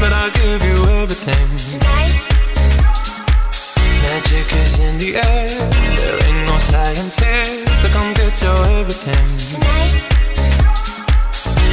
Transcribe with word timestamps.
but 0.00 0.12
I'll 0.12 0.30
give 0.32 0.62
you 0.64 0.78
everything. 1.02 1.48
Magic 4.02 4.52
is 4.52 4.78
in 4.78 4.98
the 4.98 5.16
air. 5.16 5.48
There 5.96 6.18
ain't 6.26 6.46
no 6.46 6.58
science 6.58 7.16
here, 7.18 7.66
so 7.80 7.88
come 7.90 8.12
get 8.14 8.34
your 8.42 8.66
everything. 8.80 9.26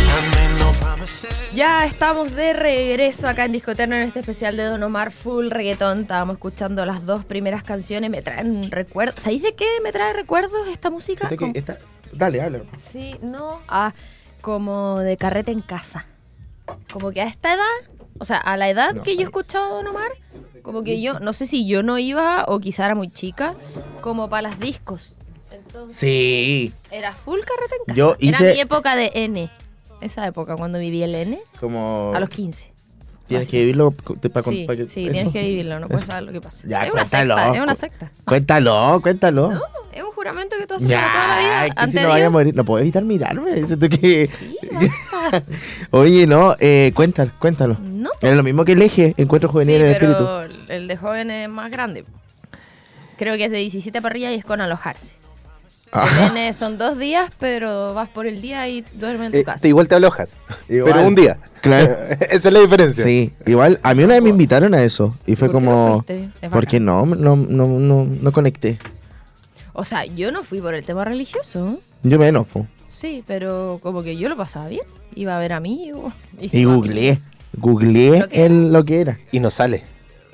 I 0.08 0.20
made 0.36 0.60
no 0.60 0.72
promises. 0.80 1.30
Ya 1.54 1.86
estamos 1.86 2.32
de 2.36 2.54
regreso 2.54 3.28
acá 3.30 3.46
en 3.46 3.54
Discoterno 3.54 3.96
en 3.96 4.02
este 4.04 4.20
especial 4.20 4.58
de 4.58 4.64
Don 4.66 4.84
Omar 4.84 5.12
Full 5.12 5.50
Reggaetón. 5.50 6.02
Estábamos 6.02 6.36
escuchando 6.36 6.86
las 6.86 7.06
dos 7.06 7.24
primeras 7.26 7.64
canciones. 7.64 8.10
Me 8.10 8.22
traen 8.22 8.70
recuerdos. 8.72 9.22
¿Sabéis 9.24 9.42
de 9.44 9.56
qué 9.56 9.66
me 9.84 9.92
trae 9.92 10.14
recuerdos 10.14 10.68
esta 10.68 10.90
música? 10.90 11.30
Como- 11.38 11.54
esta- 11.56 11.78
Dale. 12.12 12.64
Sí, 12.82 13.16
no. 13.22 13.62
Ah, 13.68 13.94
como 14.42 15.00
de 15.00 15.18
carrete 15.18 15.52
en 15.52 15.62
casa. 15.62 16.06
Como 16.92 17.12
que 17.12 17.22
a 17.22 17.26
esta 17.28 17.54
edad, 17.54 17.64
o 18.20 18.26
sea, 18.26 18.38
a 18.38 18.58
la 18.58 18.70
edad 18.70 18.94
No, 18.94 19.04
que 19.04 19.14
yo 19.16 19.20
ahí. 19.22 19.26
escuchaba 19.26 19.68
a 19.68 19.70
Don 19.72 19.88
Omar, 19.88 20.12
como 20.62 20.84
que 20.84 21.02
yo, 21.02 21.20
no 21.20 21.34
sé 21.34 21.46
si 21.46 21.68
yo 21.68 21.84
no 21.84 21.98
iba 22.00 22.46
o 22.48 22.60
quizá 22.60 22.86
era 22.86 22.96
muy 22.96 23.10
chica, 23.10 23.54
como 24.02 24.30
para 24.30 24.44
las 24.50 24.60
discos. 24.60 25.16
Entonces, 25.52 25.98
Sí. 25.98 26.74
era 26.92 27.14
full 27.14 27.40
carrete 27.42 27.76
en 27.80 27.86
casa. 27.86 27.98
Yo 27.98 28.10
Era 28.12 28.18
hice- 28.20 28.54
mi 28.54 28.60
época 28.62 28.96
de 28.96 29.12
N. 29.14 29.50
Esa 30.02 30.28
época 30.28 30.56
cuando 30.56 30.78
viví 30.80 31.02
el 31.04 31.16
N, 31.16 31.40
Como. 31.60 32.12
a 32.14 32.20
los 32.20 32.30
15. 32.30 32.74
Tienes 33.28 33.48
así. 33.48 33.52
que 33.52 33.60
vivirlo 33.62 33.92
para 33.92 34.44
Sí, 34.44 34.68
sí, 34.88 35.10
tienes 35.10 35.34
que 35.34 35.42
vivirlo, 35.42 35.80
no 35.80 35.88
puedes 35.88 36.06
saber 36.06 36.24
lo 36.24 36.32
que 36.32 36.42
pasa. 36.42 36.68
Ya, 36.68 36.84
es 36.86 36.92
una 36.94 37.02
cuéntalo. 37.04 37.36
secta, 37.38 37.56
es 37.58 37.64
una 37.64 37.76
secta. 37.76 38.12
Cuéntalo, 38.26 39.00
cuéntalo. 39.02 39.52
No, 39.52 39.62
es 39.92 40.04
un 40.04 40.12
juramento 40.12 40.56
que 40.60 40.68
tú 40.68 40.76
haces 40.76 40.92
para 40.92 41.02
toda 41.12 41.28
la 41.28 41.42
Ya, 41.42 41.64
vida 41.66 41.86
que 41.86 41.92
si 41.92 41.98
no 42.00 42.10
vaya 42.10 42.26
a 42.28 42.30
morir. 42.30 42.56
No 42.56 42.64
puedo 42.66 42.82
evitar 42.82 43.04
mirarme. 43.04 43.66
Siento 43.66 43.90
que. 43.90 44.28
Sí. 44.28 44.58
Oye, 45.92 46.28
no, 46.28 46.56
eh, 46.60 46.92
cuéntalo, 46.96 47.32
cuéntalo. 47.40 47.78
No, 47.82 48.12
Es 48.22 48.36
lo 48.36 48.44
mismo 48.44 48.64
que 48.66 48.74
el 48.74 48.82
eje, 48.82 49.14
Encuentro 49.18 49.50
Juvenil 49.50 49.76
sí, 49.76 49.82
en 49.82 49.86
el 49.88 49.92
Espíritu. 49.94 50.18
pero 50.20 50.42
el 50.70 50.88
de 50.88 50.98
joven 50.98 51.32
es 51.32 51.50
más 51.50 51.72
grande. 51.72 52.06
Creo 53.18 53.38
que 53.38 53.46
es 53.46 53.52
de 53.52 53.58
17 53.60 54.02
para 54.02 54.12
arriba 54.14 54.32
y 54.32 54.36
es 54.36 54.46
con 54.46 54.62
alojarse. 54.62 55.16
N 56.32 56.54
son 56.54 56.78
dos 56.78 56.98
días, 56.98 57.32
pero 57.40 57.94
vas 57.94 58.10
por 58.10 58.28
el 58.28 58.42
día 58.42 58.68
y 58.68 58.84
duermes 58.94 59.28
en 59.28 59.32
tu 59.32 59.38
Eh, 59.40 59.44
casa. 59.44 59.62
te- 59.62 59.68
igual 59.68 59.88
te 59.88 59.96
alojas. 59.96 60.38
Igual. 60.70 60.94
Pero 60.94 61.08
un 61.08 61.16
día. 61.16 61.38
Claro. 61.62 61.96
Esa 62.30 62.48
es 62.50 62.54
la 62.54 62.60
diferencia. 62.60 63.04
Sí, 63.04 63.34
igual 63.46 63.80
a 63.84 63.94
mí 63.94 64.04
una 64.04 64.14
vez 64.16 64.24
me 64.24 64.30
invitaron 64.30 64.74
a 64.74 64.84
eso 64.84 65.14
y 65.26 65.36
fue 65.36 65.50
¿Por 65.50 65.60
qué 65.60 65.66
no 65.66 65.72
como 65.72 65.94
fuiste? 65.94 66.30
Es 66.42 66.50
porque 66.50 66.80
no, 66.80 67.06
no, 67.06 67.36
no, 67.36 67.66
no, 67.68 68.06
no 68.06 68.32
conecté. 68.32 68.78
O 69.74 69.84
sea, 69.84 70.06
yo 70.06 70.32
no 70.32 70.44
fui 70.44 70.62
por 70.62 70.74
el 70.74 70.86
tema 70.86 71.04
religioso. 71.06 71.78
Yo 72.04 72.18
menos, 72.20 72.48
po. 72.48 72.66
Sí, 72.90 73.24
pero 73.28 73.80
como 73.84 74.04
que 74.04 74.16
yo 74.16 74.30
lo 74.30 74.38
pasaba 74.38 74.68
bien. 74.68 74.84
Iba 75.16 75.36
a 75.36 75.40
ver 75.40 75.52
amigos. 75.54 76.14
Y 76.40 76.48
si 76.50 76.64
googleé, 76.64 77.20
googleé 77.58 78.20
¿Lo 78.22 78.30
que 78.30 78.46
el- 78.46 78.72
lo 78.72 78.84
que 78.86 79.02
era. 79.02 79.18
Y 79.32 79.40
no 79.40 79.50
sale. 79.52 79.84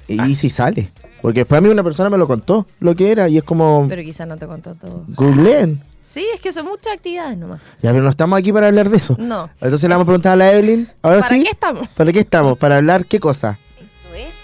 Y 0.08 0.36
si 0.36 0.50
sale. 0.50 0.90
Porque 1.22 1.42
después 1.42 1.60
a 1.60 1.62
mí 1.62 1.70
una 1.70 1.84
persona 1.84 2.10
me 2.10 2.18
lo 2.18 2.28
contó 2.28 2.66
lo 2.80 2.96
que 2.96 3.12
era 3.12 3.30
y 3.30 3.38
es 3.38 3.44
como 3.44 3.86
Pero 3.88 4.02
quizás 4.02 4.28
no 4.28 4.38
te 4.38 4.48
contó 4.48 4.76
todo. 4.76 5.04
googleen. 5.10 5.84
Sí, 6.02 6.26
es 6.34 6.42
que 6.42 6.52
son 6.52 6.66
muchas 6.66 6.94
actividades 6.94 7.38
nomás. 7.38 7.62
Ya, 7.82 7.92
pero 7.92 8.04
no 8.04 8.10
estamos 8.10 8.38
aquí 8.40 8.52
para 8.52 8.68
hablar 8.68 8.90
de 8.90 8.98
eso. 8.98 9.16
No. 9.20 9.50
Entonces 9.62 9.84
le 9.88 9.90
vamos 9.96 10.04
a 10.04 10.08
preguntar 10.08 10.34
a 10.34 10.36
la 10.36 10.52
Evelyn. 10.52 10.90
Ahora 11.04 11.20
¿Para 11.22 11.36
sí. 11.36 11.44
qué 11.44 11.50
estamos? 11.52 11.88
¿Para 11.90 12.12
qué 12.12 12.20
estamos? 12.20 12.58
¿Para 12.58 12.78
hablar 12.78 13.06
qué 13.06 13.20
cosa? 13.20 13.60
Esto 13.80 14.16
es 14.16 14.36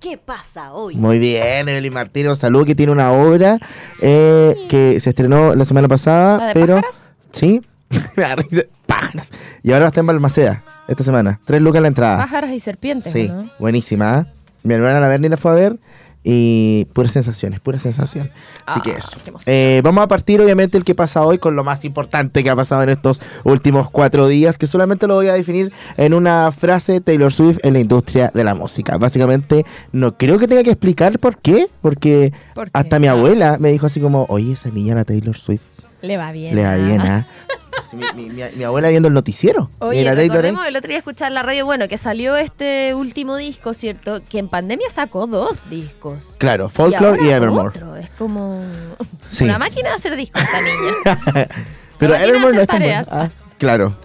¿Qué 0.00 0.18
pasa 0.18 0.72
hoy? 0.74 0.96
Muy 0.96 1.18
bien, 1.18 1.68
Evelyn 1.68 1.92
Martínez, 1.94 2.38
salud, 2.38 2.66
que 2.66 2.74
tiene 2.74 2.92
una 2.92 3.12
obra 3.12 3.58
eh, 4.02 4.66
que 4.68 4.98
se 5.00 5.10
estrenó 5.10 5.54
la 5.54 5.64
semana 5.64 5.88
pasada. 5.88 6.36
¿La 6.38 6.46
de 6.48 6.54
pero, 6.54 6.74
pájaras? 6.76 7.10
Sí, 7.32 7.62
pájaras. 8.86 9.30
Y 9.62 9.72
ahora 9.72 9.86
está 9.88 10.00
en 10.00 10.06
Balmaceda 10.06 10.62
esta 10.88 11.02
semana. 11.04 11.40
Tres 11.44 11.62
lucas 11.62 11.80
la 11.80 11.88
entrada. 11.88 12.16
Pájaros 12.18 12.50
y 12.50 12.60
serpientes, 12.60 13.12
Sí, 13.12 13.28
¿no? 13.28 13.48
buenísima. 13.58 14.14
¿ah? 14.14 14.26
Mi 14.62 14.74
hermana 14.74 15.00
la 15.00 15.08
Berni 15.08 15.28
la 15.28 15.36
fue 15.36 15.52
a 15.52 15.54
ver 15.54 15.76
y 16.26 16.86
puras 16.94 17.12
sensaciones, 17.12 17.60
pura 17.60 17.78
sensación. 17.78 18.30
Así 18.64 18.80
que 18.80 18.92
Ah, 18.92 18.98
eso. 18.98 19.18
qué 19.22 19.28
emoción. 19.30 19.54
Eh, 19.54 19.80
vamos 19.84 20.02
a 20.02 20.08
partir 20.08 20.40
obviamente 20.40 20.78
el 20.78 20.84
que 20.84 20.94
pasa 20.94 21.22
hoy 21.22 21.38
con 21.38 21.54
lo 21.54 21.62
más 21.64 21.84
importante 21.84 22.42
que 22.42 22.48
ha 22.48 22.56
pasado 22.56 22.82
en 22.82 22.88
estos 22.88 23.20
últimos 23.44 23.90
cuatro 23.90 24.26
días, 24.26 24.56
que 24.56 24.66
solamente 24.66 25.06
lo 25.06 25.14
voy 25.16 25.28
a 25.28 25.34
definir 25.34 25.70
en 25.98 26.14
una 26.14 26.50
frase 26.50 27.00
Taylor 27.02 27.32
Swift 27.32 27.58
en 27.62 27.74
la 27.74 27.80
industria 27.80 28.30
de 28.34 28.42
la 28.42 28.54
música. 28.54 28.96
Básicamente, 28.96 29.66
no 29.92 30.16
creo 30.16 30.38
que 30.38 30.48
tenga 30.48 30.62
que 30.62 30.70
explicar 30.70 31.18
por 31.18 31.36
qué, 31.36 31.68
porque 31.82 32.32
¿Por 32.54 32.64
qué? 32.64 32.70
hasta 32.72 32.98
mi 32.98 33.06
Ah. 33.08 33.12
abuela 33.12 33.58
me 33.60 33.70
dijo 33.70 33.84
así 33.86 34.00
como, 34.00 34.24
oye, 34.30 34.52
esa 34.54 34.70
niña 34.70 34.94
la 34.94 35.04
Taylor 35.04 35.36
Swift 35.36 35.60
Le 36.00 36.16
va 36.16 36.32
bien. 36.32 36.54
le 36.56 36.64
va 36.64 36.76
bien, 36.76 37.00
¿ah? 37.02 37.26
Sí, 37.90 37.96
mi, 37.96 38.04
mi- 38.14 38.30
mi- 38.30 38.42
mi 38.56 38.64
abuela 38.64 38.88
viendo 38.88 39.08
el 39.08 39.14
noticiero. 39.14 39.70
Oye, 39.80 40.12
recordemos 40.14 40.66
el 40.66 40.76
otro 40.76 40.88
día 40.88 40.98
escuchar 40.98 41.32
la 41.32 41.42
radio, 41.42 41.64
bueno, 41.66 41.88
que 41.88 41.98
salió 41.98 42.36
este 42.36 42.94
último 42.94 43.36
disco, 43.36 43.74
¿cierto? 43.74 44.20
Que 44.28 44.38
en 44.38 44.48
pandemia 44.48 44.88
sacó 44.90 45.26
dos 45.26 45.68
discos. 45.68 46.36
Claro, 46.38 46.68
Folklore 46.68 47.24
y, 47.24 47.30
Evermore. 47.30 47.68
otro. 47.68 47.96
Es 47.96 48.10
como 48.10 48.62
Sí. 49.30 49.44
una 49.44 49.58
máquina 49.58 49.90
de 49.90 49.94
hacer 49.96 50.16
discos 50.16 50.42
esta 50.42 50.60
niña. 50.60 51.48
Pero 51.98 52.14
Evermore 52.14 52.54
no 52.54 52.60
es 52.62 52.66
tan. 52.68 52.82
Ah, 52.82 53.30
claro. 53.58 53.96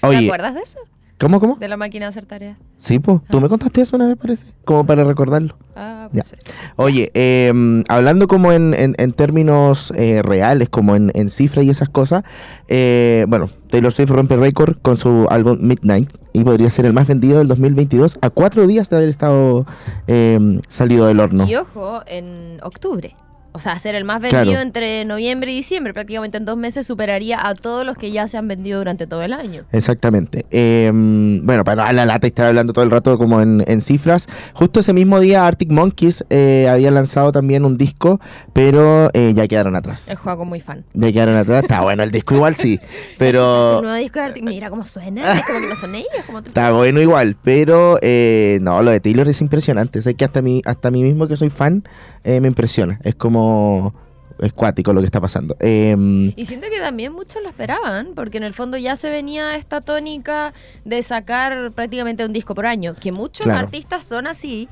¿Te 0.00 0.06
Oye, 0.06 0.26
acuerdas 0.26 0.54
de 0.54 0.60
eso? 0.60 0.78
¿Cómo, 1.18 1.40
cómo? 1.40 1.56
De 1.56 1.66
la 1.68 1.78
máquina 1.78 2.04
de 2.06 2.10
hacer 2.10 2.26
tareas. 2.26 2.58
Sí, 2.76 2.98
pues, 2.98 3.20
tú 3.30 3.40
me 3.40 3.48
contaste 3.48 3.80
eso 3.80 3.96
una 3.96 4.06
vez, 4.06 4.16
parece, 4.18 4.46
como 4.66 4.84
para 4.84 5.02
recordarlo. 5.02 5.56
Ah, 5.74 6.08
Ya. 6.12 6.22
pues 6.22 6.26
sí. 6.44 6.52
Oye, 6.76 7.10
eh, 7.14 7.82
hablando 7.88 8.28
como 8.28 8.52
en, 8.52 8.74
en- 8.74 8.94
en 8.98 9.12
términos 9.14 9.92
eh, 9.96 10.20
reales, 10.22 10.68
como 10.68 10.94
en, 10.94 11.10
en 11.14 11.30
cifras 11.30 11.64
y 11.64 11.70
esas 11.70 11.88
cosas, 11.88 12.22
eh, 12.68 13.24
bueno, 13.28 13.48
Taylor 13.70 13.92
Swift 13.92 14.10
rompe 14.10 14.36
récord 14.36 14.76
con 14.82 14.98
su 14.98 15.26
álbum 15.30 15.56
Midnight 15.62 16.10
y 16.34 16.44
podría 16.44 16.68
ser 16.68 16.84
el 16.84 16.92
más 16.92 17.06
vendido 17.08 17.38
del 17.38 17.48
2022 17.48 18.18
a 18.20 18.28
cuatro 18.28 18.66
días 18.66 18.90
de 18.90 18.96
haber 18.96 19.08
estado 19.08 19.64
eh, 20.06 20.60
salido 20.68 21.06
del 21.06 21.20
horno. 21.20 21.46
Y 21.48 21.56
ojo, 21.56 22.02
en 22.06 22.58
octubre. 22.62 23.16
O 23.56 23.58
sea, 23.58 23.78
ser 23.78 23.94
el 23.94 24.04
más 24.04 24.20
vendido 24.20 24.44
Claro. 24.44 24.60
entre 24.60 25.04
noviembre 25.06 25.50
y 25.50 25.56
diciembre. 25.56 25.94
Prácticamente 25.94 26.36
en 26.38 26.44
dos 26.44 26.56
meses 26.58 26.86
superaría 26.86 27.46
a 27.46 27.54
todos 27.54 27.84
los 27.86 27.96
que 27.96 28.10
ya 28.12 28.28
se 28.28 28.36
han 28.36 28.46
vendido 28.46 28.78
durante 28.78 29.06
todo 29.06 29.22
el 29.22 29.32
año. 29.32 29.64
Exactamente. 29.72 30.44
Eh, 30.50 30.90
bueno, 30.92 31.64
para 31.64 31.92
la 31.92 32.04
lata 32.06 32.26
estar 32.26 32.46
hablando 32.46 32.72
todo 32.72 32.84
el 32.84 32.90
rato 32.90 33.16
como 33.18 33.40
en, 33.40 33.64
en 33.66 33.80
cifras, 33.80 34.28
justo 34.52 34.80
ese 34.80 34.92
mismo 34.92 35.18
día 35.20 35.46
Arctic 35.46 35.70
Monkeys 35.70 36.24
eh, 36.30 36.68
había 36.70 36.90
lanzado 36.90 37.32
también 37.32 37.64
un 37.64 37.78
disco, 37.78 38.20
pero 38.52 39.10
eh, 39.14 39.32
ya 39.34 39.48
quedaron 39.48 39.74
atrás. 39.74 40.06
El 40.08 40.16
juego 40.16 40.44
muy 40.44 40.60
fan. 40.60 40.84
Ya 40.92 41.10
quedaron 41.12 41.36
atrás. 41.36 41.62
Está 41.62 41.80
bueno 41.80 42.02
el 42.02 42.10
disco 42.10 42.34
igual, 42.34 42.54
sí. 42.56 42.78
Pero... 43.18 43.76
Tu 43.78 43.82
nuevo 43.82 43.96
disco 43.98 44.18
de 44.18 44.24
Arctic, 44.26 44.44
mira 44.44 44.68
cómo 44.70 44.84
suena. 44.84 45.32
Es 45.34 45.46
como 45.46 45.60
que 45.60 45.66
no 45.68 45.76
son 45.76 45.94
ellos. 45.94 46.08
Como 46.26 46.38
Está 46.40 46.70
bueno 46.72 47.00
igual, 47.00 47.36
pero 47.42 47.98
eh, 48.02 48.58
no, 48.60 48.82
lo 48.82 48.90
de 48.90 49.00
Taylor 49.00 49.28
es 49.28 49.40
impresionante. 49.40 50.02
Sé 50.02 50.14
que 50.14 50.24
hasta 50.24 50.42
mí, 50.42 50.60
hasta 50.66 50.90
mí 50.90 51.02
mismo 51.02 51.26
que 51.26 51.36
soy 51.36 51.50
fan, 51.50 51.84
eh, 52.26 52.40
me 52.40 52.48
impresiona. 52.48 52.98
Es 53.02 53.14
como... 53.14 53.94
Es 54.38 54.52
cuático 54.52 54.92
lo 54.92 55.00
que 55.00 55.06
está 55.06 55.18
pasando. 55.18 55.56
Eh, 55.60 55.96
Y 56.36 56.44
siento 56.44 56.66
que 56.70 56.78
también 56.78 57.10
muchos 57.14 57.42
lo 57.42 57.48
esperaban, 57.48 58.12
porque 58.14 58.36
en 58.36 58.44
el 58.44 58.52
fondo 58.52 58.76
ya 58.76 58.94
se 58.94 59.08
venía 59.08 59.56
esta 59.56 59.80
tónica 59.80 60.52
de 60.84 61.02
sacar 61.02 61.72
prácticamente 61.72 62.22
un 62.22 62.34
disco 62.34 62.54
por 62.54 62.66
año, 62.66 62.94
que 63.00 63.12
muchos 63.12 63.44
Claro. 63.44 63.60
artistas 63.60 64.04
son 64.04 64.26
así 64.26 64.68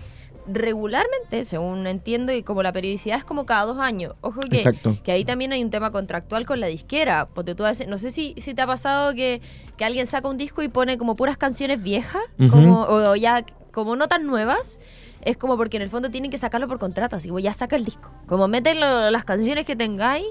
regularmente, 0.46 1.44
según 1.44 1.86
entiendo, 1.86 2.30
y 2.32 2.42
como 2.42 2.62
la 2.62 2.72
periodicidad 2.72 3.16
es 3.18 3.24
como 3.24 3.46
cada 3.46 3.64
dos 3.64 3.78
años. 3.78 4.14
Ojo 4.20 4.40
que, 4.42 4.58
Exacto. 4.58 4.98
que 5.02 5.12
ahí 5.12 5.24
también 5.24 5.52
hay 5.52 5.62
un 5.64 5.70
tema 5.70 5.90
contractual 5.90 6.44
con 6.46 6.60
la 6.60 6.66
disquera, 6.66 7.28
porque 7.34 7.54
tú 7.54 7.64
no 7.88 7.98
sé 7.98 8.10
si, 8.10 8.34
si 8.36 8.52
te 8.52 8.60
ha 8.62 8.66
pasado 8.66 9.14
que, 9.14 9.40
que 9.78 9.84
alguien 9.86 10.06
saca 10.06 10.28
un 10.28 10.36
disco 10.36 10.62
y 10.62 10.68
pone 10.68 10.98
como 10.98 11.16
puras 11.16 11.36
canciones 11.38 11.82
viejas, 11.82 12.22
como, 12.50 12.82
o 12.82 13.16
ya 13.16 13.44
como 13.72 13.96
no 13.96 14.08
tan 14.08 14.26
nuevas. 14.26 14.78
Es 15.24 15.36
como 15.36 15.56
porque 15.56 15.76
en 15.76 15.82
el 15.82 15.88
fondo 15.88 16.10
tienen 16.10 16.30
que 16.30 16.38
sacarlo 16.38 16.68
por 16.68 16.78
contrato, 16.78 17.16
así 17.16 17.28
como 17.28 17.38
ya 17.38 17.52
saca 17.52 17.76
el 17.76 17.84
disco. 17.84 18.10
Como 18.26 18.46
meten 18.48 18.80
las 18.80 19.24
canciones 19.24 19.64
que 19.64 19.76
tengáis, 19.76 20.26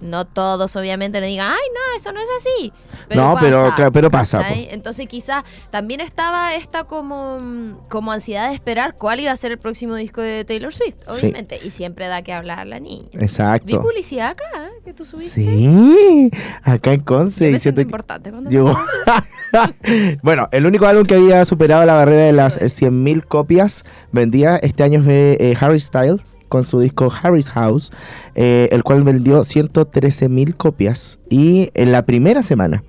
no 0.00 0.24
todos 0.26 0.76
obviamente 0.76 1.20
le 1.20 1.26
digan, 1.26 1.50
ay, 1.52 1.68
no, 1.74 1.96
eso 1.96 2.12
no 2.12 2.20
es 2.20 2.28
así. 2.38 2.72
No, 3.14 3.36
pero- 3.40 3.72
claro, 3.74 3.92
pero 3.92 4.10
pasa, 4.10 4.38
¿cachai? 4.40 4.68
Entonces 4.70 5.06
quizás 5.08 5.44
también 5.70 6.00
estaba 6.00 6.54
esta 6.54 6.84
como, 6.84 7.78
como 7.88 8.12
ansiedad 8.12 8.48
de 8.48 8.54
esperar 8.54 8.94
cuál 8.96 9.20
iba 9.20 9.32
a 9.32 9.36
ser 9.36 9.52
el 9.52 9.58
próximo 9.58 9.94
disco 9.94 10.20
de 10.20 10.44
Taylor 10.44 10.74
Swift, 10.74 10.96
Sí. 11.10 11.20
obviamente. 11.26 11.58
Y 11.64 11.70
siempre 11.70 12.06
da 12.08 12.22
que 12.22 12.32
hablar 12.32 12.66
la 12.66 12.80
niña. 12.80 13.08
Vi 13.12 13.24
exacto. 13.24 13.80
publicidad 13.80 14.30
acá, 14.30 14.44
¿eh? 14.56 14.80
que 14.84 14.92
tú 14.92 15.04
subiste. 15.04 15.44
Sí, 15.44 16.30
acá 16.62 16.92
en 16.92 17.00
Conce. 17.00 17.58
Yo 17.58 17.72
me 17.72 17.82
importante 17.82 18.30
cuando 18.30 18.50
pasa 18.74 19.26
bueno, 20.22 20.48
el 20.52 20.66
único 20.66 20.86
álbum 20.86 21.06
que 21.06 21.14
había 21.14 21.44
superado 21.44 21.84
la 21.86 21.94
barrera 21.94 22.24
de 22.24 22.32
las 22.32 22.56
eh, 22.58 22.66
100.000 22.66 23.24
copias 23.24 23.84
vendía 24.12 24.56
este 24.56 24.82
año 24.82 25.02
fue 25.02 25.36
eh, 25.40 25.56
Harry 25.60 25.80
Styles 25.80 26.20
con 26.48 26.64
su 26.64 26.80
disco 26.80 27.12
Harry's 27.22 27.50
House, 27.50 27.92
eh, 28.34 28.68
el 28.72 28.82
cual 28.82 29.02
vendió 29.04 29.40
113.000 29.40 30.56
copias 30.56 31.18
y 31.28 31.70
en 31.74 31.92
la 31.92 32.04
primera 32.04 32.42
semana. 32.42 32.82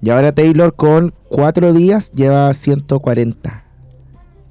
Y 0.00 0.10
ahora 0.10 0.30
Taylor 0.30 0.74
con 0.74 1.12
cuatro 1.28 1.72
días 1.72 2.12
lleva 2.12 2.54
140 2.54 3.64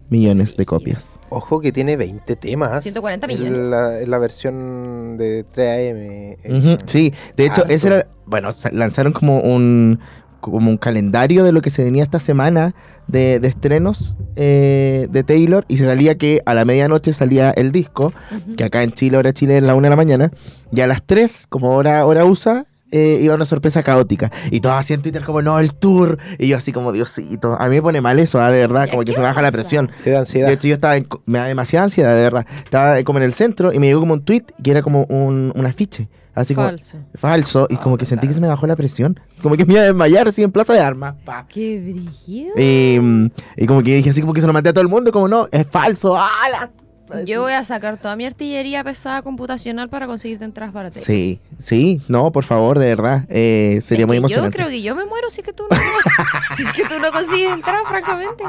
millones 0.10 0.58
de 0.58 0.66
copias. 0.66 1.18
Ojo 1.30 1.60
que 1.60 1.72
tiene 1.72 1.98
20 1.98 2.36
temas. 2.36 2.84
140 2.84 3.26
en 3.26 3.34
millones. 3.34 3.68
La, 3.68 4.00
en 4.02 4.12
la 4.12 4.18
versión 4.18 5.18
de 5.18 5.46
3AM. 5.46 6.38
eh, 6.44 6.78
sí, 6.86 7.14
de 7.36 7.46
hecho, 7.46 7.62
harto. 7.62 7.74
ese 7.74 7.88
era, 7.88 8.08
bueno, 8.26 8.50
lanzaron 8.72 9.14
como 9.14 9.40
un 9.40 10.00
como 10.40 10.70
un 10.70 10.78
calendario 10.78 11.44
de 11.44 11.52
lo 11.52 11.62
que 11.62 11.70
se 11.70 11.84
venía 11.84 12.04
esta 12.04 12.20
semana 12.20 12.76
de, 13.08 13.40
de 13.40 13.48
estrenos 13.48 14.16
eh, 14.36 15.08
de 15.10 15.24
Taylor 15.24 15.66
y 15.68 15.78
se 15.78 15.86
salía 15.86 16.18
que 16.18 16.42
a 16.46 16.54
la 16.54 16.66
medianoche 16.66 17.14
salía 17.14 17.52
el 17.52 17.72
disco, 17.72 18.14
que 18.56 18.64
acá 18.64 18.84
en 18.84 18.92
Chile, 18.92 19.18
hora 19.18 19.34
Chile, 19.34 19.58
es 19.58 19.64
la 19.64 19.76
una 19.76 19.88
de 19.88 19.90
la 19.92 19.96
mañana, 19.96 20.32
y 20.72 20.82
a 20.82 20.88
las 20.88 21.04
3, 21.06 21.48
como 21.50 21.76
hora, 21.76 22.06
hora 22.06 22.26
USA, 22.26 22.66
eh, 22.92 23.20
iba 23.22 23.36
una 23.36 23.46
sorpresa 23.46 23.84
caótica. 23.84 24.32
Y 24.50 24.62
todos 24.62 24.76
así 24.76 24.94
en 24.94 25.02
Twitter 25.02 25.24
como, 25.24 25.42
no, 25.42 25.60
el 25.60 25.74
tour. 25.74 26.20
Y 26.40 26.48
yo 26.48 26.58
así 26.58 26.72
como, 26.72 26.94
Diosito. 26.94 27.58
A 27.60 27.68
mí 27.68 27.76
me 27.76 27.82
pone 27.82 28.00
mal 28.00 28.18
eso, 28.20 28.40
ah, 28.40 28.50
de 28.50 28.60
verdad, 28.60 28.86
¿Ya 28.86 28.92
como 28.92 29.04
que 29.04 29.12
se 29.12 29.20
me 29.20 29.26
baja 29.26 29.42
la 29.42 29.52
presión. 29.52 29.92
Te 30.04 30.12
da 30.12 30.20
ansiedad. 30.20 30.48
De 30.48 30.54
hecho, 30.54 30.68
yo 30.68 30.76
estaba 30.76 30.96
en 30.96 31.08
me 31.26 31.40
da 31.40 31.46
demasiada 31.46 31.86
ansiedad, 31.86 32.16
de 32.16 32.22
verdad. 32.22 32.46
Estaba 32.64 33.04
como 33.04 33.20
en 33.20 33.26
el 33.26 33.34
centro 33.34 33.74
y 33.74 33.80
me 33.80 33.88
llegó 33.88 34.00
como 34.00 34.14
un 34.14 34.24
tweet 34.24 34.44
que 34.64 34.72
era 34.72 34.82
como 34.82 35.04
un, 35.06 35.52
un 35.54 35.66
afiche. 35.66 36.08
Así 36.38 36.54
como 36.54 36.68
Falso. 36.68 36.98
falso. 37.16 37.68
Y 37.70 37.78
como 37.78 37.98
que 37.98 38.06
sentí 38.06 38.28
que 38.28 38.28
claro. 38.28 38.36
se 38.36 38.42
me 38.42 38.48
bajó 38.48 38.68
la 38.68 38.76
presión. 38.76 39.20
Como 39.42 39.58
que 39.58 39.66
me 39.66 39.74
iba 39.74 39.82
a 39.82 39.86
desmayar 39.86 40.28
así 40.28 40.44
en 40.44 40.52
plaza 40.52 40.74
de 40.74 40.80
armas. 40.80 41.16
pa. 41.26 41.48
Qué 41.50 41.80
brillo. 41.82 42.54
Y, 42.58 43.32
y 43.58 43.66
como 43.66 43.82
que 43.82 43.96
dije 43.96 44.12
así 44.12 44.22
como 44.22 44.34
que 44.34 44.42
se 44.42 44.48
lo 44.48 44.54
mandé 44.54 44.70
a 44.70 44.74
todo 44.74 44.84
el 44.84 44.88
mundo. 44.88 45.12
Como 45.12 45.28
no, 45.28 45.48
es 45.52 45.66
falso. 45.68 46.16
¡Ah, 46.16 46.30
la- 46.52 47.24
Yo 47.24 47.42
voy 47.42 47.54
a 47.54 47.64
sacar 47.64 47.98
toda 47.98 48.16
mi 48.18 48.26
artillería 48.26 48.84
pesada 48.84 49.22
computacional 49.22 49.88
para 49.90 50.08
conseguirte 50.08 50.44
entradas 50.46 50.74
para 50.74 50.92
ti. 50.92 51.00
Sí, 51.00 51.40
sí, 51.58 52.02
no, 52.10 52.32
por 52.34 52.44
favor, 52.44 52.78
de 52.80 52.86
verdad. 52.88 53.24
eh, 53.30 53.80
sería 53.82 54.04
Es 54.04 54.08
muy 54.08 54.16
que 54.16 54.20
emocionante. 54.20 54.58
Yo 54.58 54.64
creo 54.64 54.70
que 54.70 54.82
yo 54.84 54.94
me 54.96 55.06
muero 55.06 55.30
si 55.30 55.40
es 55.42 55.46
que 55.46 55.54
tú 55.54 55.64
no, 55.72 55.78
si 56.58 56.64
es 56.66 56.74
que 56.74 56.84
tú 56.86 57.00
no 57.00 57.12
consigues 57.12 57.52
entrar, 57.54 57.86
francamente. 57.86 58.44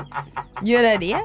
Lloraría. 0.63 1.21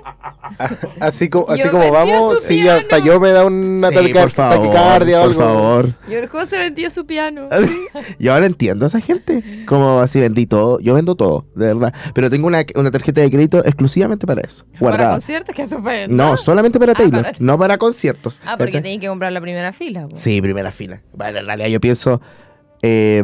Así 0.99 1.29
como, 1.29 1.49
así 1.49 1.63
Yo 1.63 1.71
como 1.71 1.91
vamos, 1.91 2.41
si 2.43 2.61
piano. 2.61 2.79
hasta 2.81 2.99
yo 2.99 3.19
me 3.19 3.31
da 3.31 3.45
una 3.45 3.89
Sí, 3.89 4.09
por 4.13 4.29
favor, 4.29 4.57
taquicardia 4.67 5.19
o 5.19 5.21
por 5.23 5.29
algo. 5.31 5.41
favor. 5.41 5.93
Y 6.07 6.13
el 6.13 6.27
juego 6.27 6.45
se 6.45 6.57
vendió 6.57 6.89
su 6.89 7.05
piano. 7.05 7.47
Yo 8.19 8.33
ahora 8.33 8.45
entiendo 8.45 8.85
a 8.85 8.87
esa 8.87 8.99
gente. 8.99 9.65
Como 9.65 9.99
así 9.99 10.19
vendí 10.19 10.45
todo. 10.45 10.79
Yo 10.79 10.93
vendo 10.93 11.15
todo, 11.15 11.45
de 11.55 11.67
verdad. 11.73 11.93
Pero 12.13 12.29
tengo 12.29 12.47
una, 12.47 12.63
una 12.75 12.91
tarjeta 12.91 13.21
de 13.21 13.31
crédito 13.31 13.59
exclusivamente 13.65 14.27
para 14.27 14.41
eso. 14.41 14.65
Para 14.73 14.79
Guardada. 14.79 15.11
conciertos, 15.13 15.55
que 15.55 15.61
estupendo. 15.63 16.15
No, 16.15 16.37
solamente 16.37 16.79
para 16.79 16.91
Ah, 16.91 16.95
Taylor, 16.95 17.23
para- 17.23 17.37
no 17.39 17.57
para 17.57 17.77
conciertos. 17.77 18.39
Ah, 18.45 18.55
porque 18.57 18.73
tenéis 18.73 18.99
que 18.99 19.07
comprar 19.07 19.31
la 19.31 19.41
primera 19.41 19.73
fila. 19.73 20.07
po. 20.07 20.15
Sí, 20.15 20.41
primera 20.41 20.71
fila. 20.71 21.01
Bueno, 21.13 21.39
en 21.39 21.45
realidad 21.45 21.67
yo 21.69 21.79
pienso 21.81 22.21
eh, 22.81 23.21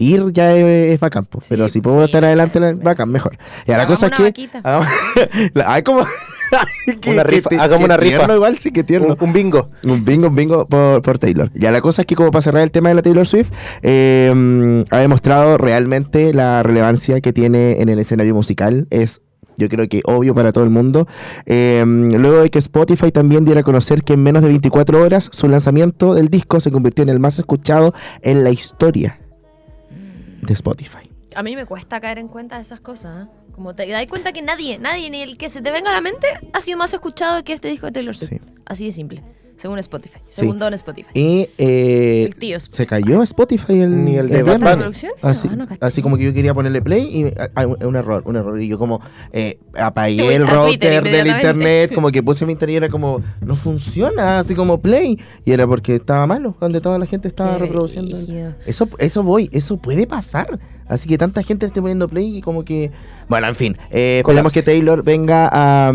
ir 0.00 0.32
ya 0.32 0.52
es, 0.56 0.92
es 0.92 1.00
bacán, 1.00 1.24
po, 1.26 1.40
Sí, 1.40 1.48
pero 1.50 1.68
si 1.68 1.80
pues 1.80 1.94
puedo 1.94 2.06
sí, 2.06 2.10
estar 2.10 2.24
adelante, 2.24 2.58
sí, 2.58 2.64
la- 2.64 2.70
sí. 2.72 2.78
bacán, 2.82 3.08
mejor. 3.10 3.36
Y 3.66 3.70
la 3.70 3.86
cosa 3.86 4.06
es 4.06 4.10
una 4.12 4.16
que... 4.16 4.22
vaquita. 4.24 4.60
hagamos- 4.64 4.88
la- 5.54 5.72
Ay, 5.72 5.82
como... 5.82 6.04
Qué- 7.00 7.12
Una 7.12 7.22
rifa, 7.22 7.48
ti- 7.48 7.54
hagamos 7.54 7.78
qué 7.78 7.84
una 7.84 7.96
rifa. 7.96 8.16
tierno 8.16 8.34
igual, 8.34 8.58
sí, 8.58 8.72
que 8.72 8.82
tierno. 8.82 9.16
Un, 9.20 9.24
un 9.28 9.32
bingo. 9.32 9.70
Un 9.84 10.04
bingo, 10.04 10.26
un 10.28 10.34
bingo 10.34 10.66
por, 10.66 11.00
por 11.00 11.18
Taylor. 11.20 11.48
Ya 11.54 11.70
la 11.70 11.80
cosa 11.80 12.02
es 12.02 12.06
que 12.06 12.16
como 12.16 12.32
para 12.32 12.42
cerrar 12.42 12.62
el 12.64 12.72
tema 12.72 12.88
de 12.88 12.96
la 12.96 13.02
Taylor 13.02 13.24
Swift, 13.24 13.50
eh, 13.82 14.84
ha 14.90 14.98
demostrado 14.98 15.58
realmente 15.58 16.32
la 16.34 16.62
relevancia 16.64 17.20
que 17.20 17.32
tiene 17.32 17.80
en 17.80 17.88
el 17.88 18.00
escenario 18.00 18.34
musical. 18.34 18.88
Es 18.90 19.20
yo 19.56 19.68
creo 19.68 19.88
que 19.88 20.00
obvio 20.06 20.34
para 20.34 20.52
todo 20.52 20.64
el 20.64 20.70
mundo. 20.70 21.06
Eh, 21.46 21.84
luego 21.86 22.38
de 22.42 22.50
que 22.50 22.58
Spotify 22.58 23.12
también 23.12 23.44
diera 23.44 23.60
a 23.60 23.64
conocer 23.64 24.02
que 24.02 24.14
en 24.14 24.22
menos 24.24 24.42
de 24.42 24.48
24 24.48 25.00
horas 25.02 25.28
su 25.32 25.48
lanzamiento 25.48 26.14
del 26.14 26.28
disco 26.30 26.58
se 26.60 26.70
convirtió 26.72 27.02
en 27.02 27.10
el 27.10 27.20
más 27.20 27.38
escuchado 27.38 27.92
en 28.22 28.42
la 28.42 28.50
historia 28.50 29.20
de 30.40 30.52
Spotify. 30.52 31.10
A 31.34 31.42
mí 31.42 31.54
me 31.56 31.66
cuesta 31.66 32.00
caer 32.00 32.18
en 32.18 32.28
cuenta 32.28 32.56
de 32.56 32.62
esas 32.62 32.80
cosas. 32.80 33.26
¿eh? 33.26 33.30
Como 33.54 33.74
te 33.74 33.86
das 33.86 34.06
cuenta 34.06 34.32
que 34.32 34.42
nadie, 34.42 34.78
nadie, 34.78 35.10
ni 35.10 35.22
el 35.22 35.38
que 35.38 35.48
se 35.48 35.62
te 35.62 35.70
venga 35.70 35.90
a 35.90 35.94
la 35.94 36.00
mente, 36.00 36.26
ha 36.52 36.60
sido 36.60 36.78
más 36.78 36.92
escuchado 36.92 37.44
que 37.44 37.52
este 37.52 37.68
disco 37.68 37.86
de 37.86 37.92
Taylor 37.92 38.16
Swift. 38.16 38.30
Sí. 38.30 38.40
Así 38.66 38.86
de 38.86 38.92
simple. 38.92 39.22
Según 39.60 39.78
Spotify. 39.78 40.18
Según 40.24 40.58
Don 40.58 40.72
Spotify. 40.72 41.10
Y 41.12 41.48
eh, 41.58 42.24
El 42.28 42.34
tío 42.36 42.56
Spotify. 42.56 42.76
se 42.76 42.86
cayó 42.86 43.22
Spotify 43.22 43.80
el, 43.82 44.04
Ni 44.06 44.16
el 44.16 44.28
de 44.30 44.38
el 44.38 44.44
Bad 44.44 44.56
viernes. 44.58 44.70
Bunny. 44.70 44.80
producciones? 44.80 45.18
Así, 45.22 45.48
No, 45.48 45.56
no 45.56 45.66
así 45.80 46.00
como 46.00 46.16
que 46.16 46.24
yo 46.24 46.32
quería 46.32 46.54
ponerle 46.54 46.80
play 46.80 47.02
y 47.02 47.24
ah, 47.38 47.50
ah, 47.54 47.66
un, 47.66 47.94
error, 47.94 48.22
un 48.24 48.36
error. 48.36 48.58
Y 48.60 48.68
yo 48.68 48.78
como 48.78 49.02
eh, 49.32 49.58
apagué 49.78 50.34
el 50.36 50.44
a 50.44 50.46
router 50.46 51.02
del 51.04 51.26
internet, 51.26 51.92
como 51.94 52.10
que 52.10 52.22
puse 52.22 52.46
mi 52.46 52.52
internet 52.52 52.72
y 52.72 52.76
era 52.78 52.88
como, 52.88 53.20
no 53.42 53.54
funciona, 53.54 54.38
así 54.38 54.54
como 54.54 54.80
play. 54.80 55.18
Y 55.44 55.52
era 55.52 55.66
porque 55.66 55.96
estaba 55.96 56.26
malo, 56.26 56.56
donde 56.58 56.80
toda 56.80 56.98
la 56.98 57.04
gente 57.04 57.28
estaba 57.28 57.52
Qué 57.54 57.58
reproduciendo. 57.58 58.16
Eso, 58.64 58.88
eso 58.98 59.22
voy, 59.22 59.50
eso 59.52 59.76
puede 59.76 60.06
pasar. 60.06 60.58
Así 60.88 61.08
que 61.08 61.18
tanta 61.18 61.42
gente 61.44 61.66
esté 61.66 61.80
poniendo 61.80 62.08
play 62.08 62.38
y 62.38 62.40
como 62.40 62.64
que... 62.64 62.90
Bueno, 63.28 63.46
en 63.46 63.54
fin, 63.54 63.76
eh, 63.92 64.18
esperemos 64.20 64.52
que 64.52 64.62
Taylor 64.62 65.04
venga 65.04 65.48
a, 65.52 65.92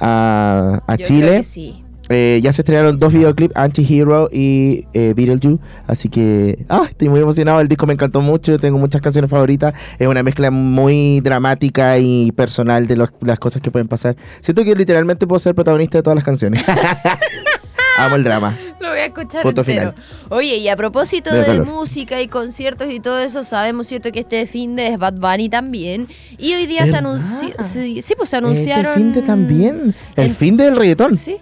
a, 0.00 0.82
a 0.86 0.96
Yo 0.96 1.04
Chile. 1.04 1.26
creo 1.26 1.38
que 1.38 1.44
sí. 1.44 1.82
Eh, 2.08 2.38
ya 2.42 2.52
se 2.52 2.62
estrenaron 2.62 2.98
dos 3.00 3.12
videoclips, 3.12 3.56
Anti-Hero 3.56 4.28
y 4.32 4.86
eh, 4.92 5.12
Beetlejuice. 5.16 5.58
Así 5.86 6.08
que 6.08 6.64
ah, 6.68 6.84
estoy 6.88 7.08
muy 7.08 7.20
emocionado. 7.20 7.60
El 7.60 7.68
disco 7.68 7.86
me 7.86 7.94
encantó 7.94 8.20
mucho. 8.20 8.58
Tengo 8.58 8.78
muchas 8.78 9.00
canciones 9.02 9.28
favoritas. 9.30 9.74
Es 9.98 10.06
una 10.06 10.22
mezcla 10.22 10.50
muy 10.50 11.20
dramática 11.20 11.98
y 11.98 12.30
personal 12.32 12.86
de 12.86 12.96
los- 12.96 13.10
las 13.22 13.38
cosas 13.38 13.60
que 13.60 13.70
pueden 13.70 13.88
pasar. 13.88 14.16
Siento 14.40 14.62
que 14.64 14.74
literalmente 14.76 15.26
puedo 15.26 15.38
ser 15.40 15.54
protagonista 15.54 15.98
de 15.98 16.02
todas 16.02 16.14
las 16.14 16.24
canciones. 16.24 16.62
Amo 17.98 18.16
el 18.16 18.24
drama. 18.24 18.56
Lo 18.78 18.90
voy 18.90 18.98
a 18.98 19.06
escuchar 19.06 19.42
Punto 19.42 19.62
entero. 19.62 19.94
Oye, 20.28 20.58
y 20.58 20.68
a 20.68 20.76
propósito 20.76 21.34
de 21.34 21.60
música 21.62 22.20
y 22.20 22.28
conciertos 22.28 22.88
y 22.90 23.00
todo 23.00 23.18
eso, 23.18 23.42
sabemos, 23.42 23.86
¿cierto? 23.86 24.12
Que 24.12 24.20
este 24.20 24.46
fin 24.46 24.76
de 24.76 24.88
es 24.88 24.98
Bad 24.98 25.14
Bunny 25.14 25.48
también. 25.48 26.06
Y 26.38 26.52
hoy 26.54 26.66
día 26.66 26.86
se 26.86 26.96
anunció... 26.96 27.54
Sí, 27.60 28.02
sí, 28.02 28.14
pues 28.16 28.28
se 28.28 28.36
anunciaron... 28.36 28.92
Este 28.92 28.98
fin 29.00 29.12
de 29.14 29.22
también. 29.22 29.94
El 30.14 30.26
en- 30.26 30.34
fin 30.36 30.56
del 30.58 30.76
reggaetón. 30.76 31.16
Sí. 31.16 31.38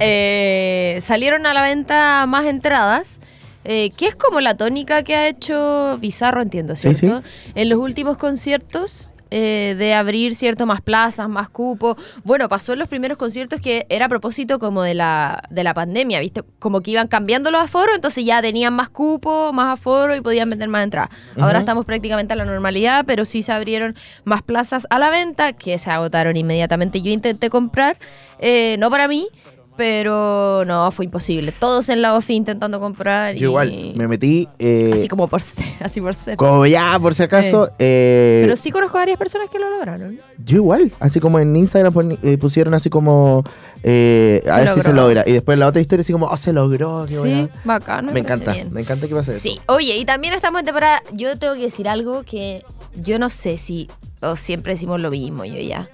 Eh, 0.00 0.98
salieron 1.02 1.46
a 1.46 1.54
la 1.54 1.62
venta 1.62 2.24
más 2.26 2.46
entradas. 2.46 3.20
eh, 3.62 3.90
que 3.96 4.06
es 4.06 4.14
como 4.14 4.40
la 4.40 4.56
tónica 4.56 5.02
que 5.02 5.14
ha 5.14 5.28
hecho 5.28 5.98
Bizarro, 6.00 6.40
entiendo, 6.40 6.76
Sí, 6.76 6.94
¿cierto? 6.94 7.22
En 7.54 7.68
los 7.68 7.78
últimos 7.78 8.16
conciertos 8.16 9.12
eh, 9.30 9.76
de 9.78 9.92
abrir, 9.94 10.34
¿cierto? 10.34 10.64
Más 10.66 10.80
plazas, 10.80 11.28
más 11.28 11.50
cupo. 11.50 11.96
Bueno, 12.24 12.48
pasó 12.48 12.72
en 12.72 12.78
los 12.80 12.88
primeros 12.88 13.18
conciertos 13.18 13.60
que 13.60 13.86
era 13.90 14.06
a 14.06 14.08
propósito 14.08 14.58
como 14.58 14.82
de 14.82 14.94
la, 14.94 15.44
de 15.50 15.62
la 15.62 15.72
pandemia, 15.74 16.18
¿viste? 16.20 16.42
Como 16.58 16.80
que 16.80 16.92
iban 16.92 17.06
cambiando 17.06 17.50
los 17.50 17.62
aforos, 17.62 17.94
entonces 17.94 18.24
ya 18.24 18.40
tenían 18.42 18.74
más 18.74 18.88
cupo, 18.88 19.52
más 19.52 19.78
aforo 19.78 20.16
y 20.16 20.20
podían 20.22 20.48
vender 20.50 20.68
más 20.68 20.82
entradas. 20.82 21.10
Ahora 21.38 21.58
estamos 21.60 21.84
prácticamente 21.84 22.32
a 22.32 22.36
la 22.36 22.46
normalidad, 22.46 23.04
pero 23.06 23.24
sí 23.26 23.42
se 23.42 23.52
abrieron 23.52 23.94
más 24.24 24.42
plazas 24.42 24.86
a 24.90 24.98
la 24.98 25.10
venta 25.10 25.52
que 25.52 25.78
se 25.78 25.90
agotaron 25.90 26.36
inmediatamente. 26.36 27.02
Yo 27.02 27.12
intenté 27.12 27.50
comprar, 27.50 27.98
eh, 28.40 28.76
no 28.80 28.90
para 28.90 29.06
mí, 29.06 29.28
pero 29.76 30.64
no, 30.66 30.90
fue 30.90 31.06
imposible. 31.06 31.52
Todos 31.52 31.88
en 31.88 32.02
la 32.02 32.14
OFI 32.14 32.34
intentando 32.34 32.80
comprar. 32.80 33.34
Yo 33.34 33.48
igual 33.48 33.92
me 33.96 34.06
metí. 34.08 34.48
eh, 34.58 34.90
Así 34.92 35.08
como 35.08 35.26
por 35.28 35.40
ser, 35.42 35.64
así 35.80 36.00
por 36.00 36.14
ser. 36.14 36.36
como 36.36 36.66
ya, 36.66 36.98
por 37.00 37.14
si 37.14 37.22
acaso. 37.22 37.70
eh, 37.78 38.40
Pero 38.42 38.56
sí 38.56 38.70
conozco 38.70 38.98
varias 38.98 39.16
personas 39.18 39.48
que 39.50 39.58
lo 39.58 39.70
lograron. 39.70 40.18
Yo 40.44 40.56
igual, 40.56 40.92
así 41.00 41.18
como 41.20 41.38
en 41.38 41.54
Instagram 41.56 42.18
eh, 42.22 42.36
pusieron 42.38 42.74
así 42.74 42.90
como 42.90 43.42
eh, 43.82 44.42
a 44.50 44.58
ver 44.60 44.74
si 44.74 44.80
se 44.82 44.92
logra. 44.92 45.24
Y 45.26 45.32
después 45.32 45.58
la 45.58 45.66
otra 45.68 45.80
historia 45.80 46.02
así 46.02 46.12
como, 46.12 46.26
oh, 46.26 46.36
se 46.36 46.52
logró. 46.52 47.04
qué 47.08 47.14
Sí, 47.14 47.20
buena. 47.20 47.48
bacano. 47.64 48.12
Me 48.12 48.20
encanta, 48.20 48.52
bien. 48.52 48.72
me 48.72 48.80
encanta 48.82 49.08
que 49.08 49.14
pase 49.14 49.32
Sí, 49.32 49.52
eso. 49.54 49.62
oye, 49.68 49.96
y 49.96 50.04
también 50.04 50.34
estamos 50.34 50.60
en 50.60 50.66
temporada. 50.66 51.02
Yo 51.12 51.38
tengo 51.38 51.54
que 51.54 51.60
decir 51.62 51.88
algo 51.88 52.22
que 52.24 52.64
yo 52.96 53.18
no 53.18 53.30
sé 53.30 53.56
si. 53.58 53.88
O 54.22 54.36
siempre 54.36 54.74
decimos 54.74 55.00
lo 55.00 55.10
mismo, 55.10 55.46
yo 55.46 55.56
ya. 55.60 55.88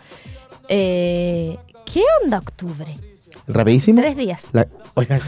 Eh, 0.69 1.57
¿Qué 1.85 2.03
onda 2.25 2.39
octubre? 2.39 2.97
Rapidísimo. 3.47 4.01
Tres 4.01 4.17
días. 4.17 4.49
La- 4.53 4.67
Oiga, 4.95 5.19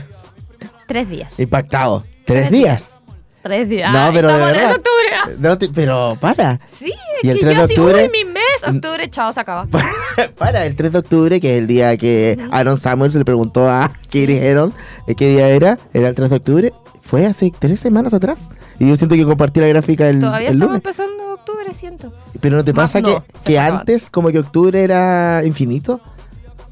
Tres 0.87 1.09
días. 1.09 1.39
impactado. 1.39 2.05
¿Tres, 2.25 2.49
Tres 2.49 2.51
días? 2.51 2.95
Tres 3.43 3.69
días. 3.69 3.93
No, 3.93 4.11
pero 4.13 4.29
de 4.29 4.35
estamos 4.35 4.51
a 4.51 4.53
3 4.53 4.55
de 4.55 4.67
verdad. 4.67 4.77
octubre. 4.77 5.37
No 5.39 5.59
te- 5.59 5.69
pero 5.69 6.19
para. 6.21 6.61
Sí, 6.67 6.93
¿Y 7.23 7.29
es 7.29 7.33
el 7.35 7.39
que 7.39 7.45
3 7.47 7.57
yo 7.57 7.67
de 7.67 7.75
octubre? 7.75 8.03
uy, 8.13 8.25
mi 8.25 8.31
mes, 8.33 8.65
octubre, 8.67 9.09
chao, 9.09 9.33
se 9.33 9.41
acaba. 9.41 9.67
para 10.39 10.67
el 10.67 10.75
3 10.77 10.93
de 10.93 10.99
octubre, 10.99 11.41
que 11.41 11.53
es 11.57 11.59
el 11.59 11.67
día 11.67 11.97
que 11.97 12.39
Aaron 12.51 12.77
Samuels 12.77 13.15
le 13.15 13.25
preguntó 13.25 13.71
a 13.71 13.91
Katie 14.05 14.47
Heron 14.51 14.73
eh, 15.07 15.15
qué 15.15 15.29
día 15.31 15.49
era. 15.49 15.79
Era 15.95 16.09
el 16.09 16.15
3 16.15 16.31
de 16.31 16.37
octubre. 16.37 16.73
Fue 17.01 17.25
hace 17.25 17.51
tres 17.59 17.81
semanas 17.81 18.13
atrás. 18.13 18.51
Y 18.79 18.87
yo 18.87 18.95
siento 18.97 19.15
que 19.15 19.25
compartí 19.25 19.61
la 19.61 19.69
gráfica 19.69 20.09
el, 20.11 20.19
Todavía 20.21 20.49
el 20.51 20.57
estamos 20.57 20.73
lunes. 20.73 20.77
empezando 20.85 21.33
octubre, 21.33 21.73
siento. 21.73 22.13
Pero 22.41 22.57
¿no 22.59 22.65
te 22.65 22.75
Más 22.75 22.93
pasa 22.93 23.01
no, 23.01 23.25
que, 23.47 23.59
antes 23.59 24.11
como 24.11 24.29
que 24.31 24.41
octubre 24.41 24.83
era 24.83 25.43
infinito? 25.47 26.01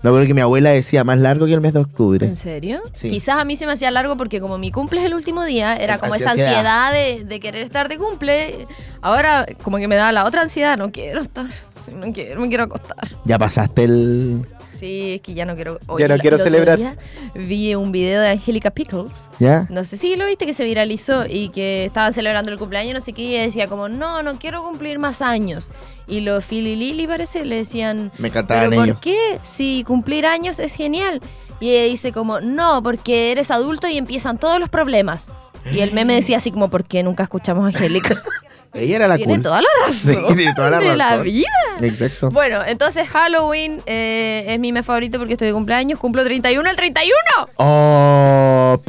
Me 0.07 0.11
acuerdo 0.11 0.29
que 0.29 0.35
mi 0.35 0.41
abuela 0.41 0.71
decía 0.71 1.03
más 1.03 1.19
largo 1.19 1.47
que 1.47 1.53
el 1.53 1.61
mes 1.61 1.73
de 1.73 1.81
octubre. 1.81 2.25
¿En 2.25 2.37
serio? 2.37 2.81
Sí. 2.93 3.09
Quizás 3.09 3.41
a 3.41 3.45
mí 3.45 3.57
se 3.57 3.67
me 3.67 3.73
hacía 3.73 3.91
largo 3.91 4.17
porque 4.17 4.41
como 4.41 4.57
mi 4.57 4.71
cumple 4.71 5.01
es 5.01 5.07
el 5.07 5.15
último 5.15 5.43
día, 5.43 5.77
era 5.77 5.99
como 5.99 6.15
esa 6.15 6.31
Ansiedad. 6.31 6.93
de 6.93 7.41
querer 7.41 7.65
estar 7.65 7.89
de 7.89 7.99
cumple. 7.99 8.69
Ahora 9.01 9.45
como 9.65 9.79
que 9.79 9.89
me 9.89 9.97
da 9.97 10.13
la 10.13 10.25
otra 10.25 10.43
ansiedad, 10.43 10.79
no 10.79 10.93
quiero 10.93 11.23
estar, 11.23 11.47
no 11.93 12.13
quiero, 12.13 12.41
me 12.41 12.47
quiero 12.47 12.63
acostar. 12.63 13.09
Ya 13.25 13.37
pasaste 13.37 13.83
el... 13.83 14.47
Sí, 14.77 15.15
es 15.15 15.21
que 15.21 15.35
ya 15.35 15.45
no 15.45 15.55
quiero... 15.55 15.79
Ya 15.99 16.09
no 16.09 16.19
quiero 16.19 16.39
celebrar. 16.39 16.79
día 16.79 16.97
Vi 17.35 17.75
un 17.75 17.93
video 17.93 18.21
de 18.21 18.29
Angélica 18.31 18.71
Pickles. 18.71 19.31
¿Ya? 19.39 19.67
No 19.71 19.85
sé 19.85 19.97
si 19.97 20.15
lo 20.17 20.27
viste 20.27 20.47
que 20.47 20.53
se 20.53 20.65
viralizó 20.65 21.25
y 21.29 21.49
que 21.49 21.85
estaban 21.87 22.13
celebrando 22.13 22.51
el 22.53 22.59
cumpleaños, 22.59 22.95
no 22.95 23.01
sé 23.01 23.13
qué, 23.13 23.23
y 23.23 23.35
ella 23.35 23.43
decía 23.43 23.67
como, 23.69 23.89
no, 23.89 24.23
no 24.23 24.39
quiero 24.39 24.63
cumplir 24.63 24.99
más 24.99 25.23
años. 25.23 25.71
Y 26.07 26.21
los 26.21 26.45
Phil 26.45 26.67
y 26.67 26.77
Lily 26.77 27.07
parece 27.07 27.45
le 27.45 27.57
decían, 27.57 28.13
Me 28.19 28.29
encantaban 28.29 28.71
¿pero 28.71 28.83
ellos. 28.85 28.97
por 28.97 29.05
qué? 29.05 29.39
Si 29.43 29.83
cumplir 29.85 30.27
años 30.27 30.59
es 30.59 30.75
genial. 30.75 31.21
Y 31.59 31.71
ella 31.71 31.85
dice 31.91 32.13
como, 32.13 32.41
no, 32.41 32.83
porque 32.83 33.33
eres 33.33 33.51
adulto 33.51 33.89
y 33.89 33.97
empiezan 33.97 34.39
todos 34.39 34.61
los 34.61 34.69
problemas. 34.69 35.31
Y 35.73 35.81
el 35.81 35.93
meme 35.93 36.15
decía 36.15 36.37
así 36.37 36.53
como, 36.53 36.69
¿por 36.69 36.85
qué 36.85 37.03
nunca 37.03 37.25
escuchamos 37.25 37.65
a 37.65 37.69
Angélica? 37.69 38.23
Ella 38.75 38.97
era 38.97 39.09
la 39.09 39.17
Tiene 39.17 39.35
cool. 39.35 39.43
toda 39.43 39.61
la 39.61 39.69
razón. 39.87 40.15
Sí, 40.29 40.35
tiene 40.37 40.55
toda 40.55 40.71
la 40.71 40.79
de 40.81 40.97
la 40.97 41.17
vida. 41.19 41.49
Exacto. 41.81 42.31
Bueno, 42.31 42.61
entonces 42.67 43.09
Halloween 43.09 43.81
eh, 43.87 44.45
es 44.49 44.59
mi 44.61 44.73
mes 44.73 44.85
favorito 44.85 45.19
porque 45.19 45.33
estoy 45.35 45.49
de 45.49 45.55
cumpleaños. 45.55 45.99
Cumplo 45.99 46.25
31 46.25 46.69
el 46.69 46.77
31. 46.77 47.15
Oh. 47.57 48.81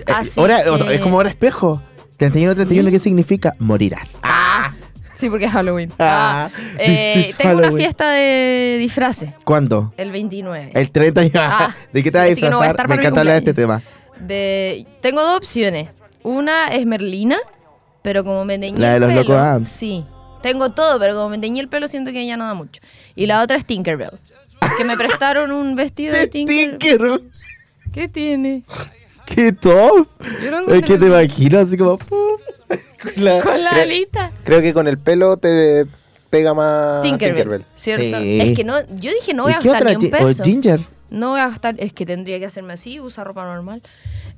Eh, 0.00 0.04
Así 0.12 0.40
hora- 0.40 0.62
o 0.72 0.78
sea, 0.78 0.86
que- 0.88 0.94
es 0.96 1.00
como 1.00 1.16
hora 1.18 1.28
espejo. 1.28 1.82
31, 2.16 2.52
Sí. 2.52 2.56
31, 2.56 2.90
¿qué 2.90 2.98
significa? 2.98 3.54
Morirás. 3.58 4.18
Ah, 4.22 4.72
Sí, 5.14 5.28
porque 5.28 5.46
es 5.46 5.52
Halloween. 5.52 5.92
Ah, 5.98 6.48
Ah, 6.48 6.58
eh, 6.78 7.34
tengo 7.36 7.58
una 7.58 7.72
fiesta 7.72 8.10
de 8.12 8.76
disfraces. 8.78 9.30
¿Cuándo? 9.42 9.92
El 9.96 10.12
29. 10.12 10.70
El 10.74 10.92
30 10.92 11.24
ya. 11.24 11.48
Ah, 11.50 11.76
¿De 11.92 12.02
qué 12.04 12.08
sí, 12.08 12.12
te 12.12 12.18
vas 12.18 12.26
a 12.26 12.28
disfrazar? 12.30 12.88
Me 12.88 12.94
encanta 12.94 13.20
hablar 13.20 13.34
de 13.34 13.38
este 13.40 13.54
tema. 13.54 13.82
De, 14.20 14.86
tengo 15.00 15.20
dos 15.24 15.36
opciones. 15.38 15.88
Una 16.22 16.68
es 16.68 16.86
Merlina, 16.86 17.36
pero 18.08 18.24
como 18.24 18.42
me 18.46 18.58
teñí 18.58 18.78
La 18.80 18.92
de 18.92 18.96
el 18.96 19.02
los 19.14 19.26
pelo. 19.26 19.38
Adams. 19.38 19.70
Sí. 19.70 20.02
Tengo 20.42 20.70
todo, 20.70 20.98
pero 20.98 21.14
como 21.14 21.28
me 21.28 21.36
teñí 21.38 21.60
el 21.60 21.68
pelo 21.68 21.88
siento 21.88 22.10
que 22.10 22.26
ya 22.26 22.38
no 22.38 22.46
da 22.46 22.54
mucho. 22.54 22.80
Y 23.14 23.26
la 23.26 23.42
otra 23.42 23.58
es 23.58 23.66
Tinkerbell. 23.66 24.18
Que 24.78 24.84
me 24.86 24.96
prestaron 24.96 25.52
un 25.52 25.76
vestido 25.76 26.14
de 26.14 26.26
Tinkerbell. 26.26 26.78
Tinker. 26.78 27.20
¿Qué 27.92 28.08
tiene? 28.08 28.62
¡Qué 29.26 29.52
top! 29.52 30.08
Yo 30.42 30.74
Es 30.74 30.84
que 30.86 30.96
te 30.96 31.04
imagino 31.06 31.58
así 31.58 31.76
como... 31.76 31.98
pum, 31.98 32.18
con 33.02 33.24
la- 33.24 33.42
con 33.42 33.62
la 33.62 33.70
Creo- 33.72 33.82
alita. 33.82 34.30
Creo 34.44 34.62
que 34.62 34.72
con 34.72 34.88
el 34.88 34.96
pelo 34.96 35.36
te 35.36 35.84
pega 36.30 36.54
más 36.54 37.02
Tinkerbell, 37.02 37.34
Tinkerbell. 37.34 37.64
¿cierto? 37.74 38.20
Sí. 38.22 38.40
Es 38.40 38.56
que 38.56 38.64
no, 38.64 38.74
yo 38.96 39.10
dije 39.12 39.34
no 39.34 39.42
voy 39.42 39.52
¿Y 39.52 39.54
a 39.56 39.58
qué 39.58 39.68
gastar 39.68 39.86
otra? 39.88 39.98
ni 39.98 40.06
un 40.06 40.12
Gi- 40.12 40.14
o 40.24 40.26
peso. 40.28 40.44
Ginger. 40.44 40.80
No 41.10 41.30
voy 41.30 41.40
a 41.40 41.48
gastar, 41.48 41.74
es 41.78 41.92
que 41.92 42.04
tendría 42.06 42.38
que 42.38 42.46
hacerme 42.46 42.74
así, 42.74 43.00
usar 43.00 43.26
ropa 43.26 43.44
normal. 43.44 43.82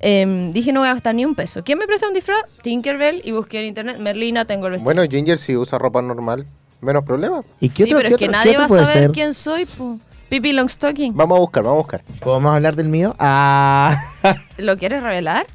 Em, 0.03 0.51
dije 0.51 0.73
no 0.73 0.79
voy 0.81 0.89
a 0.89 0.93
gastar 0.93 1.13
ni 1.15 1.23
un 1.25 1.35
peso. 1.35 1.63
¿Quién 1.63 1.77
me 1.77 1.85
presta 1.85 2.07
un 2.07 2.13
disfraz? 2.13 2.57
Tinkerbell 2.63 3.21
y 3.23 3.31
busqué 3.31 3.59
en 3.59 3.65
internet. 3.67 3.99
Merlina, 3.99 4.45
tengo 4.45 4.65
el 4.67 4.71
vestido. 4.73 4.85
Bueno, 4.85 5.03
Ginger 5.09 5.37
si 5.37 5.55
usa 5.55 5.77
ropa 5.77 6.01
normal, 6.01 6.45
menos 6.81 7.03
problema. 7.05 7.41
¿Y 7.59 7.69
qué 7.69 7.75
sí, 7.75 7.83
otro, 7.83 7.97
pero 7.97 8.09
qué 8.09 8.13
es 8.15 8.19
que 8.19 8.25
otro- 8.25 8.37
nadie 8.39 8.57
va 8.57 8.65
a 8.65 8.67
puede 8.67 8.83
saber 8.85 8.97
ser? 9.03 9.11
quién 9.11 9.33
soy, 9.33 9.65
po. 9.65 9.99
Pippi 10.29 10.53
Longstocking. 10.53 11.15
Vamos 11.15 11.35
a 11.35 11.39
buscar, 11.41 11.63
vamos 11.63 11.75
a 11.79 11.81
buscar. 11.81 12.03
¿Podemos 12.19 12.55
hablar 12.55 12.75
del 12.75 12.87
mío? 12.87 13.13
Ah... 13.19 14.01
¿Lo 14.57 14.77
quieres 14.77 15.03
revelar? 15.03 15.45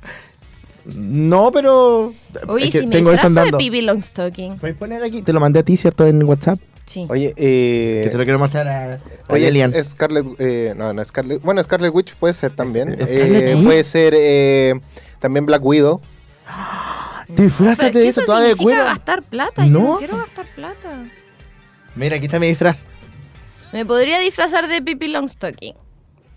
no, 0.84 1.50
pero... 1.50 2.12
Oye, 2.46 2.66
es 2.66 2.70
que 2.72 2.80
si 2.80 2.86
me 2.86 2.92
tengo 2.96 3.10
eso 3.10 3.22
disfrazo 3.26 3.34
de 3.34 3.40
andando. 3.40 3.58
Pippi 3.58 3.82
Longstocking. 3.82 4.56
¿Puedes 4.58 4.76
poner 4.76 5.02
aquí? 5.02 5.22
Te 5.22 5.32
lo 5.32 5.40
mandé 5.40 5.60
a 5.60 5.62
ti, 5.64 5.76
¿cierto? 5.76 6.06
En 6.06 6.22
WhatsApp. 6.22 6.60
Sí. 6.86 7.04
Oye, 7.10 7.34
eh, 7.36 8.00
Que 8.04 8.10
se 8.10 8.16
lo 8.16 8.22
quiero 8.24 8.38
mostrar 8.38 8.68
a, 8.68 8.98
Oye, 9.28 9.48
Elian. 9.48 9.74
es- 9.74 9.88
Scarlet, 9.90 10.24
eh, 10.38 10.72
no, 10.76 10.92
no 10.92 11.04
Scarlet, 11.04 11.42
bueno, 11.42 11.62
Scarlet 11.62 11.92
Witch 11.92 12.14
puede 12.14 12.32
ser 12.32 12.52
también. 12.52 12.88
¿Es 13.00 13.08
Eh, 13.10 13.60
puede 13.62 13.82
ser 13.84 14.14
eh, 14.16 14.74
también 15.18 15.46
Black 15.46 15.64
Widow. 15.64 16.00
Disfrázate 17.28 17.98
de 17.98 18.06
eso, 18.08 18.20
eso 18.20 18.32
toda 18.32 18.40
de 18.44 18.54
cuero. 18.56 18.84
gastar 18.84 19.22
plata. 19.22 19.64
Yo 19.66 19.72
no 19.72 19.80
No. 19.92 19.98
quiero 19.98 20.16
gastar 20.16 20.46
plata. 20.54 21.04
Mira, 21.96 22.16
aquí 22.16 22.26
está 22.26 22.38
mi 22.38 22.46
disfraz. 22.46 22.86
Me 23.72 23.84
podría 23.84 24.20
disfrazar 24.20 24.68
de 24.68 24.80
Pippi 24.80 25.08
Longstocking. 25.08 25.74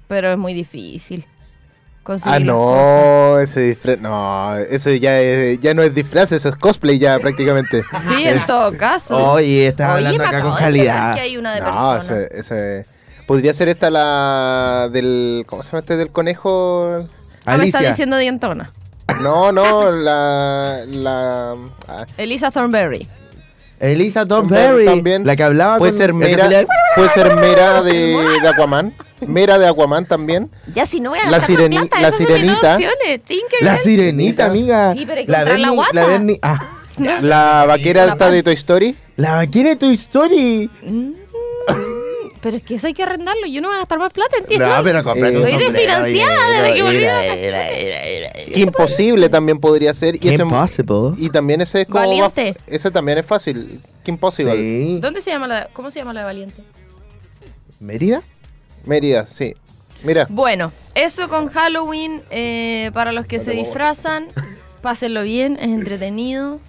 Pero 0.07 0.31
es 0.31 0.37
muy 0.39 0.55
difícil. 0.55 1.25
Ah, 2.09 2.13
cosas. 2.15 2.41
no, 2.41 3.39
ese 3.39 3.59
disfraz, 3.61 3.99
no, 3.99 4.55
eso 4.57 4.89
ya, 4.91 5.19
es- 5.19 5.59
ya 5.59 5.73
no 5.73 5.81
es 5.83 5.93
disfraz, 5.93 6.31
eso 6.31 6.49
es 6.49 6.55
cosplay 6.55 6.97
ya 6.99 7.19
prácticamente. 7.19 7.83
Sí, 8.07 8.23
en 8.25 8.45
todo 8.45 8.75
caso. 8.77 9.33
Oye, 9.33 9.67
estás 9.67 9.87
Oye, 9.95 10.07
hablando 10.07 10.23
acá 10.25 10.41
con 10.41 10.55
calidad. 10.55 11.13
que 11.13 11.19
hay 11.21 11.37
una 11.37 11.53
de 11.55 11.61
No, 11.61 11.97
ese, 11.97 12.27
ese- 12.31 12.85
podría 13.27 13.53
ser 13.53 13.69
esta 13.69 13.89
la 13.89 14.89
del, 14.91 15.43
¿cómo 15.47 15.61
se 15.63 15.69
llama 15.69 15.79
este 15.79 15.97
del 15.97 16.09
conejo? 16.11 17.05
Ah, 17.45 17.57
me 17.57 17.65
está 17.65 17.77
Alicia. 17.79 17.89
diciendo 17.89 18.17
Dientona. 18.17 18.71
No, 19.21 19.51
no, 19.51 19.91
la, 19.91 20.83
la, 20.87 21.55
ah, 21.87 22.05
Elisa 22.17 22.51
Thornberry. 22.51 23.07
Elisa 23.79 24.25
También- 24.25 24.61
Berry. 24.61 24.85
también. 24.85 25.25
La 25.25 25.35
que 25.35 25.43
hablaba 25.43 25.77
puede 25.77 25.91
con 25.91 25.97
ser 25.99 26.13
Mera, 26.13 26.49
puede 26.95 27.09
ser 27.09 27.35
Mera 27.35 27.81
de, 27.81 27.93
de 28.41 28.47
Aquaman, 28.47 28.93
Mera 29.25 29.57
de 29.57 29.67
Aquaman 29.67 30.05
también. 30.05 30.49
Ya 30.75 30.85
si 30.85 30.99
no 30.99 31.11
voy 31.11 31.19
a 31.19 31.29
La 31.29 31.39
sireni- 31.39 31.79
plata, 31.79 32.01
la 32.01 32.11
sirenita. 32.11 32.77
La 33.61 33.77
sirenita, 33.79 34.45
amiga. 34.45 34.93
Sí, 34.93 35.05
pero 35.05 35.19
hay 35.19 35.25
que 35.25 35.31
la 35.31 35.43
la 35.57 35.69
guata. 35.69 35.93
La 35.93 36.05
Bernie- 36.07 36.39
ah, 36.41 36.59
La 37.21 37.65
vaquera 37.65 38.05
La 38.05 38.11
esta 38.13 38.25
pan. 38.25 38.31
de 38.33 38.43
Toy 38.43 38.53
Story. 38.53 38.95
la 39.15 39.35
vaquera 39.35 39.69
de 39.69 39.75
Toy 39.77 39.93
Story. 39.93 40.69
Mm, 40.83 41.11
pero 42.41 42.57
es 42.57 42.63
que 42.63 42.75
eso 42.75 42.87
hay 42.87 42.93
que 42.93 43.03
arrendarlo. 43.03 43.45
Yo 43.47 43.61
no 43.61 43.67
voy 43.69 43.75
a 43.75 43.79
gastar 43.79 43.99
más 43.99 44.11
plata, 44.13 44.37
¿entiendes? 44.37 44.67
No, 44.69 44.83
pero 44.83 45.03
comprate 45.03 45.37
un 45.37 45.43
Estoy 45.43 45.59
desfinanciada 45.71 46.51
desde 46.61 46.73
que 46.75 46.81
volví 46.83 46.99
de. 46.99 48.51
Que 48.53 48.59
imposible 48.61 49.29
también 49.29 49.59
podría 49.59 49.93
ser. 49.93 50.15
Y, 50.23 50.29
ese- 50.29 50.41
Impossible. 50.43 51.15
y 51.17 51.29
también 51.29 51.61
ese 51.61 51.81
es 51.81 51.87
como. 51.87 51.99
Valiente. 51.99 52.53
va- 52.57 52.63
ese 52.67 52.91
también 52.91 53.17
es 53.17 53.25
fácil. 53.25 53.79
Que 54.03 54.11
imposible. 54.11 54.55
Sí. 54.55 54.99
¿Dónde 55.01 55.21
se 55.21 55.31
llama 55.31 55.47
la, 55.47 55.69
¿Cómo 55.73 55.91
se 55.91 55.99
llama 55.99 56.13
la 56.13 56.21
de 56.21 56.25
Valiente? 56.25 56.63
¿Mérida? 57.79 58.21
Mérida, 58.85 59.25
sí. 59.27 59.53
Mira, 60.03 60.25
Bueno, 60.29 60.71
eso 60.95 61.27
con 61.29 61.49
Halloween. 61.49 62.23
eh, 62.29 62.91
para 62.93 63.11
los 63.11 63.25
que 63.25 63.39
se 63.39 63.51
disfrazan, 63.51 64.27
pásenlo 64.81 65.23
bien, 65.23 65.55
es 65.57 65.65
entretenido. 65.69 66.59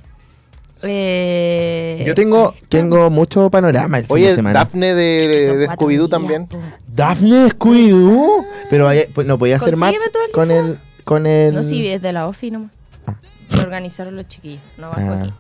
Eh, 0.83 2.05
Yo 2.07 2.15
tengo, 2.15 2.55
tengo 2.69 3.11
mucho 3.11 3.51
panorama 3.51 3.99
el 3.99 4.05
fin 4.05 4.17
de 4.17 4.23
oye, 4.27 4.35
semana. 4.35 4.59
Daphne 4.61 4.89
que 4.89 4.95
de, 4.95 5.57
de 5.57 5.69
Scooby-Doo 5.69 6.09
también. 6.09 6.47
po. 6.47 6.59
Daphne 6.89 7.49
Scooby-Doo. 7.51 8.45
Pero 8.69 8.89
hay- 8.89 9.07
pues, 9.15 9.27
no 9.27 9.39
podía 9.39 9.57
hacer 9.57 9.77
match 9.77 9.95
el 9.95 10.33
con 10.33 10.51
el, 10.51 10.79
con 11.05 11.27
el. 11.27 11.55
No, 11.55 11.63
sí, 11.63 11.87
es 11.89 12.03
de 12.03 12.13
la 12.13 12.27
OFI 12.29 12.51
nomás. 12.51 12.71
Lo 13.51 13.61
organizaron 13.63 14.15
los 14.17 14.29
chiquillos, 14.29 14.61
no 14.79 14.91
bajo 14.91 15.01
Ah. 15.01 15.19
aquí. 15.23 15.33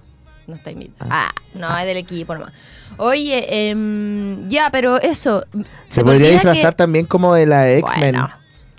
No 0.47 0.57
está 0.57 0.71
invitado. 0.73 1.09
Ah, 1.13 1.31
no, 1.55 1.79
es 1.79 1.87
del 1.87 1.97
equipo 1.99 2.35
nomás. 2.35 2.53
Oye, 2.97 3.69
em, 3.71 4.49
ya, 4.49 4.69
pero 4.73 5.01
eso. 5.01 5.45
Se 5.89 6.03
podría 6.03 6.31
disfrazar 6.31 6.73
que- 6.73 6.77
también 6.79 7.07
como 7.07 7.35
de 7.35 7.47
la 7.47 7.71
X-Men. 7.71 8.13
Bueno, 8.15 8.31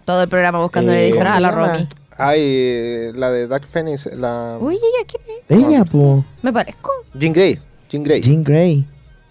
todo 0.03 0.21
el 0.23 0.27
programa 0.27 0.59
buscándole 0.61 1.03
Eh, 1.07 1.11
disfraz 1.13 1.31
a 1.37 1.49
¿cómo 1.51 1.61
la? 1.61 1.73
Romy. 1.73 1.87
Ay, 2.21 2.39
eh, 2.41 3.11
la 3.15 3.31
de 3.31 3.47
Dark 3.47 3.67
Phoenix, 3.67 4.05
la... 4.15 4.57
Uy, 4.59 4.75
ella, 4.75 5.07
¿quién 5.07 5.61
es? 5.61 5.67
Ella, 5.67 5.85
po. 5.85 6.23
Me 6.41 6.53
parezco. 6.53 6.91
Jean 7.13 7.33
Grey. 7.33 7.59
Jean 7.89 8.03
Grey. 8.03 8.21
Jean 8.21 8.43
Grey. 8.43 8.85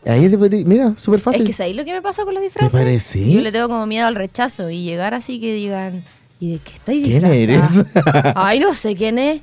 Ahí 0.05 0.29
te 0.29 0.37
podría- 0.39 0.65
Mira, 0.65 0.95
súper 0.97 1.21
fácil. 1.21 1.43
Es 1.43 1.47
que 1.47 1.53
¿sabéis 1.53 1.77
lo 1.77 1.85
que 1.85 1.93
me 1.93 2.03
pasa 2.03 2.25
con 2.25 2.35
los 2.35 2.43
disfraces? 2.43 2.73
parece? 2.79 3.31
Yo 3.31 3.41
le 3.43 3.53
tengo 3.53 3.69
como 3.69 3.87
miedo 3.87 4.07
al 4.07 4.15
rechazo 4.15 4.71
y 4.71 4.83
llegar 4.83 5.15
así 5.15 5.41
que 5.41 5.53
digan, 5.55 6.05
¿y 6.41 6.53
de 6.55 6.59
qué 6.59 6.73
estáis 6.75 7.05
¿Quién 7.07 7.23
disfrazada? 7.31 7.87
eres? 8.25 8.33
Ay, 8.37 8.61
no 8.61 8.75
sé 8.75 8.95
quién 8.97 9.19
es. 9.19 9.43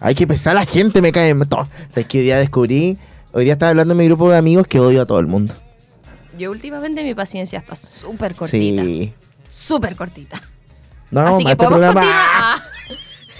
Hay 0.00 0.14
que 0.14 0.26
pesar 0.26 0.54
la 0.54 0.64
gente, 0.66 1.02
me 1.02 1.12
cae. 1.12 1.34
todo. 1.46 1.62
O 1.62 1.68
sea, 1.88 2.02
es 2.02 2.06
que 2.08 2.18
hoy 2.18 2.24
día 2.24 2.38
descubrí. 2.38 2.98
Hoy 3.32 3.44
día 3.44 3.54
estaba 3.54 3.70
hablando 3.70 3.92
en 3.94 3.98
mi 3.98 4.06
grupo 4.06 4.30
de 4.30 4.36
amigos 4.38 4.66
que 4.68 4.78
odio 4.78 5.02
a 5.02 5.06
todo 5.06 5.18
el 5.18 5.26
mundo. 5.26 5.54
Yo 6.38 6.50
últimamente 6.50 7.02
mi 7.04 7.14
paciencia 7.14 7.58
está 7.58 7.74
súper 7.76 8.34
cortita. 8.34 8.82
Sí. 8.82 9.12
Súper 9.48 9.96
cortita. 9.96 10.40
No, 11.14 11.26
Así 11.28 11.44
que 11.44 11.52
este 11.52 11.64
podemos 11.66 11.92
programa- 11.94 12.62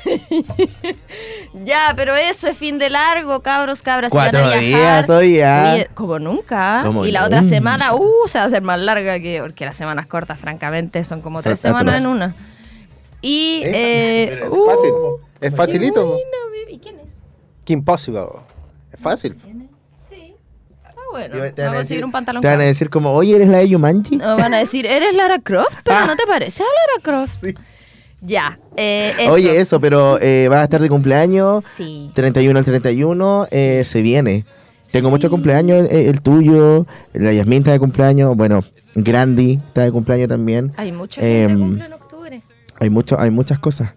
ya, 1.65 1.93
pero 1.97 2.15
eso 2.15 2.49
es 2.49 2.57
fin 2.57 2.79
de 2.79 2.91
largo, 2.91 3.41
cabros, 3.41 3.83
cabras. 3.83 4.13
si 4.13 4.19
van 4.19 4.29
a 4.29 4.31
Cuatro 4.31 4.49
viajar. 4.51 4.63
días 4.63 5.11
hoy 5.11 5.37
ya. 5.37 5.87
Como 5.95 6.19
nunca. 6.19 6.83
Como 6.85 7.05
y 7.07 7.11
la 7.11 7.25
otra 7.25 7.43
semana, 7.43 7.95
uh, 7.95 8.05
se 8.27 8.39
va 8.39 8.45
a 8.45 8.47
hacer 8.49 8.63
más 8.63 8.79
larga 8.79 9.19
que. 9.19 9.41
Porque 9.41 9.65
las 9.65 9.77
semanas 9.77 10.07
cortas, 10.07 10.39
francamente, 10.39 11.05
son 11.05 11.23
como 11.23 11.43
tres 11.43 11.61
semanas 11.61 11.99
en 11.99 12.07
una. 12.07 12.35
Y. 13.23 13.63
Esa, 13.65 13.77
eh, 13.79 14.41
es 14.45 14.51
uh, 14.53 14.67
fácil. 14.67 14.93
Es 15.41 15.55
facilito. 15.57 16.17
¿Y 16.71 16.79
quién 16.79 16.97
es? 16.97 17.07
Kim 17.65 17.83
Possible. 17.85 18.25
Es 18.93 19.01
fácil. 19.01 19.37
Sí. 21.23 21.29
Bueno. 21.31 21.53
Te 21.55 21.63
van 21.63 21.75
a 21.75 21.79
decir- 21.79 22.05
un 22.05 22.11
pantalón. 22.13 22.41
Te 22.43 22.49
van 22.49 22.55
a 22.55 22.59
caro. 22.59 22.69
decir 22.69 22.91
como, 22.91 23.13
oye, 23.13 23.37
¿eres 23.37 23.49
la 23.49 23.59
de 23.59 23.69
Yumanji? 23.69 24.17
No, 24.17 24.37
van 24.37 24.55
a 24.55 24.59
decir, 24.59 24.87
eres 24.87 25.15
Lara 25.15 25.39
Croft, 25.39 25.79
pero 25.85 25.97
Ah. 25.99 26.07
no 26.07 26.17
te 26.17 26.27
parece 26.27 26.63
a 26.63 26.67
Lara 26.67 27.03
Croft. 27.27 27.45
Sí. 27.45 27.55
Ya. 28.21 28.59
Eh, 28.77 29.13
eso. 29.19 29.33
Oye, 29.35 29.61
eso, 29.61 29.81
pero 29.81 30.19
eh, 30.21 30.49
vas 30.49 30.61
a 30.61 30.65
estar 30.65 30.81
de 30.81 30.89
cumpleaños. 30.89 31.65
Sí. 31.65 32.11
31 32.15 32.59
al 32.59 32.65
31 32.65 33.47
eh, 33.51 33.83
se 33.85 34.01
viene. 34.03 34.45
Tengo 34.91 35.09
Sí. 35.09 35.13
muchos 35.13 35.31
cumpleaños, 35.31 35.89
el, 35.91 35.97
el 36.09 36.21
tuyo, 36.23 36.87
la 37.13 37.33
Yasmin 37.33 37.59
está 37.59 37.73
de 37.73 37.79
cumpleaños, 37.81 38.37
bueno, 38.37 38.65
Grandi 38.95 39.61
está 39.69 39.83
de 39.83 39.93
cumpleaños 39.93 40.29
también. 40.29 40.73
Hay 40.77 40.91
gente 40.93 41.09
que 41.21 41.43
Em, 41.43 41.59
cumple 41.59 41.85
en 41.87 41.93
octubre. 41.93 42.41
Hay 42.81 42.91
mucho, 42.91 43.19
hay 43.21 43.31
muchas 43.31 43.59
cosas. 43.59 43.91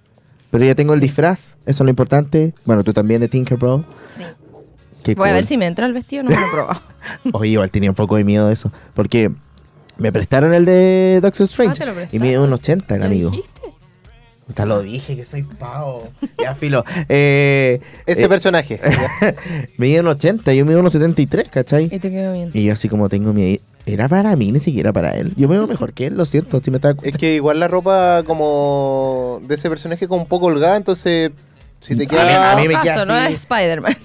Pero 0.50 0.66
ya 0.66 0.74
tengo 0.76 0.94
el 0.94 1.00
disfraz, 1.00 1.58
eso 1.66 1.84
es 1.84 1.86
lo 1.86 1.90
importante. 1.90 2.54
Bueno, 2.66 2.84
tú 2.84 2.94
también 2.94 3.22
de 3.22 3.28
Tinkerbell. 3.28 3.84
Sí. 4.10 4.24
Qué 5.04 5.16
Voy 5.16 5.30
a 5.30 5.34
ver 5.34 5.46
si 5.46 5.58
me 5.58 5.68
entra 5.68 5.86
el 5.86 5.94
vestido, 5.94 6.24
no 6.24 6.30
me 6.30 6.36
lo 6.36 6.46
he 6.46 6.52
probado. 6.52 6.82
Oye, 7.34 7.52
igual 7.52 7.70
tenía 7.72 7.90
un 7.90 7.96
poco 7.96 8.16
de 8.18 8.24
miedo 8.24 8.48
de 8.48 8.54
eso. 8.54 8.72
Porque 8.94 9.32
me 9.98 10.12
prestaron 10.12 10.54
el 10.54 10.66
de 10.66 11.20
Doctor 11.22 11.46
Strange. 11.46 11.72
Ah, 11.72 11.86
te 11.86 11.86
lo 11.86 11.92
y 11.92 11.96
prestaron. 11.96 12.28
mide 12.28 12.40
un 12.40 12.54
80 12.54 12.94
el 12.94 13.00
¿Lo 13.00 13.06
amigo. 13.06 13.30
dijiste? 13.32 13.62
Te 14.54 14.66
lo 14.66 14.82
dije 14.82 15.16
que 15.16 15.26
soy 15.26 15.44
pavo. 15.44 16.08
ya, 16.42 16.56
filo. 16.56 16.86
Eh, 17.10 17.82
Ese 18.06 18.26
eh, 18.26 18.30
personaje. 18.30 18.80
mide 19.78 20.00
un 20.00 20.08
80, 20.08 20.54
yo 20.54 20.66
mido 20.66 20.80
un 20.80 20.90
73, 20.90 21.50
¿cachai? 21.50 21.84
Y 21.92 22.00
te 22.00 22.10
quedó 22.10 22.34
bien. 22.34 22.52
Y 22.54 22.64
yo 22.64 22.74
así 22.74 22.88
como 22.88 23.10
tengo 23.10 23.34
miedo. 23.34 23.62
Era 23.86 24.10
para 24.10 24.36
mí, 24.36 24.52
ni 24.52 24.60
siquiera 24.60 24.92
para 24.92 25.12
él. 25.12 25.34
Yo 25.38 25.48
me 25.48 25.56
veo 25.58 25.66
mejor 25.66 25.94
que 25.94 26.08
él, 26.08 26.18
lo 26.18 26.26
siento. 26.26 26.62
Si 26.62 26.72
me 26.72 26.80
es 27.04 27.18
que 27.18 27.36
igual 27.36 27.60
la 27.62 27.70
ropa 27.70 28.24
como 28.26 29.40
de 29.44 29.56
ese 29.56 29.70
personaje 29.70 30.10
como 30.10 30.24
un 30.24 30.28
poco 30.28 30.48
holgada, 30.48 30.76
entonces 30.76 31.32
si 31.80 31.96
te 31.96 32.06
Sí, 32.06 32.16
queda... 32.16 32.52
a 32.52 32.56
mí 32.56 32.68
me 32.68 32.80
queda 32.82 33.06
no 33.06 33.14
así. 33.14 33.34
es 33.34 33.40
Spider-Man. 33.42 33.96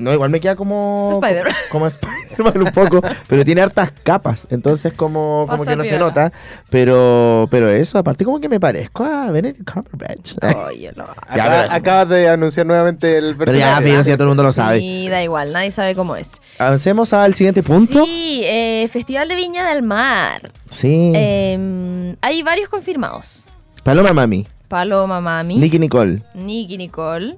no, 0.00 0.12
igual 0.12 0.30
me 0.30 0.40
queda 0.40 0.56
como... 0.56 1.10
Spider-Man. 1.22 1.54
Como 1.70 1.86
Spider-Man 1.86 2.58
un 2.58 2.72
poco. 2.72 3.00
pero 3.26 3.44
tiene 3.44 3.60
hartas 3.60 3.92
capas. 4.02 4.46
Entonces 4.50 4.92
como, 4.94 5.46
como 5.48 5.64
que 5.64 5.76
no 5.76 5.84
se 5.84 5.98
nota. 5.98 6.32
Pero, 6.70 7.46
pero 7.50 7.68
eso, 7.70 7.98
aparte 7.98 8.24
como 8.24 8.40
que 8.40 8.48
me 8.48 8.58
parezco 8.60 9.04
a 9.04 9.30
Benedict 9.30 9.70
Cumberbatch. 9.70 10.32
Oye, 10.66 10.92
no. 10.96 11.06
Ya, 11.36 11.72
acabas 11.72 12.08
de 12.08 12.28
anunciar 12.28 12.66
nuevamente 12.66 13.16
el 13.16 13.36
pero 13.36 13.52
ya, 13.54 13.78
pero 13.82 14.02
si 14.02 14.10
ya 14.10 14.16
todo 14.16 14.24
el 14.24 14.28
mundo 14.30 14.42
lo 14.42 14.52
sabe. 14.52 14.80
Sí, 14.80 15.08
da 15.08 15.22
igual, 15.22 15.52
nadie 15.52 15.70
sabe 15.70 15.94
cómo 15.94 16.16
es. 16.16 16.32
Avancemos 16.58 17.12
al 17.12 17.34
siguiente 17.34 17.62
punto. 17.62 18.04
Sí, 18.04 18.42
eh, 18.44 18.88
Festival 18.92 19.28
de 19.28 19.36
Viña 19.36 19.68
del 19.72 19.82
Mar. 19.82 20.50
Sí. 20.68 21.12
Eh, 21.14 22.16
hay 22.20 22.42
varios 22.42 22.68
confirmados. 22.68 23.46
Paloma 23.82 24.12
Mami. 24.12 24.46
Paloma 24.70 25.20
Mami, 25.20 25.56
Nicky 25.58 25.80
Nicole. 25.80 26.22
Nicky 26.32 26.78
Nicole. 26.78 27.34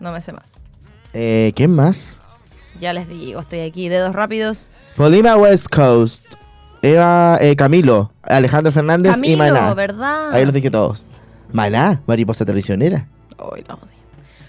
No 0.00 0.10
me 0.10 0.20
sé 0.20 0.32
más. 0.32 0.54
Eh, 1.14 1.52
¿Quién 1.54 1.70
más? 1.70 2.20
Ya 2.80 2.92
les 2.92 3.08
digo, 3.08 3.38
estoy 3.38 3.60
aquí, 3.60 3.88
dedos 3.88 4.12
rápidos. 4.12 4.68
Polima 4.96 5.36
West 5.36 5.68
Coast. 5.68 6.34
Eva 6.82 7.38
eh, 7.40 7.54
Camilo. 7.54 8.10
Alejandro 8.22 8.72
Fernández 8.72 9.12
y 9.18 9.36
Camilo, 9.36 9.38
Maná. 9.38 9.74
¿verdad? 9.74 10.32
Ahí 10.32 10.44
los 10.44 10.52
dije 10.52 10.68
todos. 10.68 11.04
Maná, 11.52 12.02
mariposa 12.08 12.44
traicionera. 12.44 13.06
Ay, 13.38 13.64
la 13.68 13.74
odio. 13.74 13.92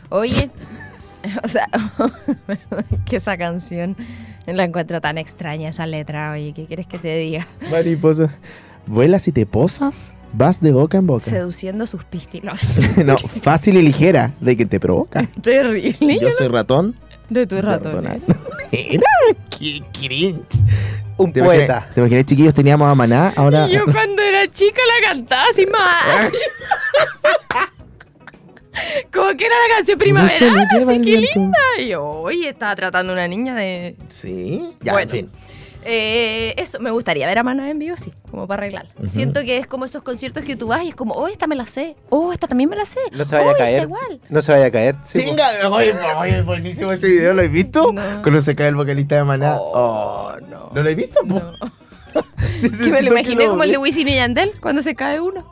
Oye, 0.10 0.49
o 1.43 1.47
sea, 1.47 1.67
que 3.06 3.17
esa 3.17 3.38
canción 3.38 3.95
la 4.47 4.63
encuentro 4.63 4.99
tan 4.99 5.19
extraña, 5.19 5.69
esa 5.69 5.86
letra. 5.86 6.32
Oye, 6.32 6.53
¿qué 6.53 6.65
quieres 6.65 6.88
que 6.88 6.97
te 6.97 7.15
diga? 7.17 7.45
Mariposa. 7.69 8.34
Vuelas 8.88 9.27
y 9.27 9.32
te 9.32 9.45
posas, 9.45 10.12
vas 10.33 10.61
de 10.61 10.71
boca 10.71 10.97
en 10.97 11.07
boca. 11.07 11.23
Seduciendo 11.25 11.85
sus 11.87 12.03
pistilos. 12.03 12.77
no, 13.05 13.17
fácil 13.17 13.77
y 13.77 13.81
ligera, 13.83 14.31
de 14.39 14.57
que 14.57 14.65
te 14.65 14.79
provoca. 14.79 15.27
Terrible. 15.41 16.19
Yo 16.19 16.31
soy 16.31 16.47
ratón. 16.47 16.95
De 17.29 17.47
tu 17.47 17.61
rato. 17.61 17.85
Perdona. 17.85 18.17
Mira, 18.71 19.03
qué 19.57 19.81
cringe. 19.93 20.43
Un 21.17 21.31
¿Te 21.31 21.43
poeta. 21.43 21.87
¿Te 21.93 22.01
imaginas, 22.01 22.25
chiquillos? 22.25 22.53
Teníamos 22.53 22.87
a 22.89 22.95
Maná, 22.95 23.33
ahora... 23.35 23.67
Yo 23.67 23.85
cuando 23.85 24.21
era 24.21 24.49
chica 24.49 24.81
la 24.87 25.09
cantaba 25.09 25.45
así 25.49 25.65
más. 25.67 26.31
Como 29.13 29.37
que 29.37 29.45
era 29.45 29.55
la 29.67 29.75
canción 29.75 29.97
No 29.97 30.03
primaveral, 30.03 30.67
lleva 30.71 30.91
así 30.91 31.01
que 31.01 31.17
linda. 31.35 31.59
Y 31.77 31.87
yo, 31.89 32.03
oye, 32.03 32.49
estaba 32.49 32.75
tratando 32.75 33.11
a 33.11 33.15
una 33.15 33.27
niña 33.27 33.53
de... 33.55 33.95
Sí, 34.09 34.73
ya, 34.81 34.93
Bueno. 34.93 35.03
en 35.03 35.09
fin. 35.09 35.31
Eh, 35.85 36.53
eso, 36.57 36.79
me 36.79 36.91
gustaría 36.91 37.27
ver 37.27 37.37
a 37.37 37.43
Maná 37.43 37.69
en 37.69 37.79
vivo, 37.79 37.97
sí, 37.97 38.11
como 38.31 38.47
para 38.47 38.61
arreglar. 38.61 38.87
Siento 39.09 39.41
que 39.41 39.57
es 39.57 39.67
como 39.67 39.85
esos 39.85 40.03
conciertos 40.03 40.43
que 40.45 40.55
tú 40.55 40.67
vas 40.67 40.83
y 40.83 40.89
es 40.89 40.95
como, 40.95 41.13
oh, 41.13 41.27
esta 41.27 41.47
me 41.47 41.55
la 41.55 41.65
sé. 41.65 41.95
Oh, 42.09 42.31
esta 42.31 42.47
también 42.47 42.69
me 42.69 42.75
la 42.75 42.85
sé. 42.85 42.99
No 43.11 43.25
se 43.25 43.35
vaya 43.35 43.47
oh, 43.47 43.51
a 43.51 43.57
caer. 43.57 43.83
igual. 43.83 44.21
No 44.29 44.41
se 44.41 44.51
vaya 44.51 44.65
a 44.65 44.71
caer. 44.71 44.95
Sí. 45.03 45.19
Venga, 45.19 45.69
oye, 45.69 45.93
oye, 46.17 46.41
buenísimo 46.41 46.91
ese 46.91 47.07
video, 47.07 47.33
¿lo 47.33 47.41
has 47.41 47.51
visto? 47.51 47.91
No. 47.91 48.21
Cuando 48.21 48.41
se 48.41 48.55
cae 48.55 48.69
el 48.69 48.75
vocalista 48.75 49.15
de 49.15 49.23
Maná. 49.23 49.57
Oh, 49.59 49.71
Oh, 50.35 50.39
no. 50.49 50.71
¿No 50.73 50.83
lo 50.83 50.89
has 50.89 50.95
visto? 50.95 51.19
No. 51.23 51.41
Que 52.61 52.89
me 52.91 53.01
lo 53.01 53.11
imaginé 53.11 53.47
como 53.47 53.63
el 53.63 53.71
de 53.71 53.77
Wisin 53.77 54.07
y 54.07 54.15
Yandel, 54.15 54.53
cuando 54.61 54.81
se 54.83 54.93
cae 54.95 55.19
uno. 55.19 55.45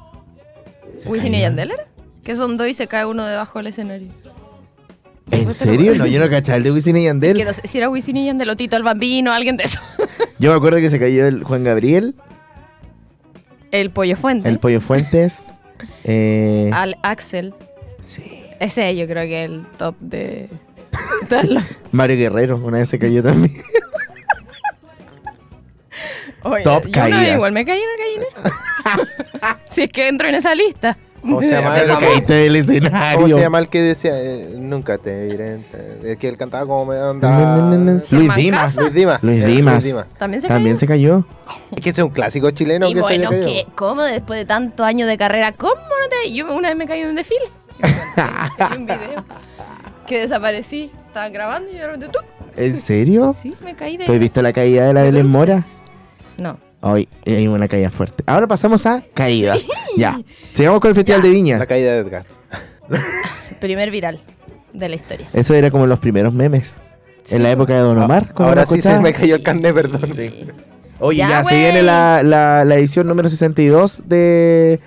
¿Se 0.97 1.09
¿Wisin 1.09 1.33
y? 1.33 1.41
Yandel 1.41 1.71
era? 1.71 1.87
Que 2.23 2.35
son 2.35 2.55
dos 2.55 2.67
y 2.67 2.73
se 2.75 2.87
cae 2.87 3.05
uno 3.05 3.25
debajo 3.25 3.57
del 3.59 3.67
escenario. 3.67 4.07
¿En 5.31 5.51
serio? 5.53 5.95
No, 5.95 6.05
yo 6.05 6.19
no 6.19 6.29
cachaba 6.29 6.57
el 6.57 6.63
de 6.63 6.71
Wisin 6.71 6.97
y 6.97 7.05
Yandel. 7.05 7.37
Que 7.37 7.45
no 7.45 7.53
sé 7.53 7.61
si 7.65 7.77
era 7.77 7.89
Wisin 7.89 8.17
y 8.17 8.25
Yandel 8.27 8.49
o 8.49 8.55
Tito 8.55 8.77
el 8.77 8.83
Bambino, 8.83 9.31
alguien 9.31 9.57
de 9.57 9.63
eso. 9.63 9.79
Yo 10.39 10.51
me 10.51 10.57
acuerdo 10.57 10.79
que 10.79 10.89
se 10.89 10.99
cayó 10.99 11.25
el 11.27 11.43
Juan 11.43 11.63
Gabriel, 11.63 12.15
El 13.71 13.89
Pollo 13.91 14.15
Fuente. 14.17 14.49
el 14.49 14.59
Pollo 14.59 14.81
Fuentes. 14.81 15.51
eh, 16.03 16.69
Al 16.73 16.97
Axel. 17.03 17.53
sí. 17.99 18.37
Ese 18.59 18.95
yo 18.95 19.07
creo 19.07 19.23
que 19.23 19.43
es 19.45 19.49
el 19.49 19.65
top 19.77 19.95
de... 19.99 20.47
Mario 21.91 22.17
Guerrero, 22.17 22.57
una 22.57 22.77
vez 22.77 22.89
se 22.89 22.99
cayó 22.99 23.23
también. 23.23 23.51
Oye, 26.43 26.63
Top 26.63 26.83
yo 26.85 26.89
una 26.89 27.03
vez 27.05 27.11
caídas. 27.13 27.35
igual 27.35 27.51
me 27.53 27.65
caí 27.65 27.79
en 27.79 27.89
el 27.89 27.97
gallinero. 27.97 29.07
si 29.65 29.83
es 29.83 29.89
que 29.89 30.07
entro 30.07 30.27
en 30.27 30.35
esa 30.35 30.53
lista. 30.55 30.97
¿Cómo 31.21 31.41
se 31.41 31.51
llama? 31.51 31.77
El- 31.79 31.97
caíste 31.99 32.33
del 32.33 32.55
escenario. 32.55 33.21
¿Cómo 33.21 33.33
se 33.35 33.41
llama 33.41 33.59
el 33.59 33.69
que 33.69 33.81
decía? 33.81 34.11
eh, 34.15 34.55
nunca 34.57 34.97
te 34.97 35.25
diré. 35.27 35.61
El 36.03 36.17
que 36.17 36.27
él 36.27 36.37
cantaba 36.37 36.65
como 36.65 36.85
me 36.85 36.97
onda. 36.99 38.03
Luis 38.09 38.35
Dimas. 38.35 38.75
Luis 38.75 38.93
Dimas. 38.93 39.23
Luis 39.23 39.43
Eh, 39.43 39.47
Dimas. 39.47 39.83
También 40.17 40.41
se 40.41 40.47
También 40.47 40.75
cayó. 40.75 40.79
se 40.79 40.87
cayó. 40.87 41.25
Es 41.75 41.81
que 41.81 41.89
ese 41.91 42.01
es 42.01 42.05
un 42.05 42.11
clásico 42.13 42.49
chileno 42.51 42.87
y 42.87 42.93
que 42.93 42.99
se 42.99 43.01
bueno. 43.03 43.29
¿qué? 43.29 43.65
¿cómo 43.75 44.01
después 44.03 44.39
de 44.39 44.45
tantos 44.45 44.85
años 44.85 45.07
de 45.07 45.17
carrera? 45.17 45.51
¿Cómo 45.53 45.73
no 45.75 46.09
te...? 46.09 46.31
Yo 46.33 46.53
una 46.55 46.69
vez 46.69 46.77
me 46.77 46.85
caí 46.87 47.01
en 47.01 47.09
un 47.09 47.15
desfile. 47.15 47.41
Hay 48.57 48.77
un 48.77 48.85
video 48.85 49.23
que 50.07 50.19
desaparecí. 50.19 50.91
Estaban 51.07 51.33
grabando 51.33 51.69
y 51.69 51.75
de 51.75 51.85
repente... 51.85 52.07
¡tup! 52.07 52.23
¿En 52.57 52.81
serio? 52.81 53.33
Sí, 53.33 53.53
me 53.63 53.75
caí 53.75 53.97
de... 53.97 54.05
¿Tú 54.05 54.13
has 54.13 54.19
visto 54.19 54.41
la 54.41 54.53
caída 54.53 54.87
de 54.87 54.93
la 54.93 55.03
Belén 55.03 55.27
Mora? 55.27 55.61
No. 56.37 56.57
Hoy 56.81 57.07
hay 57.25 57.47
una 57.47 57.67
caída 57.67 57.89
fuerte. 57.89 58.23
Ahora 58.25 58.47
pasamos 58.47 58.85
a 58.85 59.03
caídas. 59.13 59.65
Ya. 59.97 60.19
Sigamos 60.53 60.79
con 60.79 60.89
el 60.89 60.95
Festival 60.95 61.21
de 61.21 61.29
Viña. 61.29 61.57
La 61.59 61.65
caída 61.67 61.93
de 61.93 61.99
Edgar. 61.99 62.25
Primer 63.59 63.91
viral 63.91 64.19
de 64.73 64.89
la 64.89 64.95
historia. 64.95 65.27
Eso 65.33 65.53
era 65.53 65.69
como 65.69 65.85
los 65.85 65.99
primeros 65.99 66.33
memes. 66.33 66.81
Sí. 67.23 67.35
En 67.35 67.43
la 67.43 67.51
época 67.51 67.73
de 67.75 67.81
Don 67.81 67.97
Omar. 67.99 68.33
cuando 68.33 68.49
Ahora 68.49 68.65
sí 68.65 68.81
se 68.81 68.99
me 68.99 69.13
cayó 69.13 69.35
el 69.35 69.43
carnet, 69.43 69.75
perdón. 69.75 70.09
Oye, 70.99 71.17
ya, 71.17 71.29
Ya, 71.29 71.43
se 71.43 71.55
viene 71.57 71.83
la, 71.83 72.21
la, 72.23 72.65
la 72.65 72.75
edición 72.75 73.07
número 73.07 73.29
62 73.29 74.03
de... 74.07 74.79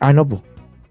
Ah, 0.00 0.12
no, 0.12 0.26
pues. 0.28 0.42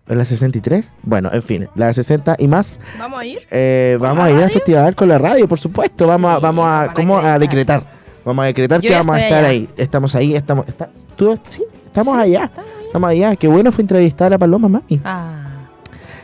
¿La 0.08 0.24
63? 0.24 0.94
Bueno, 1.04 1.30
en 1.34 1.44
fin, 1.44 1.68
la 1.76 1.92
60 1.92 2.38
y 2.40 2.48
más. 2.48 2.80
¿Vamos 2.98 3.20
a 3.20 3.26
ir? 3.26 3.40
Eh, 3.52 3.98
¿Con 4.00 4.08
vamos 4.08 4.24
a 4.24 4.30
ir 4.30 4.36
al 4.36 4.42
radio? 4.44 4.54
festival 4.54 4.96
con 4.96 5.10
la 5.10 5.18
radio, 5.18 5.48
por 5.48 5.60
supuesto. 5.60 6.08
Vamos 6.08 6.32
a, 6.32 6.38
Sí, 6.38 6.42
vamos 6.44 6.66
a, 6.66 6.94
¿cómo? 6.94 7.18
a 7.20 7.38
decretar. 7.38 7.97
Vamos 8.28 8.44
a 8.44 8.46
decretar 8.48 8.82
Yo 8.82 8.90
que 8.90 8.96
vamos 8.96 9.16
a 9.16 9.20
estar 9.22 9.40
allá. 9.40 9.48
ahí. 9.50 9.70
Estamos 9.78 10.14
ahí, 10.16 10.36
estamos... 10.36 10.68
está- 10.68 10.90
¿Tú? 11.16 11.40
Sí, 11.48 11.64
estamos 11.86 12.14
Sí, 12.16 12.20
allá. 12.22 12.44
estamos 12.46 12.70
allá. 12.70 12.86
Estamos 12.86 13.10
allá. 13.10 13.36
Qué 13.38 13.48
bueno 13.48 13.72
fue 13.72 13.82
entrevistar 13.84 14.34
a 14.34 14.38
Paloma, 14.38 14.68
mami. 14.68 15.00
Ah. 15.04 15.46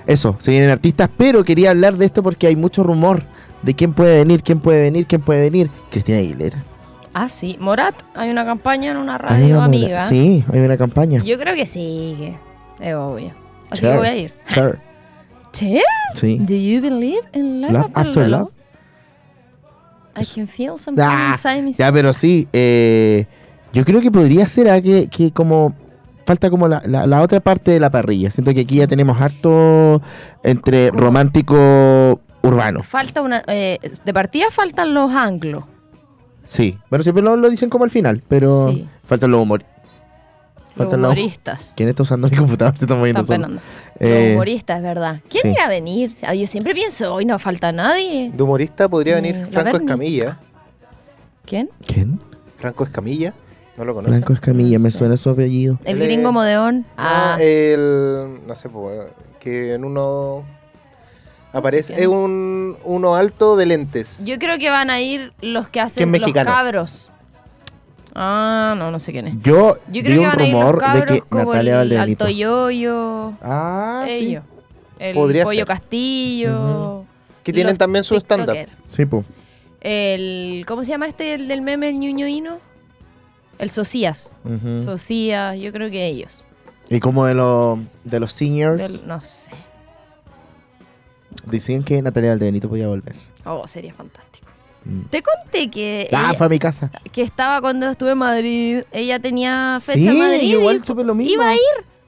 Eso, 0.05 0.35
se 0.39 0.51
vienen 0.51 0.69
artistas, 0.69 1.09
pero 1.15 1.43
quería 1.45 1.69
hablar 1.69 1.95
de 1.95 2.05
esto 2.05 2.21
porque 2.21 2.47
hay 2.47 2.55
mucho 2.57 2.83
rumor 2.83 3.23
de 3.61 3.73
quién 3.73 3.93
puede 3.93 4.17
venir, 4.17 4.43
quién 4.43 4.59
puede 4.59 4.81
venir, 4.81 5.05
quién 5.07 5.21
puede 5.21 5.41
venir. 5.49 5.69
Cristina 5.91 6.17
Aguilera. 6.17 6.61
Ah, 7.13 7.29
sí. 7.29 7.55
Morat, 7.59 7.95
hay 8.15 8.29
una 8.29 8.43
campaña 8.43 8.91
en 8.91 8.97
una 8.97 9.17
radio 9.17 9.55
una 9.55 9.65
amiga. 9.65 10.03
Sí, 10.03 10.43
hay 10.51 10.59
una 10.59 10.75
campaña. 10.77 11.23
Yo 11.23 11.37
creo 11.39 11.55
que 11.55 11.65
sí, 11.67 12.15
que 12.19 12.89
es 12.89 12.95
obvio. 12.95 13.31
Así 13.71 13.79
Sure. 13.81 13.91
que 13.93 13.97
voy 13.99 14.07
a 14.07 14.15
ir. 14.17 14.33
Sure. 14.47 14.77
¿Che? 15.53 15.81
Sí. 16.15 16.37
Do 16.41 16.53
you 16.55 16.81
believe 16.81 17.21
in 17.33 17.61
love, 17.61 17.71
Love 17.71 17.85
after, 17.93 18.01
after 18.07 18.27
love? 18.29 18.41
love. 18.41 18.52
I 20.15 20.25
can 20.25 20.47
feel 20.47 20.77
something 20.79 21.03
Ah, 21.03 21.31
inside 21.33 21.61
me. 21.63 21.73
Ya, 21.73 21.91
pero 21.91 22.13
sí, 22.13 22.47
eh, 22.53 23.25
yo 23.73 23.83
creo 23.85 24.01
que 24.01 24.11
podría 24.11 24.45
ser 24.47 24.69
ah, 24.69 24.81
que, 24.81 25.07
que 25.07 25.31
como 25.31 25.73
falta 26.25 26.49
como 26.49 26.67
la, 26.67 26.81
la- 26.85 27.05
la 27.07 27.21
otra 27.21 27.39
parte 27.39 27.71
de 27.71 27.79
la 27.79 27.89
parrilla. 27.89 28.29
Siento 28.31 28.53
que 28.53 28.61
aquí 28.61 28.75
ya 28.77 28.87
tenemos 28.87 29.19
harto 29.19 30.01
entre 30.43 30.91
romántico 30.91 32.19
urbano. 32.43 32.83
Falta 32.83 33.21
una. 33.21 33.43
eh, 33.47 33.79
de 34.05 34.13
partida 34.13 34.45
faltan 34.51 34.93
los 34.93 35.11
anglos. 35.11 35.63
Sí, 36.45 36.77
pero 36.89 37.01
siempre 37.03 37.23
lo, 37.23 37.35
lo 37.35 37.49
dicen 37.49 37.69
como 37.69 37.83
al 37.85 37.89
final, 37.89 38.21
pero 38.27 38.69
Sí. 38.69 38.87
faltan 39.05 39.31
los 39.31 39.41
humor. 39.41 39.63
Faltan 40.75 41.01
los 41.01 41.11
humoristas. 41.11 41.73
¿Quién 41.75 41.89
está 41.89 42.03
usando 42.03 42.29
mi 42.29 42.35
computador? 42.37 42.77
Se 42.77 42.85
está 42.85 42.95
moviendo 42.95 43.23
penando. 43.23 43.61
Eh, 44.05 44.25
los 44.27 44.33
humoristas, 44.35 44.77
es 44.77 44.83
verdad. 44.83 45.19
¿Quién 45.29 45.41
sí. 45.43 45.49
irá 45.49 45.65
a 45.65 45.69
venir? 45.69 46.11
O 46.15 46.17
sea, 46.19 46.33
yo 46.33 46.47
siempre 46.47 46.73
pienso, 46.73 47.13
hoy 47.13 47.25
no 47.25 47.37
falta 47.39 47.71
nadie. 47.71 48.31
De 48.33 48.43
humorista 48.43 48.87
podría 48.89 49.13
Eh, 49.17 49.21
venir 49.21 49.47
Franco. 49.47 49.77
Escamilla. 49.77 50.39
¿Quién? 51.45 51.69
¿Quién? 51.85 52.19
Franco 52.57 52.83
Escamilla. 52.83 53.33
¿No 53.77 53.85
lo 53.85 53.93
conoces? 53.95 54.17
Franco 54.17 54.33
Escamilla, 54.33 54.77
No 54.77 54.83
me 54.83 54.91
sé. 54.91 54.97
suena 54.99 55.17
su 55.17 55.29
apellido. 55.29 55.79
El 55.83 55.99
gringo 55.99 56.31
modeón. 56.31 56.85
Ah, 56.97 57.37
el. 57.39 58.39
No 58.47 58.55
sé, 58.55 58.69
que 59.39 59.73
en 59.73 59.83
uno. 59.83 60.43
Aparece. 61.51 61.93
Es 62.01 62.07
un, 62.07 62.77
uno 62.83 63.15
alto 63.15 63.55
de 63.55 63.65
lentes. 63.67 64.25
yo 64.25 64.39
creo 64.39 64.57
que 64.57 64.69
van 64.69 64.89
a 64.89 65.01
ir 65.01 65.33
los 65.41 65.67
que 65.69 65.79
hacen 65.81 66.09
¿Quién 66.11 66.21
los 66.21 66.33
cabros. 66.43 67.11
Ah, 68.15 68.75
no, 68.77 68.91
no 68.91 68.99
sé 68.99 69.11
quién 69.11 69.27
es. 69.27 69.33
Yo, 69.41 69.75
Yo 69.91 70.03
creo 70.03 70.03
que 70.03 70.19
un 70.19 70.25
van 70.27 70.39
a 70.39 70.45
ir 70.47 70.53
los 70.53 70.61
rumor 70.61 70.75
de 70.75 70.79
cabros 70.81 71.05
que 71.05 71.21
como 71.21 71.45
Natalia 71.45 71.71
el 71.73 71.77
Valdebenito. 71.79 72.25
Alto 72.25 72.35
Yoyo, 72.37 73.33
Ah, 73.41 74.03
sí. 74.07 74.13
ellos. 74.13 74.43
El 74.99 75.15
Podría 75.15 75.43
Pollo 75.43 75.59
ser. 75.59 75.67
Castillo. 75.67 77.05
que 77.43 77.51
tienen 77.51 77.71
los 77.71 77.77
también 77.79 78.03
su 78.03 78.15
estándar. 78.15 78.67
Sí, 78.87 79.05
pues. 79.05 79.25
El, 79.81 80.63
¿Cómo 80.67 80.85
se 80.85 80.91
llama 80.91 81.07
este, 81.07 81.33
el 81.33 81.47
del 81.47 81.61
meme, 81.61 81.89
el 81.89 81.99
ñuño 81.99 82.27
hino? 82.27 82.59
El 83.59 83.69
Socias. 83.69 84.37
Socias, 84.83 85.57
yo 85.59 85.71
creo 85.73 85.89
que 85.89 86.05
ellos. 86.07 86.45
Y 86.89 86.99
como 86.99 87.25
de, 87.25 87.33
los 87.33 87.79
de 88.03 88.19
los 88.19 88.31
seniors, 88.31 88.77
Del- 88.79 89.07
no 89.07 89.19
sé. 89.21 89.49
decían 91.45 91.83
que 91.83 92.01
Natalia 92.01 92.29
Valdebenito 92.31 92.69
podía 92.69 92.87
volver. 92.87 93.15
Oh, 93.45 93.67
sería 93.67 93.93
fantástico. 93.93 94.47
Mm. 94.85 95.01
Te 95.09 95.21
conté 95.21 95.69
que, 95.69 96.09
Ah, 96.11 96.27
ella- 96.29 96.33
fue 96.37 96.45
a 96.45 96.49
mi 96.49 96.59
casa. 96.59 96.91
que 97.11 97.21
estaba 97.21 97.61
cuando 97.61 97.89
estuve 97.89 98.11
en 98.11 98.17
Madrid. 98.17 98.83
Ella 98.91 99.19
tenía 99.19 99.79
fecha 99.81 99.99
sí, 99.99 100.07
en 100.09 100.17
Madrid. 100.19 100.41
igual 100.49 100.81
y 100.83 100.85
supe 100.85 101.03
lo 101.03 101.15
mismo. 101.15 101.33
Iba 101.33 101.49
a 101.49 101.53
ir. 101.55 101.61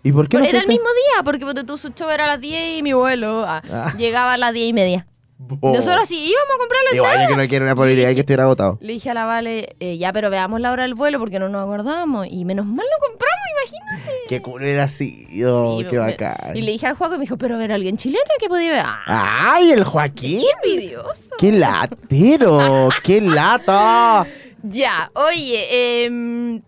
¿Y 0.03 0.11
por 0.11 0.27
qué 0.29 0.37
no 0.37 0.43
Era 0.43 0.59
el 0.59 0.65
fuiste? 0.65 0.73
mismo 0.73 0.87
día, 0.93 1.23
porque 1.23 1.63
tú, 1.63 1.77
su 1.77 1.89
show 1.89 2.09
era 2.09 2.25
a 2.25 2.27
las 2.27 2.41
10 2.41 2.77
y 2.79 2.83
mi 2.83 2.93
vuelo 2.93 3.43
ah, 3.47 3.61
Ah. 3.71 3.93
llegaba 3.97 4.33
a 4.33 4.37
las 4.37 4.53
10 4.53 4.69
y 4.69 4.73
media. 4.73 5.07
Nosotros 5.37 6.07
sí 6.07 6.17
íbamos 6.31 6.55
a 6.55 6.57
comprar 6.59 6.81
la 6.89 6.95
Igual 6.95 7.21
yo 7.23 7.27
que 7.35 7.41
no 7.43 7.49
quiero 7.49 7.65
una 7.65 7.75
probabilidad 7.75 8.07
de 8.07 8.13
que 8.15 8.21
estuviera 8.21 8.43
agotado. 8.43 8.77
Le 8.81 8.93
dije 8.93 9.09
a 9.09 9.13
la 9.13 9.25
Vale, 9.25 9.75
eh, 9.81 9.97
ya, 9.97 10.13
pero 10.13 10.29
veamos 10.29 10.61
la 10.61 10.71
hora 10.71 10.83
del 10.83 10.95
vuelo 10.95 11.19
porque 11.19 11.39
no 11.39 11.49
nos 11.49 11.61
acordamos. 11.63 12.25
Y 12.29 12.45
menos 12.45 12.65
mal 12.65 12.85
lo 12.85 13.07
compramos, 13.07 13.45
imagínate. 13.91 14.17
Qué 14.29 14.41
cool 14.41 14.63
era 14.63 14.87
sido, 14.87 15.77
Sí, 15.79 15.85
qué 15.89 15.99
me- 15.99 16.11
bacán. 16.11 16.55
Y 16.55 16.61
le 16.61 16.71
dije 16.71 16.87
al 16.87 16.95
Juaco 16.95 17.15
y 17.15 17.17
me 17.17 17.23
dijo, 17.23 17.37
pero 17.37 17.57
ver 17.57 17.73
a 17.73 17.75
alguien 17.75 17.97
chileno 17.97 18.23
que 18.39 18.47
podía 18.47 18.71
ver. 18.71 18.81
Ah, 18.85 19.53
¡Ay, 19.55 19.71
el 19.71 19.83
Joaquín! 19.83 20.41
envidioso. 20.63 21.35
¡Qué 21.37 21.51
latero! 21.51 22.89
¡Qué 23.03 23.21
lata! 23.21 24.25
Ya, 24.67 25.11
oye, 25.13 26.05
em, 26.07 26.59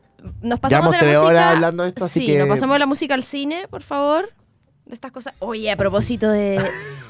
nos 0.44 0.60
pasamos 0.60 0.70
Llevamos 0.70 0.92
de 0.92 0.98
la 0.98 1.00
tres 1.00 1.14
música. 1.18 1.26
horas 1.28 1.56
hablando 1.56 1.82
de 1.84 1.90
esto, 1.90 2.06
así 2.06 2.20
sí, 2.20 2.26
que- 2.28 2.38
nos 2.38 2.48
pasamos 2.50 2.76
de 2.76 2.80
la 2.80 2.86
música 2.86 3.14
al 3.16 3.24
cine, 3.24 3.68
por 3.72 3.82
favor. 3.82 4.30
De 4.88 4.94
estas 4.94 5.12
cosas. 5.12 5.34
Oye, 5.40 5.70
a 5.72 5.76
propósito 5.76 6.30
de, 6.30 6.62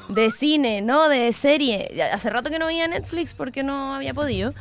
de 0.08 0.30
cine, 0.30 0.82
¿no? 0.82 1.08
De 1.08 1.32
serie. 1.32 2.02
Hace 2.12 2.28
rato 2.30 2.50
que 2.50 2.58
no 2.58 2.66
veía 2.66 2.88
Netflix 2.88 3.34
porque 3.34 3.62
no 3.62 3.94
había 3.94 4.14
podido. 4.14 4.52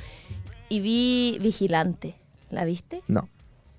Y 0.69 0.79
vi 0.81 1.37
Vigilante. 1.41 2.15
¿La 2.51 2.63
viste? 2.65 3.01
No. 3.07 3.27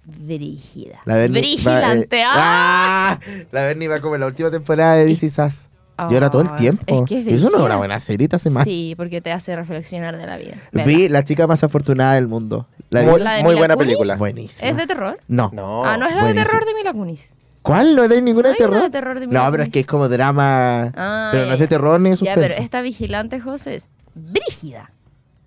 Brígida. 0.04 1.00
La 1.04 1.16
Berni 1.16 1.40
Vigilante. 1.40 2.16
va, 2.16 2.22
eh, 2.22 2.24
¡Ah! 2.26 3.20
¡Ah! 3.20 3.30
La 3.52 3.62
Berni 3.62 3.86
va 3.86 4.00
como 4.00 4.14
en 4.14 4.22
la 4.22 4.26
última 4.26 4.50
temporada 4.50 4.94
de 4.96 5.10
Is 5.10 5.22
Us. 5.22 5.68
Llora 6.10 6.30
todo 6.30 6.42
el 6.42 6.48
Ay, 6.52 6.56
tiempo. 6.58 6.84
Es 6.86 7.08
que 7.08 7.20
es 7.20 7.26
Eso 7.26 7.50
no 7.50 7.58
es 7.58 7.64
una 7.64 7.76
buena 7.76 7.98
serie, 7.98 8.28
te 8.28 8.36
hace 8.36 8.50
mal. 8.50 8.64
Sí, 8.64 8.94
porque 8.96 9.20
te 9.20 9.32
hace 9.32 9.56
reflexionar 9.56 10.16
de 10.16 10.26
la 10.26 10.36
vida. 10.36 10.56
Vi 10.72 11.08
la 11.08 11.24
chica 11.24 11.46
más 11.46 11.64
afortunada 11.64 12.14
del 12.14 12.28
mundo. 12.28 12.66
La 12.90 13.02
Muy, 13.02 13.20
¿La 13.20 13.32
de 13.34 13.42
muy 13.42 13.50
Mila 13.54 13.58
buena 13.60 13.74
Kunis? 13.74 13.86
película. 13.88 14.16
Buenísima. 14.16 14.70
¿Es 14.70 14.76
de 14.76 14.86
terror? 14.86 15.18
No. 15.28 15.50
No. 15.52 15.84
ah, 15.84 15.96
no 15.96 16.06
es 16.06 16.14
la 16.14 16.24
de 16.24 16.34
terror 16.34 16.64
de 16.64 16.74
Mila 16.74 16.92
Kunis. 16.92 17.32
¿Cuál? 17.62 17.96
¿No 17.96 18.02
hay 18.02 18.22
ninguna 18.22 18.48
¿No 18.48 18.52
de 18.52 18.58
terror? 18.58 18.82
de 18.82 18.90
terror 18.90 19.20
de 19.20 19.26
no, 19.26 19.50
pero 19.50 19.62
es 19.64 19.70
que 19.70 19.80
es 19.80 19.86
como 19.86 20.08
drama. 20.08 20.92
Ah, 20.96 21.28
pero 21.32 21.46
no 21.46 21.52
es 21.54 21.58
de 21.60 21.68
terror 21.68 22.00
ni 22.00 22.10
de 22.10 22.16
Ya, 22.16 22.34
pero 22.34 22.54
esta 22.54 22.80
vigilante, 22.80 23.40
José, 23.40 23.74
es 23.74 23.90
brígida. 24.14 24.90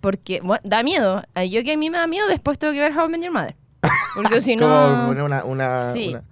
Porque 0.00 0.40
bueno, 0.40 0.60
da 0.64 0.82
miedo. 0.82 1.22
Yo 1.50 1.62
que 1.62 1.72
a 1.72 1.76
mí 1.76 1.90
me 1.90 1.98
da 1.98 2.06
miedo, 2.06 2.26
después 2.28 2.58
tengo 2.58 2.72
que 2.72 2.80
ver 2.80 2.96
How 2.96 3.06
I 3.06 3.10
Met 3.10 3.22
Your 3.22 3.32
Mother. 3.32 3.56
Porque 4.14 4.40
si 4.40 4.56
Como 4.58 4.68
no... 4.70 5.06
poner 5.08 5.22
una, 5.22 5.44
una, 5.44 5.80
Sí. 5.80 6.10
una- 6.10 6.22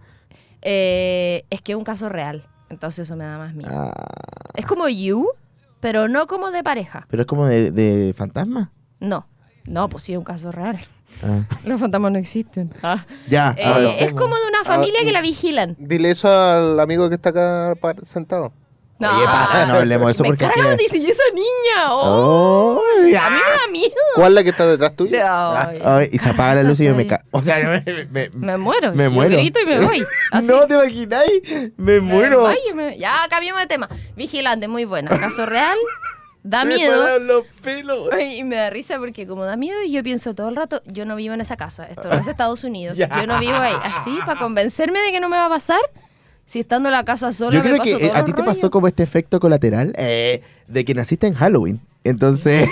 eh, 0.62 1.44
es 1.50 1.62
que 1.62 1.72
es 1.72 1.78
un 1.78 1.84
caso 1.84 2.08
real. 2.08 2.44
Entonces 2.68 3.08
eso 3.08 3.16
me 3.16 3.24
da 3.24 3.38
más 3.38 3.54
miedo. 3.54 3.70
Ah, 3.72 3.92
Es 4.54 4.66
como 4.66 4.88
You, 4.88 5.28
pero 5.80 6.08
no 6.08 6.26
como 6.26 6.50
de 6.50 6.62
pareja. 6.62 7.06
pero 7.10 7.22
es 7.22 7.26
como 7.26 7.46
de, 7.46 7.70
de 7.70 8.12
fantasma. 8.16 8.70
No. 9.00 9.26
No, 9.64 9.88
pues 9.88 10.04
sí, 10.04 10.12
es 10.12 10.18
un 10.18 10.24
caso 10.24 10.52
real. 10.52 10.78
Ah. 11.22 11.42
Los 11.64 11.78
fantasmas 11.80 12.12
no 12.12 12.18
existen. 12.18 12.72
Ah. 12.82 13.04
Ya, 13.28 13.54
Eh, 13.58 13.96
es 14.00 14.12
como 14.12 14.36
de 14.36 14.46
una 14.48 14.64
familia 14.64 15.00
que 15.04 15.12
la 15.12 15.20
vigilan. 15.20 15.76
Dile 15.78 16.10
eso 16.10 16.28
al 16.28 16.80
amigo 16.80 17.08
que 17.08 17.14
está 17.16 17.30
acá 17.30 17.74
sentado. 18.02 18.52
Oye, 19.02 19.24
basta, 19.24 19.64
no 19.66 19.74
hablemos 19.76 20.06
de 20.08 20.12
eso 20.12 20.22
me 20.24 20.28
porque 20.28 20.44
cargan, 20.46 20.74
aquí- 20.74 20.82
dice, 20.82 20.98
y 20.98 21.06
esa 21.06 21.22
niña. 21.34 21.88
Oh, 21.94 22.76
Oh. 22.76 22.80
A 23.00 23.02
mí 23.02 23.10
me 23.10 23.16
da 23.16 23.72
miedo. 23.72 23.94
¿Cuál 24.14 24.28
es 24.32 24.34
la 24.34 24.42
que 24.44 24.50
está 24.50 24.66
detrás 24.66 24.94
tuya? 24.94 25.24
Ah, 25.26 26.02
y 26.10 26.18
se 26.18 26.28
apaga 26.28 26.56
la 26.56 26.62
luz 26.64 26.80
y 26.80 26.84
yo 26.84 26.94
me 26.94 27.06
cago. 27.06 27.22
O 27.30 27.42
sea, 27.42 27.56
me, 27.86 27.92
me- 27.92 28.04
me- 28.10 28.30
Me 28.34 28.56
muero. 28.58 28.92
Me 28.92 29.08
muero. 29.08 29.36
grito 29.38 29.58
y 29.58 29.64
me 29.64 29.80
voy. 29.80 30.04
Así. 30.32 30.46
No 30.46 30.66
te 30.66 30.74
imagináis, 30.74 31.32
me 31.78 31.94
Me 31.94 32.00
muero. 32.02 32.46
Ya, 32.98 33.26
cambiamos 33.30 33.62
de 33.62 33.68
tema. 33.68 33.88
Vigilante, 34.16 34.68
muy 34.68 34.84
buena. 34.84 35.18
Caso 35.18 35.46
real, 35.46 35.78
da 36.42 36.64
Me 36.64 36.76
miedo. 36.76 37.18
los 37.18 37.46
pelos. 37.62 38.08
Ay, 38.12 38.38
Y 38.38 38.44
me 38.44 38.56
da 38.56 38.70
risa 38.70 38.98
porque 38.98 39.26
como 39.26 39.44
da 39.44 39.56
miedo 39.56 39.78
yo 39.88 40.02
pienso 40.02 40.34
todo 40.34 40.48
el 40.48 40.56
rato, 40.56 40.82
yo 40.86 41.04
no 41.04 41.16
vivo 41.16 41.34
en 41.34 41.40
esa 41.40 41.56
casa, 41.56 41.86
esto 41.86 42.08
no 42.08 42.14
es 42.14 42.26
Estados 42.28 42.64
Unidos, 42.64 42.96
yo 42.98 43.26
no 43.26 43.38
vivo 43.38 43.56
ahí. 43.56 43.74
Así, 43.82 44.18
para 44.26 44.38
convencerme 44.38 45.00
de 45.00 45.12
que 45.12 45.20
no 45.20 45.28
me 45.28 45.36
va 45.36 45.46
a 45.46 45.50
pasar, 45.50 45.80
si 46.46 46.58
estando 46.60 46.88
en 46.88 46.94
la 46.94 47.04
casa 47.04 47.32
sola 47.32 47.52
Yo 47.52 47.62
me 47.62 47.70
creo 47.70 47.78
paso 47.78 47.96
que 47.98 48.04
eh, 48.04 48.08
todos 48.08 48.20
a 48.20 48.24
ti 48.24 48.32
te 48.32 48.42
pasó 48.42 48.70
como 48.70 48.88
este 48.88 49.02
efecto 49.02 49.38
colateral 49.38 49.92
eh, 49.96 50.42
de 50.66 50.84
que 50.84 50.94
naciste 50.94 51.26
en 51.26 51.34
Halloween. 51.34 51.80
Entonces, 52.02 52.68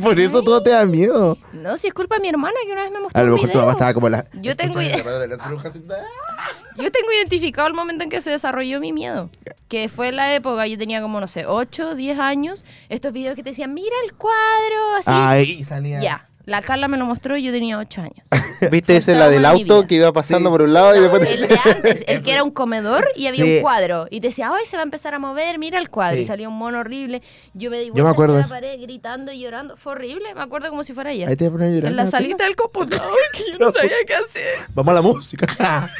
por 0.00 0.18
eso 0.18 0.42
todo 0.42 0.62
te 0.62 0.70
da 0.70 0.84
miedo. 0.84 1.36
No, 1.52 1.76
si 1.76 1.88
es 1.88 1.94
culpa 1.94 2.16
de 2.16 2.22
mi 2.22 2.28
hermana 2.28 2.54
que 2.64 2.72
una 2.72 2.82
vez 2.82 2.92
me 2.92 3.00
mostró 3.00 3.20
A 3.20 3.24
lo 3.24 3.30
un 3.30 3.34
mejor 3.34 3.50
tu 3.50 3.58
mamá 3.58 3.72
estaba 3.72 3.94
como 3.94 4.08
la. 4.08 4.26
Yo 4.34 4.56
tengo 4.56 4.78
de 4.78 5.28
las 5.28 5.48
brujas 5.48 5.74
Yo 6.76 6.90
tengo 6.90 7.12
identificado 7.12 7.68
el 7.68 7.74
momento 7.74 8.04
en 8.04 8.10
que 8.10 8.20
se 8.20 8.30
desarrolló 8.30 8.80
mi 8.80 8.92
miedo. 8.92 9.30
Que 9.68 9.88
fue 9.88 10.08
en 10.08 10.16
la 10.16 10.34
época, 10.34 10.66
yo 10.66 10.78
tenía 10.78 11.02
como, 11.02 11.20
no 11.20 11.26
sé, 11.26 11.44
8, 11.46 11.94
10 11.94 12.18
años. 12.18 12.64
Estos 12.88 13.12
videos 13.12 13.36
que 13.36 13.42
te 13.42 13.50
decían, 13.50 13.74
mira 13.74 13.94
el 14.04 14.14
cuadro, 14.14 14.94
así. 14.98 15.10
Ahí 15.12 15.64
salía. 15.64 16.00
Ya, 16.00 16.28
La 16.52 16.60
Carla 16.60 16.86
me 16.86 16.98
lo 16.98 17.06
mostró 17.06 17.34
y 17.38 17.42
yo 17.42 17.50
tenía 17.50 17.78
8 17.78 18.02
años. 18.02 18.28
¿Viste 18.70 18.94
esa 18.94 19.12
la 19.12 19.30
del 19.30 19.46
auto 19.46 19.86
que 19.86 19.94
iba 19.94 20.12
pasando 20.12 20.50
por 20.50 20.60
un 20.60 20.74
lado 20.74 20.94
y 20.94 21.00
después 21.00 21.22
El 21.22 21.48
de 21.48 21.58
antes, 21.64 22.04
el 22.06 22.22
que 22.22 22.30
era 22.30 22.44
un 22.44 22.50
comedor 22.50 23.08
y 23.16 23.26
había 23.26 23.42
Sí. 23.42 23.56
un 23.56 23.62
cuadro. 23.62 24.06
Y 24.10 24.20
te 24.20 24.26
decía, 24.26 24.50
ay, 24.54 24.66
se 24.66 24.76
va 24.76 24.82
a 24.82 24.84
empezar 24.84 25.14
a 25.14 25.18
mover, 25.18 25.58
mira 25.58 25.78
el 25.78 25.88
cuadro. 25.88 26.16
Sí. 26.16 26.20
Y 26.20 26.24
salía 26.24 26.50
un 26.50 26.58
mono 26.58 26.80
horrible. 26.80 27.22
Yo 27.54 27.70
me 27.70 27.78
di 27.78 27.86
me 27.86 27.92
vuelta 27.92 28.10
acuerdo 28.10 28.38
hacia 28.38 28.54
la 28.54 28.60
pared 28.60 28.80
gritando 28.82 29.32
y 29.32 29.40
llorando. 29.40 29.78
Fue 29.78 29.92
horrible, 29.92 30.34
me 30.34 30.42
acuerdo 30.42 30.68
como 30.68 30.84
si 30.84 30.92
fuera 30.92 31.08
ayer. 31.08 31.26
Ahí 31.26 31.36
te 31.36 31.50
pones 31.50 31.70
a 31.70 31.74
llorar. 31.74 31.90
En 31.90 31.96
la 31.96 32.04
salita 32.04 32.44
del 32.44 32.54
computador, 32.54 33.16
que 33.32 33.44
yo 33.50 33.58
no 33.58 33.72
sabía 33.72 33.96
qué 34.06 34.14
hacer. 34.14 34.58
Vamos 34.74 34.92
a 34.92 34.94
la 34.94 35.02
música. 35.02 35.46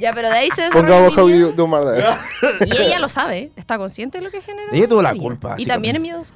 Ya, 0.00 0.12
pero 0.14 0.28
de 0.28 0.34
ahí 0.36 0.48
se 0.54 0.62
desarrolló. 0.62 1.28
Y 2.64 2.82
ella 2.82 3.00
lo 3.00 3.08
sabe, 3.08 3.50
está 3.56 3.78
consciente 3.78 4.18
de 4.18 4.24
lo 4.24 4.30
que 4.30 4.40
genera. 4.42 4.68
Ella 4.70 4.86
tuvo 4.86 5.02
la 5.02 5.12
culpa, 5.12 5.56
Y 5.58 5.66
también 5.66 5.96
es 5.96 6.02
miedoso. 6.02 6.34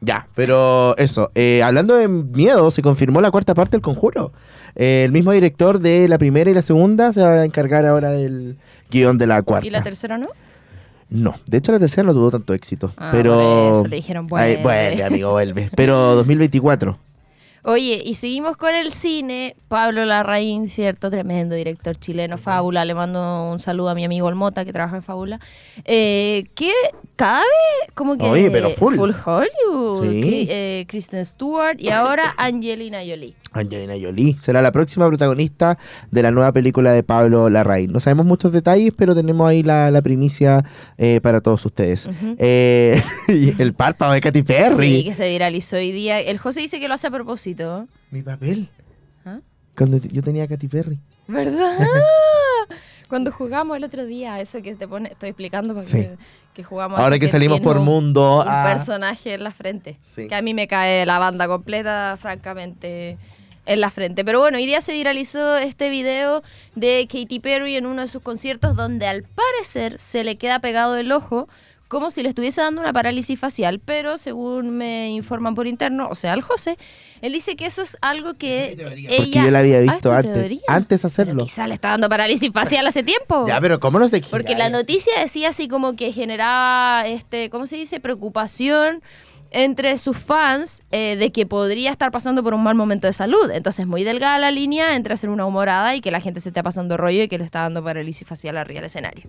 Ya, 0.00 0.28
pero 0.34 0.96
eso. 0.96 1.30
eh, 1.34 1.62
hablando 1.62 1.96
de 1.96 2.06
miedo, 2.08 2.70
se 2.70 2.82
confirmó 2.82 3.20
la 3.20 3.30
cuarta 3.30 3.54
parte 3.54 3.72
del 3.72 3.82
conjuro. 3.82 4.32
Eh, 4.76 5.02
el 5.04 5.12
mismo 5.12 5.32
director 5.32 5.80
de 5.80 6.06
la 6.08 6.18
primera 6.18 6.50
y 6.50 6.54
la 6.54 6.62
segunda 6.62 7.12
se 7.12 7.20
va 7.22 7.30
a 7.32 7.44
encargar 7.44 7.84
ahora 7.84 8.10
del 8.10 8.56
guion 8.90 9.18
de 9.18 9.26
la 9.26 9.42
cuarta. 9.42 9.66
¿Y 9.66 9.70
la 9.70 9.82
tercera 9.82 10.16
no? 10.18 10.28
No, 11.10 11.34
de 11.46 11.56
hecho 11.58 11.72
la 11.72 11.78
tercera 11.80 12.04
no 12.04 12.12
tuvo 12.12 12.30
tanto 12.30 12.52
éxito. 12.54 12.92
Ah, 12.96 13.08
pero. 13.10 13.34
por 13.34 13.72
eso 13.80 13.88
le 13.88 13.96
dijeron, 13.96 14.24
Ay, 14.26 14.56
vuelve. 14.56 14.62
vuelve, 14.62 15.04
amigo, 15.04 15.30
vuelve. 15.32 15.70
Pero 15.74 16.14
2024. 16.16 16.98
Oye, 17.64 18.00
y 18.04 18.14
seguimos 18.14 18.56
con 18.56 18.74
el 18.74 18.92
cine. 18.92 19.56
Pablo 19.68 20.04
Larraín, 20.04 20.68
cierto, 20.68 21.10
tremendo 21.10 21.54
director 21.54 21.96
chileno, 21.96 22.38
Fábula. 22.38 22.84
Le 22.84 22.94
mando 22.94 23.50
un 23.50 23.60
saludo 23.60 23.90
a 23.90 23.94
mi 23.94 24.04
amigo 24.04 24.26
Olmota, 24.26 24.64
que 24.64 24.72
trabaja 24.72 24.96
en 24.96 25.02
Fábula. 25.02 25.40
Eh, 25.84 26.44
que 26.54 26.72
cada 27.16 27.40
vez 27.40 27.92
como 27.94 28.16
que... 28.16 28.24
Oye, 28.24 28.50
pero 28.50 28.70
full. 28.70 28.94
Hollywood. 28.94 30.02
Sí. 30.02 30.20
Cri- 30.22 30.46
eh, 30.48 30.84
Kristen 30.88 31.24
Stewart 31.24 31.80
y 31.80 31.90
ahora 31.90 32.34
Angelina 32.38 32.98
Jolie. 33.00 33.34
Angelina 33.58 33.94
Jolie 34.00 34.36
será 34.40 34.62
la 34.62 34.72
próxima 34.72 35.06
protagonista 35.08 35.78
de 36.10 36.22
la 36.22 36.30
nueva 36.30 36.52
película 36.52 36.92
de 36.92 37.02
Pablo 37.02 37.48
Larraín. 37.50 37.92
No 37.92 38.00
sabemos 38.00 38.26
muchos 38.26 38.52
detalles, 38.52 38.92
pero 38.96 39.14
tenemos 39.14 39.48
ahí 39.48 39.62
la, 39.62 39.90
la 39.90 40.02
primicia 40.02 40.64
eh, 40.96 41.20
para 41.22 41.40
todos 41.40 41.64
ustedes. 41.66 42.08
Eh, 42.38 43.00
el 43.58 43.74
párpado 43.74 44.12
de 44.12 44.20
Katy 44.20 44.42
Perry. 44.42 44.96
Sí, 44.98 45.04
que 45.04 45.14
se 45.14 45.28
viralizó 45.28 45.76
hoy 45.76 45.92
día. 45.92 46.20
El 46.20 46.38
José 46.38 46.60
dice 46.60 46.80
que 46.80 46.88
lo 46.88 46.94
hace 46.94 47.06
a 47.06 47.10
propósito. 47.10 47.86
Mi 48.10 48.22
papel. 48.22 48.68
¿Ah? 49.24 49.38
Cuando 49.76 49.98
yo 49.98 50.22
tenía 50.22 50.44
a 50.44 50.48
Katy 50.48 50.68
Perry. 50.68 50.98
¿Verdad? 51.26 51.78
Cuando 53.08 53.32
jugamos 53.32 53.74
el 53.78 53.84
otro 53.84 54.04
día, 54.04 54.38
eso 54.38 54.60
que 54.60 54.74
te 54.74 54.86
pone, 54.86 55.08
estoy 55.08 55.30
explicando 55.30 55.72
porque 55.74 55.88
Sí. 55.88 56.06
que 56.52 56.62
jugamos. 56.62 56.98
Ahora 57.00 57.18
que 57.18 57.26
salimos 57.26 57.60
por 57.60 57.78
un- 57.78 57.84
mundo. 57.86 58.42
un 58.42 58.46
ah, 58.46 58.64
personaje 58.70 59.32
en 59.32 59.44
la 59.44 59.50
frente. 59.50 59.96
Sí. 60.02 60.28
Que 60.28 60.34
a 60.34 60.42
mí 60.42 60.52
me 60.52 60.68
cae 60.68 61.06
la 61.06 61.18
banda 61.18 61.48
completa, 61.48 62.16
francamente, 62.20 63.16
en 63.68 63.80
la 63.80 63.90
frente. 63.90 64.24
Pero 64.24 64.40
bueno, 64.40 64.58
hoy 64.58 64.66
día 64.66 64.80
se 64.80 64.92
viralizó 64.92 65.56
este 65.56 65.90
video 65.90 66.42
de 66.74 67.06
Katy 67.10 67.38
Perry 67.38 67.76
en 67.76 67.86
uno 67.86 68.02
de 68.02 68.08
sus 68.08 68.22
conciertos 68.22 68.74
donde 68.74 69.06
al 69.06 69.22
parecer 69.22 69.98
se 69.98 70.24
le 70.24 70.36
queda 70.36 70.58
pegado 70.60 70.96
el 70.96 71.12
ojo 71.12 71.48
como 71.86 72.10
si 72.10 72.22
le 72.22 72.28
estuviese 72.28 72.60
dando 72.60 72.82
una 72.82 72.92
parálisis 72.92 73.40
facial, 73.40 73.80
pero 73.82 74.18
según 74.18 74.76
me 74.76 75.08
informan 75.08 75.54
por 75.54 75.66
interno, 75.66 76.08
o 76.10 76.14
sea, 76.14 76.34
el 76.34 76.42
José, 76.42 76.76
él 77.22 77.32
dice 77.32 77.56
que 77.56 77.64
eso 77.64 77.80
es 77.80 77.96
algo 78.02 78.34
que 78.34 78.72
ella... 79.08 79.16
Porque 79.16 79.30
yo 79.30 79.50
la 79.50 79.60
había 79.60 79.78
Ah, 79.78 79.80
visto 79.80 80.14
¿es 80.14 80.22
tu 80.22 80.28
antes. 80.28 80.60
Antes 80.68 81.00
Pero 81.00 81.06
hacerlo. 81.12 81.44
quizá 81.44 81.66
le 81.66 81.72
está 81.72 81.88
dando 81.88 82.10
parálisis 82.10 82.52
facial 82.52 82.86
hace 82.86 83.02
tiempo. 83.02 83.46
Ya, 83.48 83.58
pero 83.58 83.80
¿cómo 83.80 83.98
no 83.98 84.06
se 84.06 84.20
Porque 84.20 84.54
la 84.54 84.68
noticia 84.68 85.18
decía 85.18 85.48
así 85.48 85.66
como 85.66 85.96
que 85.96 86.12
generaba, 86.12 87.06
este, 87.06 87.48
¿cómo 87.48 87.66
se 87.66 87.76
dice? 87.76 88.00
Preocupación 88.00 89.02
entre 89.50 89.96
sus 89.98 90.16
fans 90.16 90.82
eh, 90.90 91.16
de 91.18 91.32
que 91.32 91.46
podría 91.46 91.90
estar 91.90 92.10
pasando 92.10 92.42
por 92.42 92.54
un 92.54 92.62
mal 92.62 92.74
momento 92.74 93.06
de 93.06 93.12
salud. 93.12 93.50
Entonces, 93.52 93.86
muy 93.86 94.04
delgada 94.04 94.38
la 94.38 94.50
línea 94.50 94.96
entre 94.96 95.14
hacer 95.14 95.30
una 95.30 95.46
humorada 95.46 95.94
y 95.94 96.00
que 96.00 96.10
la 96.10 96.20
gente 96.20 96.40
se 96.40 96.50
esté 96.50 96.62
pasando 96.62 96.96
rollo 96.96 97.22
y 97.22 97.28
que 97.28 97.38
le 97.38 97.44
está 97.44 97.62
dando 97.62 97.82
parálisis 97.82 98.26
facial 98.26 98.56
arriba 98.56 98.80
del 98.80 98.86
escenario. 98.86 99.24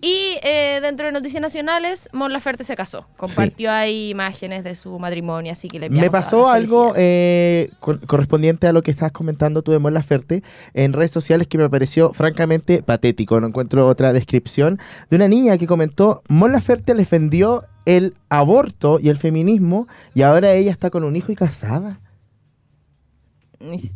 Y 0.00 0.36
eh, 0.44 0.78
dentro 0.80 1.06
de 1.06 1.12
noticias 1.12 1.42
nacionales, 1.42 2.08
Mon 2.12 2.32
Laferte 2.32 2.62
se 2.62 2.76
casó. 2.76 3.08
Compartió 3.16 3.72
ahí 3.72 4.10
imágenes 4.10 4.62
de 4.62 4.76
su 4.76 4.96
matrimonio, 5.00 5.50
así 5.50 5.66
que 5.68 5.80
le 5.80 5.90
Me 5.90 6.08
pasó 6.08 6.48
algo 6.48 6.92
eh, 6.96 7.70
cor- 7.80 8.06
correspondiente 8.06 8.68
a 8.68 8.72
lo 8.72 8.82
que 8.82 8.92
estabas 8.92 9.10
comentando 9.10 9.62
tú 9.62 9.72
de 9.72 9.80
Mon 9.80 9.92
Laferte 9.94 10.44
en 10.72 10.92
redes 10.92 11.10
sociales 11.10 11.48
que 11.48 11.58
me 11.58 11.68
pareció 11.68 12.12
francamente 12.12 12.80
patético. 12.82 13.40
No 13.40 13.48
encuentro 13.48 13.88
otra 13.88 14.12
descripción 14.12 14.78
de 15.10 15.16
una 15.16 15.26
niña 15.26 15.58
que 15.58 15.66
comentó 15.66 16.22
Mon 16.28 16.52
Laferte 16.52 16.94
defendió 16.94 17.64
el 17.88 18.14
aborto 18.28 19.00
y 19.00 19.08
el 19.08 19.16
feminismo 19.16 19.88
y 20.14 20.20
ahora 20.22 20.52
ella 20.52 20.70
está 20.70 20.90
con 20.90 21.04
un 21.04 21.16
hijo 21.16 21.32
y 21.32 21.36
casada. 21.36 22.00
Ni, 23.60 23.76
es- 23.76 23.94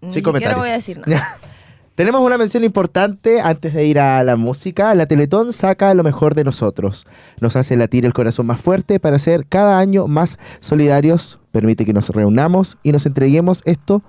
ni 0.00 0.08
siquiera 0.12 0.22
comentario. 0.24 0.58
voy 0.58 0.68
a 0.68 0.72
decir 0.74 0.98
nada. 1.04 1.38
Tenemos 1.96 2.20
una 2.22 2.38
mención 2.38 2.64
importante 2.64 3.40
antes 3.40 3.72
de 3.74 3.86
ir 3.86 3.98
a 4.00 4.22
la 4.24 4.36
música. 4.36 4.94
La 4.94 5.06
Teletón 5.06 5.52
saca 5.52 5.94
lo 5.94 6.02
mejor 6.02 6.34
de 6.34 6.42
nosotros. 6.44 7.06
Nos 7.40 7.54
hace 7.56 7.76
latir 7.76 8.04
el 8.04 8.12
corazón 8.12 8.46
más 8.46 8.60
fuerte 8.60 8.98
para 9.00 9.18
ser 9.18 9.46
cada 9.46 9.78
año 9.78 10.06
más 10.08 10.38
solidarios. 10.60 11.38
Permite 11.52 11.84
que 11.84 11.92
nos 11.92 12.08
reunamos 12.10 12.78
y 12.82 12.90
nos 12.92 13.06
entreguemos. 13.06 13.62
Esto 13.64 14.02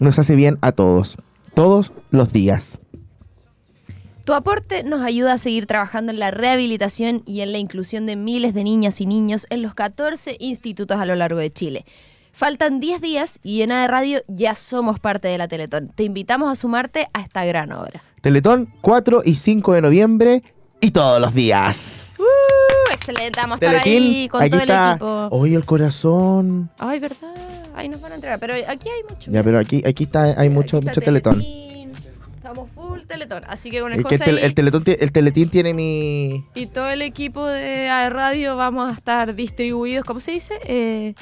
nos 0.00 0.18
hace 0.18 0.34
bien 0.34 0.58
a 0.62 0.72
todos. 0.72 1.16
Todos 1.54 1.92
los 2.10 2.32
días. 2.32 2.78
Tu 4.24 4.32
aporte 4.34 4.84
nos 4.84 5.02
ayuda 5.02 5.32
a 5.32 5.38
seguir 5.38 5.66
trabajando 5.66 6.12
en 6.12 6.20
la 6.20 6.30
rehabilitación 6.30 7.22
y 7.26 7.40
en 7.40 7.50
la 7.50 7.58
inclusión 7.58 8.06
de 8.06 8.14
miles 8.14 8.54
de 8.54 8.62
niñas 8.62 9.00
y 9.00 9.06
niños 9.06 9.46
en 9.50 9.62
los 9.62 9.74
14 9.74 10.36
institutos 10.38 11.00
a 11.00 11.06
lo 11.06 11.16
largo 11.16 11.40
de 11.40 11.52
Chile. 11.52 11.84
Faltan 12.32 12.78
10 12.78 13.00
días 13.00 13.40
y 13.42 13.62
en 13.62 13.70
de 13.70 13.88
Radio 13.88 14.22
ya 14.28 14.54
somos 14.54 15.00
parte 15.00 15.26
de 15.26 15.38
la 15.38 15.48
Teletón. 15.48 15.88
Te 15.88 16.04
invitamos 16.04 16.50
a 16.50 16.54
sumarte 16.54 17.08
a 17.12 17.20
esta 17.20 17.44
gran 17.44 17.72
obra. 17.72 18.04
Teletón 18.20 18.72
4 18.80 19.22
y 19.24 19.34
5 19.34 19.74
de 19.74 19.82
noviembre 19.82 20.42
y 20.80 20.92
todos 20.92 21.20
los 21.20 21.34
días. 21.34 22.14
¡Uh! 22.20 22.92
excelente, 22.92 23.40
vamos 23.40 23.60
a 23.60 23.66
estar 23.66 23.82
ahí 23.84 24.28
con 24.28 24.40
aquí 24.40 24.50
todo 24.50 24.60
el 24.60 24.70
está. 24.70 24.90
equipo. 24.92 25.28
Hoy 25.32 25.54
el 25.54 25.64
corazón. 25.64 26.70
Ay, 26.78 27.00
¿verdad? 27.00 27.34
Ahí 27.74 27.88
nos 27.88 28.00
van 28.00 28.12
a 28.12 28.14
entregar. 28.14 28.38
Pero 28.38 28.54
aquí 28.68 28.88
hay 28.88 29.02
mucho. 29.08 29.30
Ya, 29.32 29.42
pero 29.42 29.58
aquí, 29.58 29.82
aquí 29.84 30.04
está, 30.04 30.40
hay 30.40 30.48
mucho, 30.48 30.80
mucho 30.80 31.00
Teletón. 31.00 31.40
Teletín. 31.40 31.71
Estamos 32.52 32.70
full 32.72 33.00
Teletón. 33.06 33.42
Así 33.48 33.70
que 33.70 33.80
con 33.80 33.92
el 33.92 34.00
Es 34.00 34.06
que 34.06 34.14
el, 34.14 34.20
José 34.20 34.30
tel- 34.30 34.38
ahí- 34.38 34.44
el 34.44 34.54
teletón, 34.54 34.84
tie- 34.84 34.96
el 35.00 35.12
Teletín 35.12 35.48
tiene 35.48 35.72
mi... 35.74 36.44
Y 36.54 36.66
todo 36.66 36.88
el 36.90 37.02
equipo 37.02 37.46
de 37.46 37.88
AE 37.88 38.10
Radio 38.10 38.56
vamos 38.56 38.90
a 38.90 38.92
estar 38.92 39.34
distribuidos, 39.34 40.04
¿cómo 40.04 40.20
se 40.20 40.32
dice? 40.32 40.54
Eh, 40.64 41.14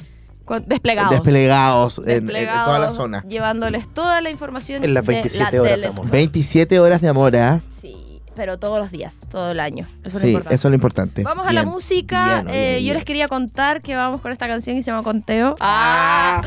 con- 0.45 0.65
desplegados. 0.67 1.11
Desplegados 1.11 1.97
en- 1.99 2.03
en, 2.09 2.09
en 2.17 2.25
Desplegados, 2.25 2.65
toda 2.65 2.79
la 2.79 2.89
zona. 2.89 3.23
Llevándoles 3.27 3.87
toda 3.93 4.19
la 4.21 4.29
información. 4.29 4.83
En 4.83 4.93
las 4.93 5.05
de 5.05 5.13
27 5.13 5.55
la 5.57 5.61
horas 5.63 5.79
de 5.79 5.87
amor. 5.87 6.09
27 6.09 6.79
horas 6.79 7.01
de 7.01 7.07
amor. 7.07 7.33
Sí, 7.79 7.95
pero 8.35 8.59
todos 8.59 8.79
los 8.79 8.91
días, 8.91 9.21
todo 9.29 9.51
el 9.51 9.59
año. 9.61 9.87
Eso 10.03 10.07
es 10.07 10.13
lo 10.15 10.19
Sí, 10.21 10.27
importante. 10.27 10.55
eso 10.55 10.67
es 10.67 10.69
lo 10.71 10.75
importante. 10.75 11.23
Vamos 11.23 11.47
a 11.47 11.53
la 11.53 11.63
música. 11.63 12.41
Bien, 12.43 12.55
Eh, 12.55 12.75
bien, 12.79 12.87
Yo 12.89 12.93
les 12.93 13.05
quería 13.05 13.27
contar 13.29 13.81
que 13.81 13.95
vamos 13.95 14.19
con 14.21 14.31
esta 14.33 14.47
canción 14.47 14.75
que 14.75 14.83
se 14.83 14.91
llama 14.91 15.03
Conteo. 15.03 15.55
¡Ah! 15.61 16.41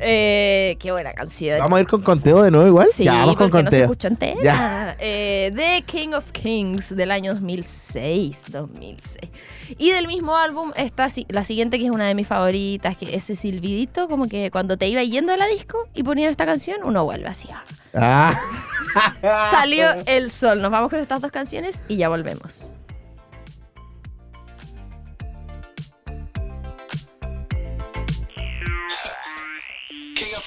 Eh, 0.00 0.76
qué 0.80 0.92
buena 0.92 1.10
canción. 1.12 1.58
¿Vamos 1.58 1.76
a 1.78 1.80
ir 1.80 1.86
con 1.86 2.02
conteo 2.02 2.42
de 2.42 2.50
nuevo 2.50 2.66
igual? 2.66 2.88
Sí, 2.90 3.04
ya, 3.04 3.18
vamos 3.18 3.36
con 3.36 3.50
porque 3.50 3.64
no 3.64 3.70
se 3.70 3.76
conteo. 3.76 3.84
escuchó 3.84 4.08
entera. 4.08 4.40
Ya. 4.42 4.96
Eh, 4.98 5.52
The 5.54 5.82
King 5.82 6.14
of 6.14 6.30
Kings 6.32 6.96
del 6.96 7.10
año 7.10 7.32
2006, 7.32 8.44
2006. 8.50 9.30
Y 9.78 9.90
del 9.90 10.06
mismo 10.06 10.36
álbum 10.36 10.72
está 10.76 11.08
la 11.28 11.44
siguiente 11.44 11.78
que 11.78 11.84
es 11.84 11.90
una 11.90 12.06
de 12.08 12.14
mis 12.14 12.26
favoritas, 12.26 12.96
que 12.96 13.04
es 13.06 13.24
ese 13.24 13.36
silbidito, 13.36 14.08
como 14.08 14.28
que 14.28 14.50
cuando 14.50 14.76
te 14.76 14.88
iba 14.88 15.02
yendo 15.02 15.32
a 15.32 15.36
la 15.36 15.46
disco 15.46 15.88
y 15.94 16.02
ponían 16.02 16.30
esta 16.30 16.46
canción, 16.46 16.80
uno 16.84 17.04
vuelve 17.04 17.28
así. 17.28 17.48
Ah. 17.94 18.40
Salió 19.50 19.90
el 20.06 20.30
sol. 20.30 20.60
Nos 20.60 20.70
vamos 20.70 20.90
con 20.90 20.98
estas 20.98 21.20
dos 21.20 21.30
canciones 21.30 21.82
y 21.88 21.96
ya 21.96 22.08
volvemos. 22.08 22.74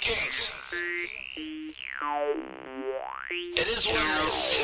Kings. 0.04 0.52
It 3.56 3.68
is 3.70 3.88
what 3.88 3.96
it 3.96 4.28
is. 4.28 4.58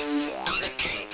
I'm 0.45 0.62
the 0.62 0.69
king. 0.75 1.08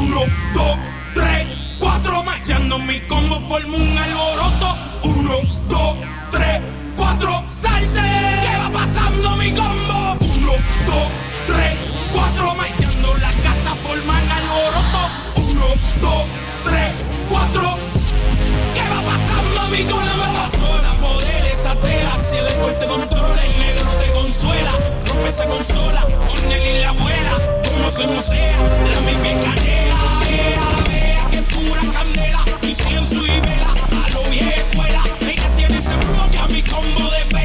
Uno, 0.00 0.26
dos, 0.54 0.76
tres, 1.14 1.46
cuatro, 1.78 2.24
marchando 2.24 2.78
mi 2.80 2.98
combo 3.06 3.38
forma 3.38 3.76
un 3.76 3.96
alboroto. 3.96 4.76
Uno, 5.04 5.36
dos, 5.68 5.96
tres, 6.32 6.60
cuatro, 6.96 7.44
salte. 7.52 8.00
¿Qué 8.42 8.58
va 8.58 8.70
pasando 8.72 9.36
mi 9.36 9.54
combo? 9.54 10.16
Uno, 10.18 10.52
dos, 10.84 11.08
tres, 11.46 11.78
cuatro, 12.12 12.54
marchando 12.56 13.14
las 13.18 13.34
cartas 13.36 13.78
forman 13.86 14.28
alboroto. 14.28 15.10
Uno, 15.52 15.66
dos, 16.00 16.26
tres, 16.64 16.92
cuatro. 17.28 17.87
¿Qué 19.70 19.84
va 19.84 19.84
pasando 19.84 19.84
mi 19.84 19.84
con 19.84 20.32
la 20.34 20.46
sola? 20.46 20.96
Poder 21.00 21.44
esa 21.46 21.74
tela, 21.74 22.16
si 22.18 22.36
el 22.36 22.46
alcohol 22.46 22.76
te 22.78 22.86
controla, 22.86 23.44
el 23.44 23.58
negro 23.58 23.90
te 24.00 24.12
consuela. 24.12 24.72
Rompe 25.06 25.28
esa 25.28 25.44
consola, 25.44 26.00
con 26.00 26.52
él 26.52 26.76
y 26.76 26.80
la 26.80 26.88
abuela. 26.88 27.60
Como 27.68 27.90
se 27.90 28.06
musea, 28.06 28.56
la 28.56 29.00
mi 29.02 29.14
pie 29.14 29.34
canela. 29.44 30.20
Ea, 30.28 30.60
vea, 30.88 31.28
que 31.30 31.42
pura 31.42 31.82
candela. 31.92 32.44
Incienso 32.62 33.26
y 33.26 33.40
vela, 33.40 33.74
a 34.06 34.08
lo 34.10 34.22
vieja 34.30 34.54
escuela. 34.54 35.02
Ella 35.20 35.50
tiene 35.56 35.78
ese 35.78 35.96
flow 35.98 36.30
que 36.30 36.38
a 36.38 36.46
mi 36.46 36.62
Are 36.62 37.37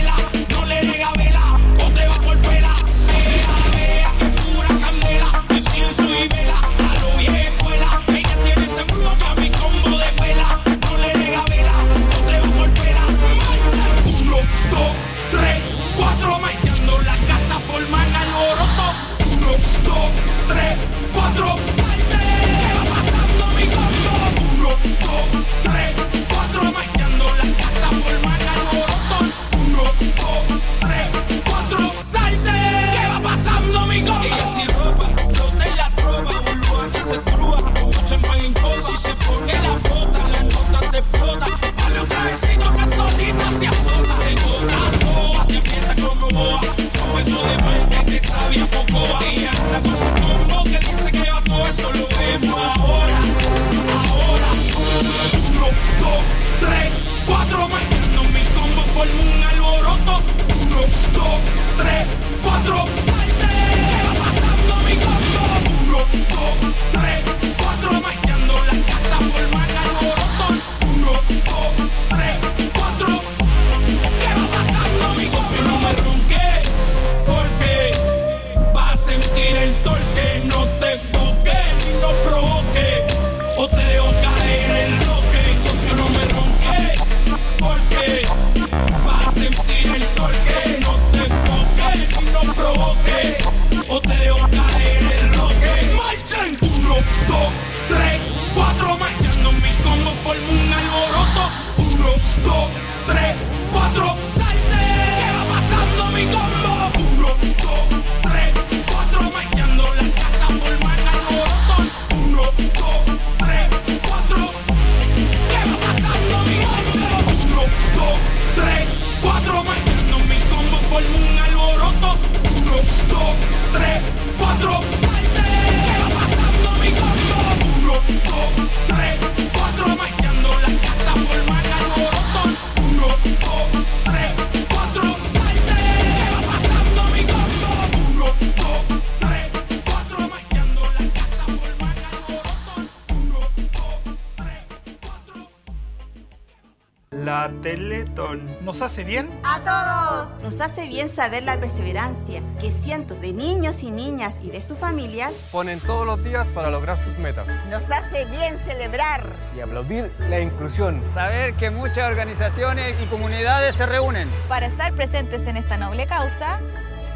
hace 148.94 149.06
bien? 149.06 149.28
A 149.44 149.60
todos. 149.62 150.40
Nos 150.44 150.62
hace 150.62 150.88
bien 150.88 151.10
saber 151.10 151.42
la 151.42 151.60
perseverancia 151.60 152.44
que 152.62 152.70
cientos 152.70 153.20
de 153.22 153.34
niños 153.34 153.82
y 153.82 153.90
niñas 153.90 154.40
y 154.44 154.52
de 154.52 154.62
sus 154.62 154.78
familias 154.78 155.50
ponen 155.52 155.80
todos 155.80 156.06
los 156.06 156.24
días 156.24 156.46
para 156.54 156.70
lograr 156.70 156.96
sus 156.96 157.18
metas. 157.18 157.48
Nos 157.72 157.90
hace 157.90 158.26
bien 158.26 158.60
celebrar 158.60 159.36
y 159.58 159.62
aplaudir 159.62 160.12
la 160.30 160.42
inclusión. 160.42 161.02
Saber 161.12 161.56
que 161.56 161.72
muchas 161.72 162.08
organizaciones 162.08 162.94
y 163.02 163.08
comunidades 163.08 163.74
se 163.74 163.88
reúnen 163.88 164.30
para 164.48 164.68
estar 164.68 164.94
presentes 164.94 165.48
en 165.48 165.58
esta 165.58 165.76
noble 165.78 166.06
causa 166.06 166.60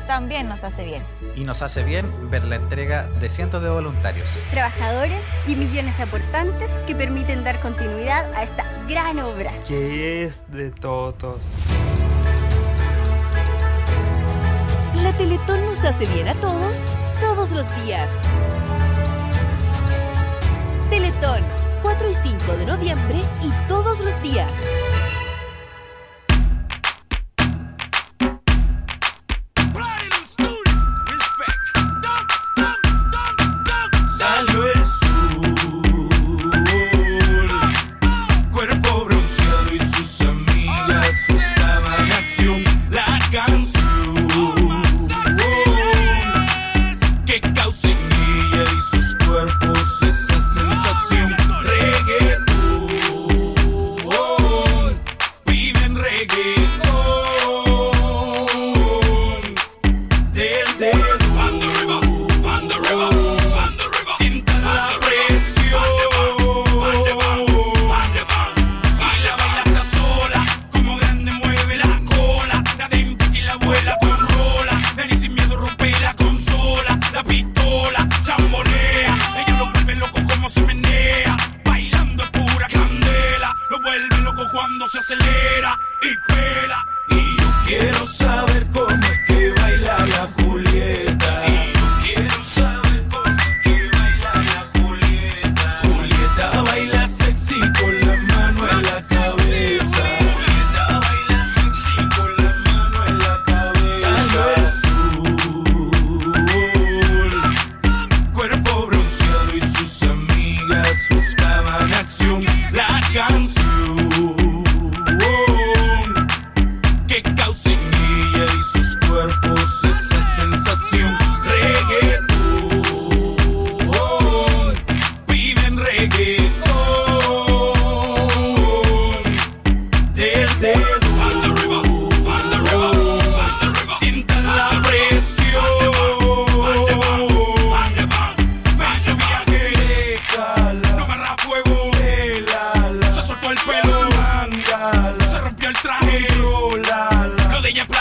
también 0.07 0.47
nos 0.47 0.63
hace 0.63 0.85
bien. 0.85 1.03
Y 1.35 1.43
nos 1.43 1.61
hace 1.61 1.83
bien 1.83 2.31
ver 2.31 2.45
la 2.45 2.55
entrega 2.55 3.03
de 3.19 3.29
cientos 3.29 3.61
de 3.61 3.69
voluntarios, 3.69 4.27
trabajadores 4.49 5.21
y 5.45 5.55
millones 5.55 5.97
de 5.97 6.03
aportantes 6.03 6.71
que 6.87 6.95
permiten 6.95 7.43
dar 7.43 7.59
continuidad 7.59 8.33
a 8.33 8.41
esta 8.41 8.65
gran 8.87 9.19
obra. 9.19 9.51
Que 9.67 10.23
es 10.23 10.41
de 10.47 10.71
todos. 10.71 11.49
Teletón 15.17 15.65
nos 15.65 15.84
hace 15.84 16.06
bien 16.06 16.27
a 16.27 16.36
todos, 16.36 16.86
todos 17.19 17.51
los 17.51 17.75
días. 17.84 18.08
Teletón, 20.91 21.41
4 21.82 22.10
y 22.10 22.13
5 22.13 22.51
de 22.53 22.65
noviembre 22.67 23.21
y 23.41 23.49
todos 23.67 23.99
los 24.01 24.21
días. 24.21 24.51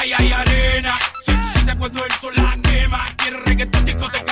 playa 0.07 0.23
y 0.23 0.33
arena. 0.33 0.99
Si, 1.21 1.33
si 1.45 1.67
te 1.67 1.77
cuento 1.77 2.05
el 2.05 2.13
sol 2.13 2.35
la 2.37 2.57
quema. 2.63 3.05
Quiere 3.17 3.39
reggaetón, 3.41 3.85
discoteca 3.85 4.26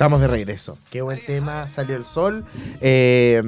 Estamos 0.00 0.22
de 0.22 0.28
regreso. 0.28 0.78
Qué 0.90 1.02
buen 1.02 1.22
tema, 1.22 1.68
salió 1.68 1.94
el 1.94 2.06
sol. 2.06 2.42
Eh, 2.80 3.42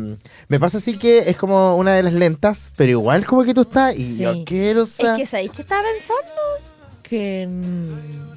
me 0.49 0.61
pasa 0.61 0.77
así 0.77 0.99
que 0.99 1.31
es 1.31 1.39
como 1.39 1.79
una 1.79 1.95
de 1.95 2.03
las 2.03 2.13
lentas, 2.13 2.71
pero 2.77 2.91
igual 2.91 3.25
como 3.25 3.43
que 3.45 3.55
tú 3.55 3.63
estás 3.63 3.97
y 3.97 4.03
Sí. 4.05 4.23
yo 4.23 4.35
quiero 4.45 4.83
Es 4.83 4.91
sa- 4.91 5.17
que 5.17 5.25
¿sabéis 5.25 5.51
qué 5.53 5.63
estaba 5.63 5.81
pensando? 5.83 7.01
Que. 7.03 7.49
mm, 7.51 8.33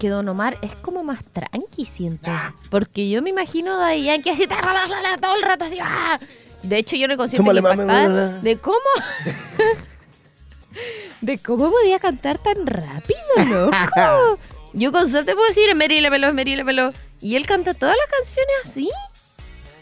Que 0.00 0.08
Don 0.08 0.28
Omar 0.28 0.58
es 0.60 0.74
como 0.74 1.04
más 1.04 1.22
tranqui, 1.26 1.86
siento. 1.86 2.28
Porque 2.68 3.08
yo 3.08 3.22
me 3.22 3.30
imagino 3.30 3.74
a 3.74 3.76
Daddy 3.76 4.02
Yankee 4.02 4.30
así 4.30 4.48
todo 4.48 5.36
el 5.36 5.42
rato 5.42 5.66
así. 5.66 5.78
¡ah! 5.80 6.18
De 6.64 6.78
hecho, 6.78 6.96
yo 6.96 7.06
no 7.06 7.16
consigo 7.16 7.44
de 7.44 8.56
cómo. 8.60 8.76
de 11.20 11.38
cómo 11.38 11.70
podía 11.70 12.00
cantar 12.00 12.38
tan 12.38 12.66
rápido, 12.66 13.20
loco. 13.48 14.38
Yo 14.72 14.92
con 14.92 15.08
suerte 15.08 15.34
puedo 15.34 15.46
decir 15.46 15.68
esmerílemelo, 15.68 16.28
esmerílemelo. 16.28 16.92
Y 17.20 17.36
él 17.36 17.46
canta 17.46 17.74
todas 17.74 17.94
las 17.96 18.18
canciones 18.18 18.54
así. 18.64 18.88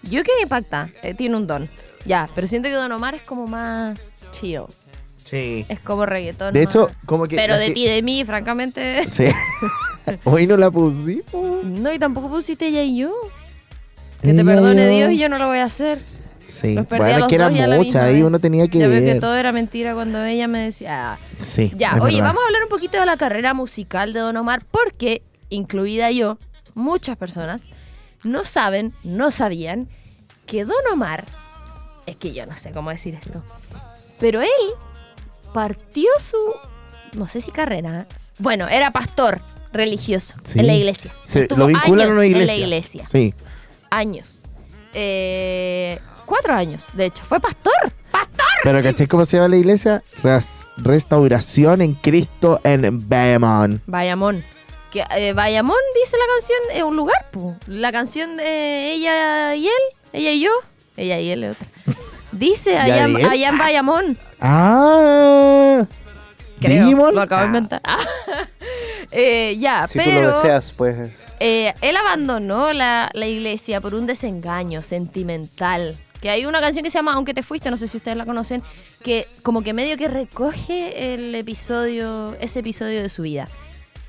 Yo 0.03 0.22
quedé 0.22 0.43
impactada. 0.43 0.91
Eh, 1.03 1.14
tiene 1.14 1.36
un 1.36 1.47
don. 1.47 1.68
Ya, 2.07 2.28
pero 2.34 2.47
siento 2.47 2.68
que 2.68 2.74
Don 2.74 2.91
Omar 2.93 3.14
es 3.14 3.22
como 3.22 3.47
más 3.47 3.99
chill. 4.32 4.62
Sí. 5.24 5.64
Es 5.68 5.78
como 5.80 6.07
reggaetón. 6.07 6.53
De 6.55 6.62
hecho, 6.62 6.88
más- 6.88 6.97
como 7.07 7.28
que. 7.28 7.36
Pero 7.36 7.57
de 7.57 7.66
que- 7.66 7.72
ti, 7.72 7.86
de 7.86 8.03
mí, 8.03 8.24
francamente. 8.24 9.07
Sí. 9.12 9.26
Hoy 10.24 10.47
no 10.47 10.57
la 10.57 10.70
pusimos. 10.70 11.64
No, 11.64 11.93
y 11.93 11.99
tampoco 11.99 12.28
pusiste 12.30 12.66
ella 12.66 12.82
y 12.82 12.97
yo. 12.99 13.12
Que 14.22 14.32
te 14.32 14.45
perdone. 14.45 14.88
Dios 14.88 15.12
y 15.12 15.18
yo 15.18 15.28
no 15.28 15.38
lo 15.38 15.47
voy 15.47 15.59
a 15.59 15.64
hacer. 15.64 15.99
Sí. 16.51 16.77
A 16.77 16.83
Bueno, 16.83 17.29
que 17.29 17.35
eran 17.37 17.57
a 17.57 17.77
muchas, 17.77 18.03
ahí 18.05 18.23
uno 18.23 18.39
tenía 18.39 18.67
que 18.69 18.79
veo 18.79 18.91
ver. 18.91 19.05
que 19.15 19.21
todo 19.21 19.35
era 19.37 19.53
mentira 19.53 19.95
cuando 19.95 20.23
ella 20.25 20.49
me 20.49 20.59
decía. 20.59 21.13
"Ah". 21.15 21.19
Sí. 21.39 21.73
Ya, 21.77 21.93
oye, 22.01 22.17
verdad. 22.17 22.29
vamos 22.31 22.43
a 22.43 22.47
hablar 22.47 22.63
un 22.65 22.69
poquito 22.69 22.99
de 22.99 23.07
la 23.07 23.17
carrera 23.17 23.55
musical 23.55 24.13
de 24.13 24.21
Don 24.21 24.37
Omar, 24.37 24.65
porque, 24.71 25.23
incluida 25.49 26.11
yo, 26.11 26.39
muchas 26.75 27.17
personas 27.17 27.63
no 28.25 28.45
saben, 28.45 28.93
no 29.05 29.31
sabían 29.31 29.89
que 30.47 30.65
Don 30.65 30.75
Omar, 30.93 31.25
es 32.07 32.17
que 32.17 32.33
yo 32.33 32.45
no 32.47 32.57
sé 32.57 32.73
cómo 32.73 32.91
decir 32.91 33.15
esto, 33.15 33.45
pero 34.19 34.41
él 34.43 34.49
partió 35.55 36.09
su, 36.19 36.37
no 37.17 37.27
sé 37.27 37.41
si 37.41 37.51
carrera, 37.51 38.07
bueno, 38.39 38.69
era 38.69 38.91
pastor 38.91 39.41
religioso 39.73 40.35
Sí. 40.45 40.59
en 40.59 40.67
la 40.67 40.75
iglesia. 40.75 41.13
Se- 41.25 41.43
Estuvo 41.43 41.61
lo 41.61 41.67
vinculan 41.69 42.01
a 42.01 42.03
años 42.05 42.15
una 42.17 42.25
En 42.25 42.31
iglesia. 42.33 42.55
la 42.57 42.61
iglesia. 42.61 43.05
Sí. 43.09 43.35
Años. 43.91 44.43
Eh, 44.93 46.01
cuatro 46.31 46.55
años, 46.55 46.87
de 46.95 47.05
hecho. 47.07 47.22
Fue 47.24 47.39
pastor. 47.41 47.72
¡Pastor! 48.11 48.47
Pero 48.64 48.83
¿caché 48.83 49.07
cómo 49.07 49.26
se 49.26 49.37
llama 49.37 49.49
la 49.51 49.57
iglesia? 49.57 50.03
Res- 50.22 50.68
Restauración 50.78 51.83
en 51.83 51.95
Cristo 51.95 52.61
en 52.64 53.07
Bayamón. 53.09 53.83
Bayamón. 53.87 54.43
Que, 54.91 55.05
eh, 55.16 55.33
Bayamón 55.35 55.76
dice 56.03 56.16
la 56.16 56.24
canción, 56.35 56.59
es 56.74 56.83
un 56.83 56.97
lugar, 56.97 57.26
pu. 57.31 57.55
La 57.66 57.93
canción 57.93 58.37
de 58.37 58.93
ella 58.93 59.55
y 59.55 59.66
él, 59.66 59.72
ella 60.12 60.31
y 60.33 60.41
yo, 60.41 60.51
ella 60.97 61.20
y 61.20 61.31
él 61.31 61.45
es 61.45 61.53
otra. 61.57 61.66
Dice 62.33 62.72
¿Ya 62.72 62.83
allá, 62.85 63.09
y 63.09 63.14
él? 63.16 63.28
allá 63.28 63.49
en 63.51 63.59
Bayamón. 63.59 64.18
Ah. 64.41 65.85
Creo, 66.61 66.85
Digimon. 66.85 67.14
lo 67.14 67.22
acabo 67.22 67.41
de 67.41 67.45
Ah. 67.45 67.49
inventar. 67.49 67.81
Eh, 69.12 69.57
ya, 69.59 69.89
Si 69.89 69.99
tú 69.99 70.05
lo 70.09 70.11
pero 70.14 70.37
deseas, 70.37 70.70
pues. 70.76 71.26
eh, 71.41 71.74
él 71.81 71.97
abandonó 71.97 72.72
la, 72.72 73.11
la 73.12 73.26
iglesia 73.26 73.81
por 73.81 73.95
un 73.95 74.07
desengaño 74.07 74.83
sentimental. 74.83 75.97
Que 76.21 76.31
hay 76.31 76.45
una 76.47 76.61
canción 76.61 76.85
que 76.85 76.91
se 76.91 76.99
llama 76.99 77.12
Aunque 77.14 77.33
te 77.35 77.43
fuiste, 77.43 77.71
no 77.71 77.77
sé 77.77 77.87
si 77.89 77.97
ustedes 77.97 78.16
la 78.16 78.27
conocen, 78.27 78.62
que 79.03 79.27
como 79.43 79.62
que 79.62 79.73
medio 79.73 79.97
que 79.97 80.09
recoge 80.09 81.14
el 81.14 81.35
episodio, 81.35 82.35
ese 82.41 82.61
episodio 82.61 83.03
de 83.03 83.09
su 83.09 83.23
vida. 83.23 83.49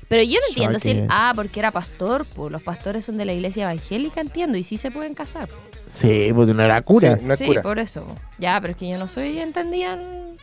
Pero 0.08 0.22
yo 0.24 0.38
no 0.40 0.46
entiendo 0.50 0.78
si 0.78 0.90
él, 0.90 1.06
ah, 1.08 1.32
porque 1.34 1.58
era 1.60 1.70
pastor, 1.70 2.26
pues 2.36 2.52
los 2.52 2.62
pastores 2.62 3.04
son 3.06 3.16
de 3.16 3.24
la 3.24 3.32
iglesia 3.32 3.62
evangélica, 3.62 4.20
entiendo, 4.20 4.58
y 4.58 4.62
sí 4.62 4.76
se 4.76 4.90
pueden 4.90 5.14
casar. 5.14 5.48
Sí, 5.90 6.30
porque 6.34 6.52
no 6.52 6.62
era 6.62 6.82
cura. 6.82 7.16
Sí. 7.16 7.24
No 7.24 7.32
es 7.32 7.38
sí, 7.38 7.46
cura. 7.46 7.62
por 7.62 7.78
eso. 7.78 8.04
Ya, 8.38 8.60
pero 8.60 8.72
es 8.72 8.76
que 8.78 8.88
yo 8.90 8.98
no 8.98 9.08
soy 9.08 9.38
entendida. 9.38 9.94
en- 9.94 10.36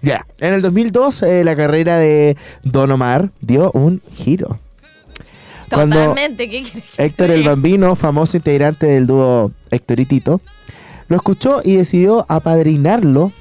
Ya. 0.00 0.26
En 0.40 0.54
el 0.54 0.62
2002, 0.62 1.22
eh, 1.22 1.44
la 1.44 1.54
carrera 1.54 1.98
de 1.98 2.36
Don 2.62 2.90
Omar 2.90 3.30
dio 3.40 3.70
un 3.72 4.02
giro. 4.10 4.58
Cuando- 5.72 5.96
Totalmente, 5.96 6.48
¿qué 6.48 6.62
quieres 6.62 6.82
que 6.96 7.04
Héctor 7.04 7.30
el? 7.30 7.44
Bambino, 7.44 7.94
famoso 7.96 8.36
integrante 8.36 8.86
del 8.86 9.06
dúo 9.06 9.52
Héctor 9.70 10.00
y 10.00 10.06
Tito, 10.06 10.40
lo 11.08 11.16
escuchó 11.16 11.60
y 11.64 11.76
decidió 11.76 12.24
apadrinarlo 12.28 13.32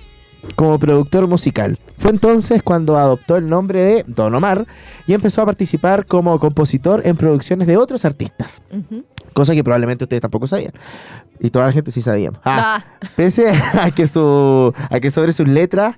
como 0.56 0.80
productor 0.80 1.28
musical. 1.28 1.78
Fue 2.00 2.10
entonces 2.12 2.64
cuando 2.64 2.98
adoptó 2.98 3.38
el 3.38 3.48
nombre 3.48 3.80
de 3.80 4.06
Don 4.08 4.34
Omar 4.34 4.66
y 5.06 5.14
empezó 5.14 5.42
a 5.44 5.46
participar 5.46 6.06
como 6.08 6.40
compositor 6.40 7.02
en 7.06 7.16
producciones 7.16 7.68
de 7.68 7.78
otros 7.78 8.06
artistas, 8.06 8.62
Ujú. 8.72 9.04
cosa 9.34 9.54
que 9.54 9.64
probablemente 9.64 10.04
ustedes 10.06 10.22
tampoco 10.22 10.48
sabían. 10.48 10.74
Y 11.40 11.50
toda 11.52 11.68
la 11.68 11.72
gente 11.72 11.92
sí 11.92 12.02
sabía. 12.02 12.32
Ah, 12.44 12.84
Ah, 12.84 13.08
Pese 13.16 13.50
a 13.80 13.92
que, 13.92 14.08
su, 14.08 14.74
a 14.90 15.00
que 15.00 15.12
sobre 15.12 15.32
sus 15.34 15.48
letras 15.48 15.96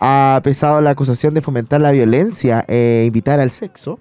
ha 0.00 0.40
pesado 0.42 0.80
la 0.80 0.90
acusación 0.90 1.34
de 1.34 1.40
fomentar 1.40 1.80
la 1.80 1.90
violencia 1.92 2.64
e 2.68 3.04
invitar 3.06 3.38
al 3.40 3.50
sexo, 3.50 3.98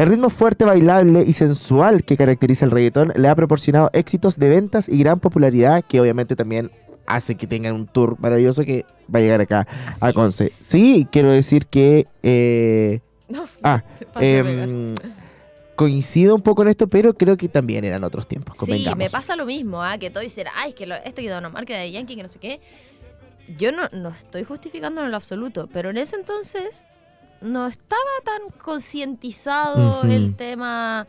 el 0.00 0.08
ritmo 0.08 0.30
fuerte, 0.30 0.64
bailable 0.64 1.22
y 1.26 1.34
sensual 1.34 2.04
que 2.04 2.16
caracteriza 2.16 2.64
el 2.64 2.70
reggaetón 2.70 3.12
le 3.16 3.28
ha 3.28 3.34
proporcionado 3.34 3.90
éxitos 3.92 4.38
de 4.38 4.48
ventas 4.48 4.88
y 4.88 4.98
gran 4.98 5.20
popularidad 5.20 5.84
que 5.86 6.00
obviamente 6.00 6.36
también 6.36 6.70
hace 7.06 7.34
que 7.34 7.46
tengan 7.46 7.74
un 7.74 7.86
tour 7.86 8.16
maravilloso 8.18 8.64
que 8.64 8.86
va 9.14 9.18
a 9.18 9.22
llegar 9.22 9.42
acá 9.42 9.66
así 9.88 9.98
a 10.00 10.08
es. 10.08 10.14
Conce. 10.14 10.52
Sí, 10.58 11.06
quiero 11.12 11.30
decir 11.30 11.66
que... 11.66 12.06
eh, 12.22 13.00
No, 13.28 13.44
ah, 13.62 13.84
em, 14.16 14.94
coincido 15.76 16.34
un 16.34 16.42
poco 16.42 16.62
en 16.62 16.68
esto, 16.68 16.88
pero 16.88 17.14
creo 17.14 17.36
que 17.36 17.48
también 17.48 17.84
eran 17.84 18.02
otros 18.02 18.26
tiempos. 18.26 18.58
Sí, 18.58 18.84
me 18.96 19.10
pasa 19.10 19.36
lo 19.36 19.46
mismo, 19.46 19.82
¿ah? 19.82 19.98
que 19.98 20.10
todo 20.10 20.22
dicen, 20.22 20.46
ay, 20.56 20.70
es 20.70 20.74
que 20.74 20.86
lo, 20.86 20.96
esto 20.96 21.22
que 21.22 21.28
Don 21.28 21.44
Omar, 21.44 21.64
que 21.66 21.74
de 21.74 21.92
Yankee, 21.92 22.16
que 22.16 22.22
no 22.22 22.28
sé 22.28 22.38
qué. 22.38 22.60
Yo 23.56 23.70
no, 23.70 23.82
no 23.92 24.08
estoy 24.08 24.44
justificando 24.44 25.04
en 25.04 25.10
lo 25.10 25.16
absoluto, 25.16 25.68
pero 25.72 25.90
en 25.90 25.98
ese 25.98 26.16
entonces 26.16 26.88
no 27.40 27.66
estaba 27.66 28.00
tan 28.24 28.50
concientizado 28.62 30.02
el 30.02 30.34
tema 30.36 31.06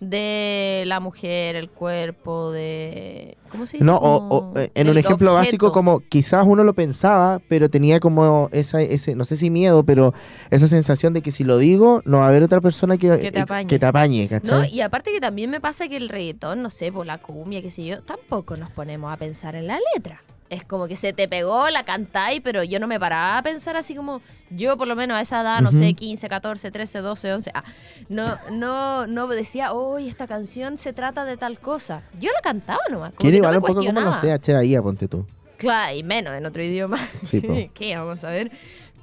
de 0.00 0.84
la 0.86 0.98
mujer, 0.98 1.56
el 1.56 1.68
cuerpo, 1.68 2.50
de... 2.52 3.36
¿Cómo 3.50 3.66
se 3.66 3.76
dice? 3.76 3.84
No, 3.84 3.96
o, 3.98 4.58
eh, 4.58 4.70
en 4.74 4.88
un 4.88 4.96
ejemplo 4.96 5.34
básico 5.34 5.72
como 5.72 6.00
quizás 6.00 6.44
uno 6.46 6.64
lo 6.64 6.72
pensaba, 6.72 7.38
pero 7.50 7.68
tenía 7.68 8.00
como 8.00 8.48
esa, 8.50 8.80
ese, 8.80 9.14
no 9.14 9.26
sé 9.26 9.36
si 9.36 9.50
miedo, 9.50 9.84
pero 9.84 10.14
esa 10.50 10.68
sensación 10.68 11.12
de 11.12 11.20
que 11.20 11.30
si 11.30 11.44
lo 11.44 11.58
digo, 11.58 12.00
no 12.06 12.18
va 12.18 12.24
a 12.24 12.28
haber 12.28 12.42
otra 12.42 12.62
persona 12.62 12.96
que, 12.96 13.18
Que 13.18 13.30
te 13.30 13.38
eh, 13.40 13.42
apañe. 13.42 13.66
que 13.68 13.78
te 13.78 13.86
apañe, 13.86 14.22
No, 14.24 14.28
¿cachai? 14.30 14.72
y 14.72 14.80
aparte 14.80 15.12
que 15.12 15.20
también 15.20 15.50
me 15.50 15.60
pasa 15.60 15.86
que 15.86 15.98
el 15.98 16.08
reggaetón, 16.08 16.62
no 16.62 16.70
sé, 16.70 16.90
por 16.92 17.04
la 17.04 17.18
cumbia, 17.18 17.60
qué 17.60 17.70
sé 17.70 17.84
yo, 17.84 18.02
tampoco 18.02 18.56
nos 18.56 18.70
ponemos 18.70 19.12
a 19.12 19.18
pensar 19.18 19.54
en 19.54 19.66
la 19.66 19.78
letra. 19.94 20.22
Es 20.50 20.64
como 20.64 20.88
que 20.88 20.96
se 20.96 21.12
te 21.12 21.28
pegó, 21.28 21.70
la 21.70 21.84
cantáis, 21.84 22.40
pero 22.42 22.64
yo 22.64 22.80
no 22.80 22.86
me 22.88 22.98
paraba 22.98 23.38
a 23.38 23.42
pensar 23.42 23.76
así 23.76 23.94
como 23.94 24.20
yo 24.50 24.76
por 24.76 24.88
lo 24.88 24.96
menos 24.96 25.16
a 25.16 25.20
esa 25.20 25.42
edad, 25.42 25.60
no 25.60 25.70
sé, 25.70 25.84
Ujú. 25.86 25.94
15, 25.94 26.28
14, 26.28 26.70
13, 26.72 26.98
12, 26.98 27.32
11, 27.34 27.50
ah, 27.54 27.64
no, 28.08 28.36
no, 28.50 29.06
no 29.06 29.28
decía, 29.28 29.72
hoy 29.72 30.08
esta 30.08 30.26
canción 30.26 30.76
se 30.76 30.92
trata 30.92 31.24
de 31.24 31.36
tal 31.36 31.60
cosa. 31.60 32.02
Yo 32.18 32.30
la 32.34 32.40
cantaba 32.42 32.80
nomás, 32.90 33.12
no 33.22 33.28
igual 33.28 33.52
me 33.52 33.58
un 33.58 33.64
poco 33.64 33.84
como, 33.84 33.92
no 33.92 34.12
sé, 34.12 34.32
H. 34.32 34.52
Bahía, 34.52 34.82
ponte 34.82 35.06
tú. 35.06 35.24
Claro, 35.56 35.96
y 35.96 36.02
menos 36.02 36.34
en 36.34 36.44
otro 36.44 36.62
idioma. 36.62 36.98
Sí. 37.22 37.70
¿Qué? 37.74 37.96
Vamos 37.96 38.24
a 38.24 38.30
ver. 38.30 38.50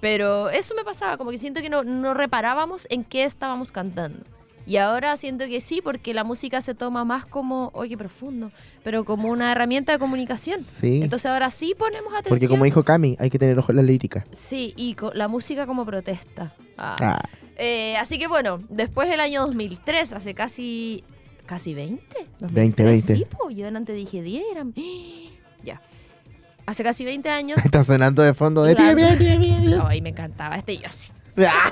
Pero 0.01 0.49
eso 0.49 0.75
me 0.75 0.83
pasaba, 0.83 1.17
como 1.17 1.31
que 1.31 1.37
siento 1.37 1.61
que 1.61 1.69
no, 1.69 1.83
no 1.83 2.13
reparábamos 2.13 2.87
en 2.89 3.03
qué 3.03 3.23
estábamos 3.23 3.71
cantando. 3.71 4.19
Y 4.67 4.77
ahora 4.77 5.15
siento 5.15 5.45
que 5.45 5.61
sí, 5.61 5.81
porque 5.81 6.13
la 6.13 6.23
música 6.25 6.59
se 6.61 6.75
toma 6.75 7.05
más 7.05 7.25
como, 7.25 7.71
oye, 7.73 7.97
profundo, 7.97 8.51
pero 8.83 9.05
como 9.05 9.29
una 9.29 9.51
herramienta 9.51 9.93
de 9.93 9.97
comunicación. 9.99 10.61
Sí. 10.61 11.01
Entonces 11.01 11.25
ahora 11.25 11.49
sí 11.51 11.73
ponemos 11.77 12.11
atención. 12.13 12.29
Porque 12.37 12.47
como 12.49 12.65
dijo 12.65 12.83
Cami, 12.83 13.15
hay 13.17 13.29
que 13.29 13.39
tener 13.39 13.57
ojo 13.57 13.71
en 13.71 13.77
la 13.77 13.83
lírica. 13.83 14.25
Sí, 14.31 14.73
y 14.75 14.93
co- 14.95 15.13
la 15.13 15.29
música 15.29 15.65
como 15.65 15.85
protesta. 15.85 16.53
Ah. 16.77 16.97
Ah, 16.99 17.29
Eh, 17.59 17.95
así 17.97 18.19
que 18.19 18.27
bueno, 18.27 18.61
después 18.69 19.09
del 19.09 19.19
año 19.21 19.41
2003, 19.45 20.11
hace 20.13 20.33
casi, 20.35 21.03
casi 21.45 21.73
20. 21.73 22.27
20, 22.41 22.83
20. 22.83 23.15
Sí, 23.15 23.25
pues 23.39 23.55
yo 23.55 23.65
delante 23.65 23.93
dije 23.93 24.21
10, 24.21 24.43
eran... 24.51 24.73
Ya. 25.63 25.81
Hace 26.65 26.83
casi 26.83 27.05
20 27.05 27.29
años 27.29 27.57
está 27.65 27.81
sonando 27.83 28.21
de 28.21 28.33
fondo 28.33 28.63
de 28.63 28.75
Claro. 28.75 28.97
tía, 28.97 29.17
tía, 29.17 29.39
tía. 29.39 29.81
Ay, 29.87 30.01
me 30.01 30.09
encantaba 30.09 30.55
este 30.57 30.77
yo 30.77 30.85
así. 30.85 31.11
Ah, 31.37 31.71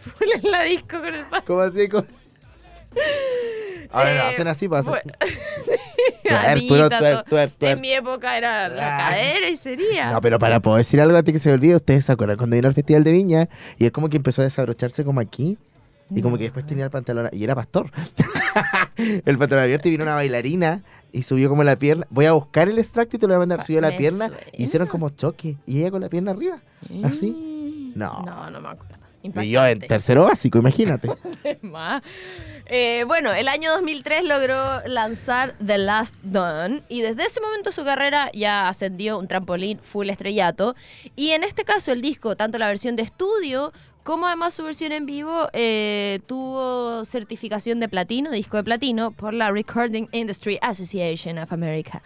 Full 0.00 0.28
en 0.42 0.50
la 0.50 0.62
disco 0.64 0.98
con 1.00 1.14
el 1.14 1.24
pan. 1.26 1.42
¿Cómo 1.46 1.60
así? 1.60 1.88
¿Cómo? 1.88 2.04
A 3.92 4.04
ver, 4.04 4.16
Eh, 4.16 4.20
hacen 4.20 4.48
así, 4.48 4.68
twerk, 4.68 4.92
twerk, 6.98 7.28
twerk. 7.28 7.52
En 7.62 7.80
mi 7.80 7.92
época 7.92 8.36
era 8.36 8.68
la 8.68 8.96
Ah. 8.96 9.10
cadera 9.10 9.48
y 9.48 9.56
sería. 9.56 10.10
No, 10.12 10.20
pero 10.20 10.38
para 10.38 10.60
poder 10.60 10.78
decir 10.84 11.00
algo 11.00 11.16
antes 11.16 11.32
que 11.32 11.38
se 11.38 11.48
me 11.48 11.54
olvide, 11.54 11.76
ustedes 11.76 12.04
se 12.04 12.12
acuerdan 12.12 12.36
cuando 12.36 12.56
vino 12.56 12.68
al 12.68 12.74
Festival 12.74 13.04
de 13.04 13.12
Viña 13.12 13.48
y 13.78 13.84
él 13.86 13.92
como 13.92 14.08
que 14.08 14.16
empezó 14.16 14.42
a 14.42 14.44
desabrocharse 14.44 15.04
como 15.04 15.20
aquí 15.20 15.56
y 16.14 16.22
como 16.22 16.36
que 16.36 16.44
después 16.44 16.66
tenía 16.66 16.84
el 16.84 16.90
pantalón 16.90 17.28
y 17.32 17.42
era 17.44 17.54
pastor. 17.54 17.90
el 18.96 19.38
pantalón 19.38 19.64
abierto 19.64 19.88
y 19.88 19.92
vino 19.92 20.04
una 20.04 20.14
bailarina 20.14 20.82
y 21.12 21.22
subió 21.22 21.48
como 21.48 21.64
la 21.64 21.76
pierna. 21.76 22.06
Voy 22.10 22.26
a 22.26 22.32
buscar 22.32 22.68
el 22.68 22.78
extracto 22.78 23.16
y 23.16 23.18
te 23.18 23.26
lo 23.26 23.34
voy 23.34 23.36
a 23.36 23.38
mandar. 23.40 23.64
Subió 23.64 23.80
la 23.80 23.96
pierna 23.96 24.26
suena. 24.28 24.42
y 24.52 24.64
hicieron 24.64 24.88
como 24.88 25.10
choque. 25.10 25.56
Y 25.66 25.80
ella 25.80 25.90
con 25.90 26.00
la 26.00 26.08
pierna 26.08 26.32
arriba. 26.32 26.58
¿Así? 27.04 27.49
No. 27.94 28.22
No, 28.22 28.50
no 28.50 28.60
me 28.60 28.68
acuerdo. 28.68 29.00
Y 29.22 29.28
yo 29.50 29.64
en 29.64 29.72
Impactante. 29.72 29.86
tercero 29.86 30.24
básico, 30.24 30.58
imagínate. 30.58 31.10
Más. 31.62 32.02
Eh, 32.66 33.04
bueno, 33.06 33.32
el 33.32 33.48
año 33.48 33.70
2003 33.72 34.24
logró 34.24 34.80
lanzar 34.86 35.54
The 35.64 35.76
Last 35.76 36.14
Dawn 36.22 36.82
y 36.88 37.02
desde 37.02 37.26
ese 37.26 37.40
momento 37.40 37.70
su 37.72 37.84
carrera 37.84 38.30
ya 38.32 38.68
ascendió 38.68 39.18
un 39.18 39.28
trampolín 39.28 39.78
full 39.80 40.08
estrellato. 40.08 40.74
Y 41.16 41.30
en 41.32 41.44
este 41.44 41.64
caso 41.64 41.92
el 41.92 42.00
disco, 42.00 42.36
tanto 42.36 42.58
la 42.58 42.68
versión 42.68 42.96
de 42.96 43.02
estudio 43.02 43.72
como 44.02 44.26
además 44.26 44.54
su 44.54 44.64
versión 44.64 44.92
en 44.92 45.04
vivo, 45.04 45.48
eh, 45.52 46.20
tuvo 46.26 47.04
certificación 47.04 47.80
de 47.80 47.88
platino, 47.88 48.30
disco 48.30 48.56
de 48.56 48.64
platino, 48.64 49.10
por 49.10 49.34
la 49.34 49.50
Recording 49.50 50.08
Industry 50.12 50.58
Association 50.62 51.38
of 51.38 51.52
America. 51.52 52.02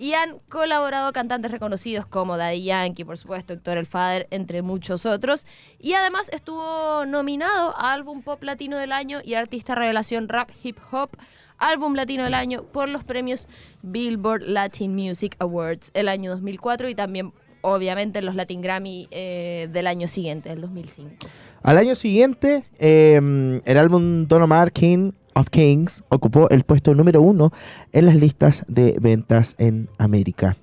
Y 0.00 0.14
han 0.14 0.38
colaborado 0.48 1.12
cantantes 1.12 1.50
reconocidos 1.50 2.06
como 2.06 2.38
Daddy 2.38 2.62
Yankee, 2.64 3.04
por 3.04 3.18
supuesto, 3.18 3.52
Héctor 3.52 3.76
El 3.76 3.84
Father, 3.84 4.26
entre 4.30 4.62
muchos 4.62 5.04
otros. 5.04 5.46
Y 5.78 5.92
además 5.92 6.30
estuvo 6.32 7.04
nominado 7.04 7.76
a 7.76 7.92
Álbum 7.92 8.22
Pop 8.22 8.42
Latino 8.42 8.78
del 8.78 8.92
Año 8.92 9.18
y 9.22 9.34
Artista 9.34 9.74
Revelación 9.74 10.30
Rap 10.30 10.52
Hip 10.62 10.78
Hop 10.90 11.10
Álbum 11.58 11.94
Latino 11.94 12.24
del 12.24 12.32
Año 12.32 12.62
por 12.62 12.88
los 12.88 13.04
premios 13.04 13.46
Billboard 13.82 14.44
Latin 14.44 14.94
Music 14.94 15.36
Awards 15.38 15.90
el 15.92 16.08
año 16.08 16.30
2004 16.30 16.88
y 16.88 16.94
también, 16.94 17.34
obviamente, 17.60 18.22
los 18.22 18.34
Latin 18.34 18.62
Grammy 18.62 19.06
eh, 19.10 19.68
del 19.70 19.86
año 19.86 20.08
siguiente, 20.08 20.50
el 20.50 20.62
2005. 20.62 21.26
Al 21.62 21.76
año 21.76 21.94
siguiente, 21.94 22.64
eh, 22.78 23.60
el 23.66 23.76
álbum 23.76 24.26
Don 24.26 24.40
Omar 24.40 24.72
King 24.72 25.12
of 25.34 25.48
Kings 25.50 26.04
ocupó 26.08 26.48
el 26.50 26.64
puesto 26.64 26.94
número 26.94 27.20
uno 27.22 27.52
en 27.92 28.06
las 28.06 28.14
listas 28.16 28.64
de 28.68 28.96
ventas 29.00 29.54
en 29.58 29.88
América. 29.98 30.56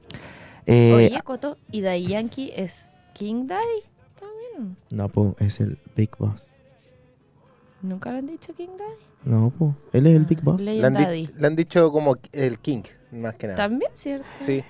Eh, 0.66 0.94
Oye, 0.94 1.22
Coto, 1.24 1.58
¿y 1.72 1.82
Daddy 1.82 2.08
Yankee 2.08 2.52
es 2.56 2.90
King 3.14 3.48
Daddy? 3.48 3.84
También. 4.20 4.78
no, 4.90 5.08
po, 5.10 5.36
es 5.40 5.60
el 5.60 5.78
Big 5.96 6.10
Boss. 6.18 6.52
¿Nunca 7.82 8.12
le 8.12 8.18
han 8.20 8.28
dicho 8.28 8.54
King 8.54 8.70
Daddy? 8.78 9.02
No, 9.24 9.50
po, 9.52 9.76
él 9.94 10.08
es 10.08 10.16
el 10.16 10.26
Big 10.26 10.42
Boss. 10.42 10.62
Legend 10.62 10.82
Le 10.82 10.88
han, 10.88 10.94
di- 10.96 11.04
Daddy. 11.04 11.30
le 11.40 11.48
han 11.48 11.56
dicho 11.56 11.92
como 11.92 12.18
el 12.34 12.60
King, 12.60 12.82
más 13.12 13.36
que 13.36 13.48
nada. 13.48 13.58
También, 13.58 13.92
¿cierto? 13.94 14.26
Sí. 14.40 14.64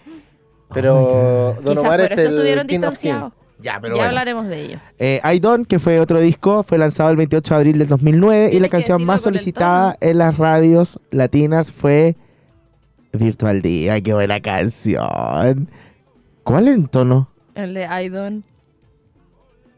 Oh 0.69 0.73
Pero 0.73 1.55
Don 1.63 1.73
Quizás 1.75 1.77
Omar 1.79 1.99
por 2.01 2.05
es 2.05 2.11
eso 2.11 2.21
el 2.21 2.27
estuvieron 2.33 2.67
King 2.67 2.75
of 2.79 2.81
King. 2.83 2.89
distanciados. 2.91 3.33
Ya, 3.59 3.79
pero 3.81 3.95
ya 3.95 4.01
bueno. 4.01 4.09
hablaremos 4.09 4.47
de 4.47 4.61
ello. 4.65 4.79
Eh, 4.99 5.19
I 5.23 5.39
Don't, 5.39 5.67
que 5.67 5.79
fue 5.79 5.99
otro 5.99 6.19
disco, 6.19 6.63
fue 6.63 6.77
lanzado 6.77 7.09
el 7.09 7.15
28 7.17 7.53
de 7.53 7.57
abril 7.59 7.79
del 7.79 7.87
2009 7.87 8.51
y 8.53 8.59
la 8.59 8.69
canción 8.69 9.03
más 9.03 9.21
solicitada 9.23 9.97
en 9.99 10.19
las 10.19 10.37
radios 10.37 10.99
latinas 11.09 11.71
fue 11.71 12.15
Virtual 13.13 13.61
Día. 13.61 13.99
¡Qué 14.01 14.13
buena 14.13 14.39
canción! 14.41 15.69
¿Cuál 16.43 16.67
en 16.67 16.87
tono? 16.87 17.29
El 17.55 17.73
de 17.73 17.85
I 17.85 18.09
Don't. 18.09 18.45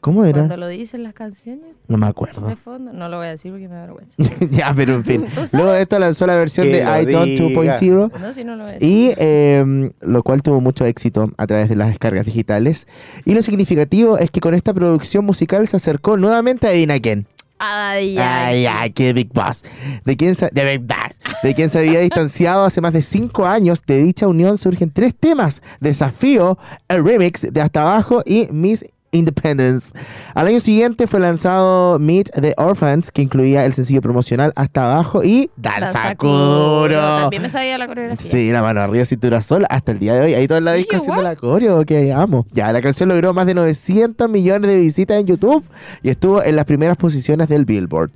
¿Cómo 0.02 0.24
era? 0.26 0.38
Cuando 0.40 0.58
lo 0.58 0.68
dicen 0.68 1.04
las 1.04 1.14
canciones 1.14 1.66
No 1.88 1.98
me 1.98 2.08
acuerdo. 2.08 2.48
de 2.48 2.56
fondo. 2.56 2.94
No 2.94 3.10
lo 3.10 3.18
voy 3.18 3.28
a 3.28 3.32
decir 3.32 3.52
porque 3.52 3.68
me 3.68 3.76
da 3.76 3.82
vergüenza. 3.82 4.16
ya, 4.52 4.74
pero 4.76 4.96
en 4.96 5.04
fin. 5.04 5.22
¿Tú 5.26 5.36
sabes? 5.36 5.54
Luego 5.54 5.72
de 5.72 5.82
esto 5.82 6.00
lanzó 6.00 6.26
la 6.28 6.36
versión 6.36 6.68
Que 6.68 6.78
de 6.78 6.84
lo 6.86 7.02
I 7.02 7.06
Don't 7.06 7.26
diga. 7.26 7.80
2.0 7.80 8.20
No, 8.20 8.34
si 8.34 8.44
no 8.44 8.56
lo 8.56 8.64
voy 8.64 8.72
a 8.72 8.74
decir. 8.76 8.88
y 8.90 9.14
eh, 9.18 9.90
lo 10.02 10.24
cual 10.24 10.42
tuvo 10.42 10.62
mucho 10.62 10.86
éxito 10.86 11.32
a 11.38 11.48
través 11.48 11.70
de 11.70 11.76
las 11.76 11.90
descargas 11.90 12.26
digitales. 12.26 12.88
Y 13.26 13.34
lo 13.34 13.42
significativo 13.42 14.18
es 14.18 14.32
que 14.32 14.40
con 14.40 14.54
esta 14.54 14.74
producción 14.74 15.26
musical 15.26 15.68
se 15.68 15.78
acercó 15.78 16.18
nuevamente 16.18 16.68
a 16.68 16.70
Adivina 16.72 17.00
quién. 17.00 17.28
Ay, 17.62 18.18
Ay, 18.18 18.66
ay, 18.68 18.92
qué 18.92 19.12
Big 19.12 19.34
Boss. 19.34 19.66
De 20.06 20.16
quien 20.16 20.34
se, 20.34 20.48
de 20.54 20.64
Big 20.64 20.88
Boss. 20.88 21.20
De 21.44 21.54
quien 21.54 21.68
se 21.68 21.80
había 21.80 22.00
distanciado 22.00 22.64
hace 22.64 22.80
más 22.80 22.94
de 22.94 23.02
cinco 23.02 23.46
años. 23.46 23.84
De 23.86 24.02
dicha 24.02 24.28
unión 24.28 24.58
surgen 24.58 24.92
tres 24.92 25.14
temas: 25.14 25.62
Desafío, 25.82 26.58
el 26.88 27.04
remix 27.04 27.42
de 27.52 27.60
Hasta 27.60 27.82
Abajo 27.82 28.24
y 28.26 28.48
Miss 28.52 28.86
Independence. 29.12 29.92
Al 30.34 30.48
año 30.48 30.60
siguiente 30.60 31.08
fue 31.08 31.20
lanzado 31.20 32.00
Meet 32.00 32.32
the 32.40 32.54
Orphans, 32.58 33.12
que 33.12 33.22
incluía 33.22 33.66
el 33.66 33.74
sencillo 33.74 34.02
promocional 34.02 34.54
Hasta 34.56 34.92
Abajo 34.92 35.24
y 35.24 35.50
Danza 35.56 36.16
Kuro. 36.16 37.00
También 37.00 37.42
me 37.42 37.50
sabía 37.50 37.78
la 37.78 37.88
coreografía. 37.88 38.32
Sí, 38.32 38.52
la 38.52 38.62
mano 38.62 38.82
arriba, 38.82 39.06
cintura 39.06 39.42
sola, 39.42 39.68
hasta 39.70 39.92
el 39.92 40.00
día 40.00 40.14
de 40.16 40.22
hoy. 40.22 40.34
Ahí 40.36 40.48
todo 40.48 40.60
Sí, 40.60 40.78
disco 40.78 40.98
haciendo 40.98 41.22
la 41.22 41.36
coreo, 41.36 41.86
que 41.86 42.12
amo. 42.14 42.46
Ya, 42.52 42.72
la 42.72 42.82
canción 42.82 43.10
logró 43.10 43.34
más 43.34 43.46
de 43.46 43.54
900 43.54 44.30
millones 44.30 44.70
de 44.70 44.76
visitas 44.76 45.20
en 45.20 45.26
YouTube 45.26 45.64
y 46.04 46.10
estuvo 46.10 46.44
en 46.44 46.56
las 46.56 46.66
primeras 46.66 46.98
posiciones 46.98 47.48
del 47.50 47.66
Billboard. 47.66 48.12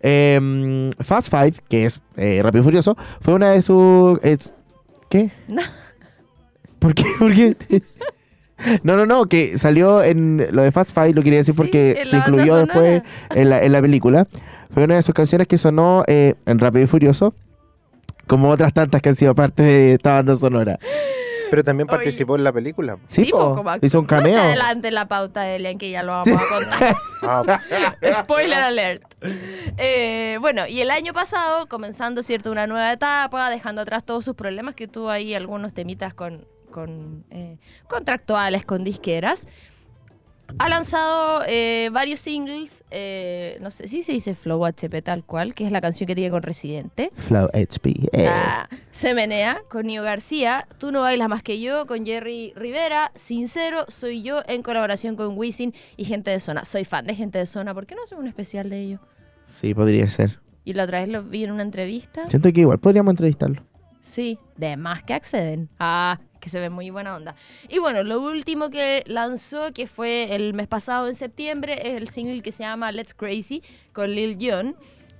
Em, 0.00 0.90
Fast 1.00 1.30
Five, 1.30 1.54
que 1.68 1.86
es 1.86 2.00
eh, 2.16 2.40
Rápido 2.42 2.62
y 2.62 2.64
Furioso, 2.64 2.96
fue 3.20 3.34
una 3.34 3.50
de 3.50 3.62
sus... 3.62 4.18
¿Qué? 5.08 5.30
No. 5.48 5.62
¿Por 6.78 6.94
qué? 6.94 7.04
¿Por 7.18 7.32
qué? 7.32 7.56
No, 8.82 8.96
no, 8.96 9.04
no, 9.06 9.26
que 9.26 9.58
salió 9.58 10.02
en 10.02 10.46
lo 10.52 10.62
de 10.62 10.70
Fast 10.72 10.92
Five, 10.94 11.12
lo 11.14 11.22
quería 11.22 11.38
decir 11.40 11.54
Sí, 11.54 11.58
porque 11.58 12.02
se 12.06 12.16
incluyó 12.16 12.56
sonora. 12.56 12.60
después 12.62 13.02
en 13.34 13.50
la, 13.50 13.62
en 13.62 13.72
la 13.72 13.80
película. 13.80 14.26
Fue 14.72 14.84
una 14.84 14.94
de 14.96 15.02
sus 15.02 15.14
canciones 15.14 15.46
que 15.48 15.58
sonó 15.58 16.04
eh, 16.06 16.34
en 16.46 16.58
Rápido 16.58 16.84
y 16.84 16.86
Furioso, 16.86 17.34
como 18.26 18.48
otras 18.50 18.72
tantas 18.72 19.02
que 19.02 19.08
han 19.10 19.14
sido 19.14 19.34
parte 19.34 19.62
de 19.62 19.92
esta 19.94 20.14
banda 20.14 20.34
sonora. 20.34 20.78
Pero 21.50 21.62
también 21.62 21.88
Oye. 21.88 21.96
participó 21.98 22.34
en 22.36 22.42
la 22.42 22.52
película. 22.52 22.96
Sí, 23.06 23.26
po, 23.30 23.38
po, 23.50 23.54
como 23.56 23.70
hizo 23.82 24.00
un 24.00 24.06
cameo. 24.06 24.40
adelante 24.40 24.88
en 24.88 24.94
la 24.94 25.06
pauta 25.06 25.42
de 25.42 25.56
Elian, 25.56 25.78
que 25.78 25.90
ya 25.90 26.02
lo 26.02 26.12
vamos 26.12 26.26
Sí. 26.26 26.32
a 26.32 26.48
contar. 26.58 26.96
Ah, 27.26 27.42
Spoiler 28.12 28.58
alert. 28.62 29.02
Eh, 29.78 30.36
bueno, 30.42 30.66
y 30.66 30.82
el 30.82 30.90
año 30.90 31.14
pasado, 31.14 31.66
comenzando, 31.68 32.22
¿cierto? 32.22 32.50
Una 32.52 32.66
nueva 32.66 32.92
etapa, 32.92 33.48
dejando 33.48 33.80
atrás 33.80 34.04
todos 34.04 34.26
sus 34.26 34.34
problemas, 34.34 34.74
que 34.74 34.88
tuvo 34.88 35.08
ahí 35.08 35.34
algunos 35.34 35.72
temitas 35.72 36.12
con, 36.12 36.44
con 36.74 37.24
eh, 37.30 37.56
contractuales, 37.88 38.64
con 38.64 38.82
disqueras. 38.82 39.46
Ha 40.58 40.68
lanzado 40.68 41.42
eh, 41.48 41.88
varios 41.92 42.20
singles, 42.20 42.84
eh, 42.90 43.56
no 43.62 43.70
sé 43.70 43.88
si 43.88 44.02
se 44.02 44.12
dice 44.12 44.34
Flow 44.34 44.66
HP 44.66 45.00
tal 45.00 45.24
cual, 45.24 45.54
que 45.54 45.64
es 45.64 45.72
la 45.72 45.80
canción 45.80 46.06
que 46.06 46.14
tiene 46.14 46.30
con 46.30 46.42
Residente. 46.42 47.10
Flow 47.16 47.48
HP. 47.54 47.90
eh. 48.12 48.26
Ah, 48.28 48.68
Se 48.90 49.14
menea 49.14 49.62
con 49.70 49.86
Nio 49.86 50.02
García, 50.02 50.68
Tú 50.78 50.92
no 50.92 51.00
bailas 51.00 51.28
más 51.30 51.42
que 51.42 51.60
yo 51.60 51.86
con 51.86 52.04
Jerry 52.04 52.52
Rivera, 52.56 53.10
Sincero 53.14 53.86
soy 53.88 54.22
yo 54.22 54.42
en 54.46 54.62
colaboración 54.62 55.16
con 55.16 55.36
Wisin 55.38 55.72
y 55.96 56.04
Gente 56.04 56.30
de 56.30 56.40
Zona. 56.40 56.64
Soy 56.66 56.84
fan 56.84 57.06
de 57.06 57.14
Gente 57.14 57.38
de 57.38 57.46
Zona, 57.46 57.72
¿por 57.72 57.86
qué 57.86 57.94
no 57.94 58.02
hacemos 58.02 58.22
un 58.22 58.28
especial 58.28 58.68
de 58.68 58.80
ello? 58.80 58.98
Sí, 59.46 59.72
podría 59.74 60.08
ser. 60.10 60.40
Y 60.64 60.74
la 60.74 60.84
otra 60.84 61.00
vez 61.00 61.08
lo 61.08 61.22
vi 61.22 61.44
en 61.44 61.52
una 61.52 61.62
entrevista. 61.62 62.28
Siento 62.28 62.52
que 62.52 62.60
igual 62.60 62.78
podríamos 62.80 63.12
entrevistarlo. 63.12 63.62
Sí, 64.00 64.38
de 64.58 64.76
más 64.76 65.02
que 65.02 65.14
acceden. 65.14 65.70
Ah, 65.78 66.20
que 66.44 66.50
se 66.50 66.60
ve 66.60 66.70
muy 66.70 66.90
buena 66.90 67.16
onda. 67.16 67.34
Y 67.68 67.78
bueno, 67.78 68.02
lo 68.04 68.20
último 68.20 68.70
que 68.70 69.02
lanzó, 69.06 69.72
que 69.72 69.86
fue 69.88 70.34
el 70.36 70.54
mes 70.54 70.68
pasado 70.68 71.08
en 71.08 71.14
septiembre, 71.14 71.88
es 71.88 71.96
el 71.96 72.08
single 72.10 72.42
que 72.42 72.52
se 72.52 72.62
llama 72.62 72.92
Let's 72.92 73.14
Crazy 73.14 73.62
con 73.92 74.10
Lil 74.10 74.36
Jon. 74.40 74.76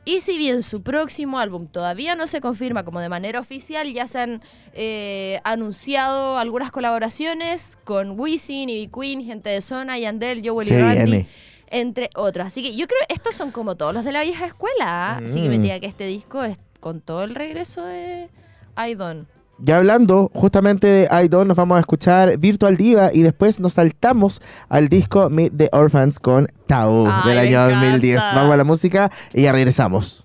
Y 0.07 0.21
si 0.21 0.37
bien 0.37 0.63
su 0.63 0.83
próximo 0.83 1.39
álbum 1.39 1.67
todavía 1.67 2.15
no 2.15 2.27
se 2.27 2.43
confirma 2.43 2.85
como 2.85 3.01
de 3.01 3.09
manera 3.09 3.41
oficial, 3.41 3.91
ya 3.93 4.07
se 4.07 4.19
han 4.21 4.43
eh, 4.75 5.41
anunciado 5.45 6.37
algunas 6.39 6.71
colaboraciones 6.71 7.79
con 7.85 8.21
Wisin, 8.21 8.69
Ivy 8.69 8.89
Queen, 8.89 9.25
Gente 9.25 9.49
de 9.49 9.63
Zona, 9.63 9.99
Yandel, 9.99 10.47
Joel 10.47 10.69
Se 10.69 10.75
y 10.75 10.79
Randy, 10.79 11.27
entre 11.69 12.11
otros. 12.17 12.47
Así 12.49 12.63
que 12.63 12.77
yo 12.77 12.87
creo 12.87 13.01
que 13.09 13.15
estos 13.15 13.35
son 13.35 13.51
como 13.51 13.77
todos 13.77 13.95
los 13.95 14.05
de 14.05 14.13
la 14.13 14.21
vieja 14.23 14.45
escuela. 14.45 15.15
¿ah? 15.15 15.21
Así 15.25 15.41
que 15.43 15.49
me 15.49 15.57
Mm. 15.59 15.63
diga 15.63 15.81
que 15.81 15.87
este 15.87 16.05
disco 16.07 16.45
es 16.45 16.59
con 16.81 17.01
todo 17.01 17.25
el 17.25 17.35
regreso 17.35 17.83
de 17.87 18.29
Aidon. 18.77 19.27
Ya 19.59 19.77
hablando 19.77 20.31
justamente 20.35 20.87
de 20.87 21.09
I 21.11 21.29
Don't, 21.29 21.47
nos 21.47 21.57
vamos 21.57 21.77
a 21.77 21.81
escuchar 21.81 22.37
Virtual 22.39 22.77
Diva 22.77 23.11
y 23.13 23.23
después 23.23 23.61
nos 23.61 23.75
saltamos 23.75 24.43
al 24.69 24.89
disco 24.89 25.31
Meet 25.31 25.57
the 25.57 25.69
Orphans 25.73 26.19
con 26.19 26.49
Tau 26.67 27.07
Ay, 27.07 27.29
del 27.29 27.39
año 27.39 27.71
2010. 27.71 28.17
encanta. 28.17 28.35
Vamos 28.35 28.55
a 28.55 28.57
la 28.57 28.65
música 28.65 29.11
y 29.33 29.43
ya 29.43 29.53
regresamos. 29.53 30.25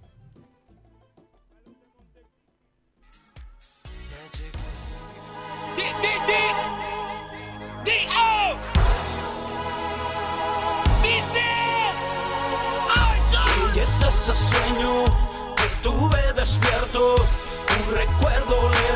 Es 13.90 14.04
ese 14.04 14.34
sueño 14.36 15.06
que 15.56 15.64
tuve 15.82 16.34
despierto 16.36 17.16
Un 17.16 17.96
recuerdo 17.96 18.70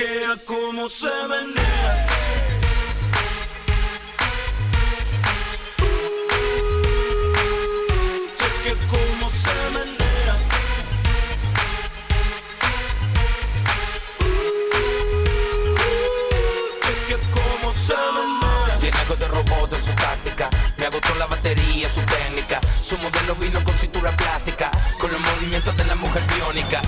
Chequea 0.00 0.36
cómo 0.46 0.88
se 0.88 1.10
menea. 1.28 2.06
Chequea 8.38 8.76
cómo 8.88 9.28
se 9.28 9.54
menea. 9.74 10.36
Chequea 16.80 17.18
cómo 17.34 17.74
se 17.74 17.94
menea. 17.94 18.78
Tiene 18.80 18.98
algo 19.00 19.16
de 19.16 19.28
robot 19.28 19.72
en 19.74 19.82
su 19.82 19.92
táctica. 19.92 20.48
Me 20.78 20.86
agotó 20.86 21.14
la 21.18 21.26
batería, 21.26 21.90
su 21.90 22.00
técnica. 22.00 22.58
Su 22.82 22.96
modelo 22.96 23.34
vino 23.34 23.62
con 23.62 23.74
cintura 23.74 24.10
plástica. 24.12 24.70
Con 24.98 25.12
los 25.12 25.20
movimientos 25.20 25.76
de 25.76 25.84
la 25.84 25.94
mujer 25.94 26.22
biónica. 26.34 26.80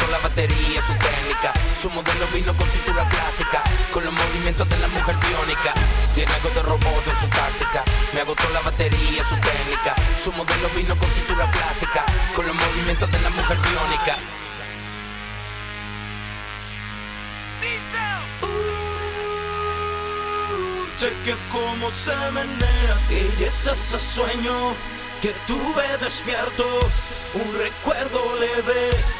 Agotó 0.00 0.12
la 0.12 0.28
batería, 0.28 0.82
su 0.82 0.92
técnica. 0.94 1.52
Su 1.76 1.90
modelo 1.90 2.26
vino 2.32 2.56
con 2.56 2.66
cintura 2.66 3.06
plástica. 3.08 3.62
Con 3.92 4.04
los 4.04 4.12
movimientos 4.12 4.66
de 4.68 4.78
la 4.78 4.88
mujer 4.88 5.14
biónica. 5.16 5.74
Tiene 6.14 6.32
algo 6.32 6.48
de 6.50 6.62
robot 6.62 7.06
en 7.06 7.20
su 7.20 7.28
táctica. 7.28 7.84
Me 8.14 8.22
agotó 8.22 8.48
la 8.50 8.60
batería, 8.60 9.22
su 9.24 9.34
técnica. 9.36 9.94
Su 10.18 10.32
modelo 10.32 10.68
vino 10.74 10.96
con 10.96 11.08
cintura 11.10 11.50
plástica. 11.50 12.04
Con 12.34 12.46
los 12.46 12.54
movimientos 12.54 13.10
de 13.12 13.20
la 13.20 13.30
mujer 13.30 13.58
biónica. 13.58 14.16
Cheque 20.98 21.34
cómo 21.50 21.90
se 21.90 22.14
menea 22.30 22.98
Y 23.08 23.44
es 23.44 23.66
ese 23.66 23.98
sueño 23.98 24.74
que 25.22 25.32
tuve 25.46 25.96
despierto 25.98 26.64
Un 27.34 27.58
recuerdo 27.58 28.36
leve 28.38 29.19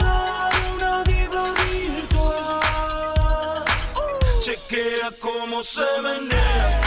Chequea 4.71 5.11
cómo 5.19 5.61
se 5.65 5.83
menea 6.01 6.80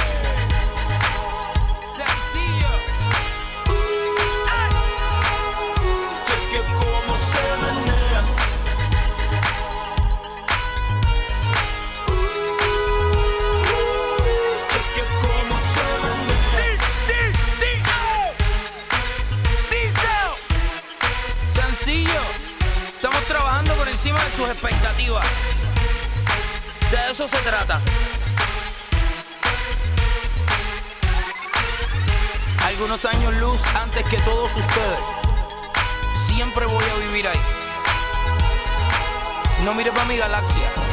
eso 27.14 27.28
se 27.28 27.36
trata. 27.44 27.80
Algunos 32.66 33.04
años 33.04 33.34
luz 33.34 33.62
antes 33.80 34.04
que 34.06 34.16
todos 34.22 34.48
ustedes. 34.48 34.98
Siempre 36.16 36.66
voy 36.66 36.84
a 36.84 37.06
vivir 37.06 37.28
ahí. 37.28 37.40
No 39.64 39.74
mire 39.74 39.92
para 39.92 40.06
mi 40.06 40.16
galaxia. 40.16 40.83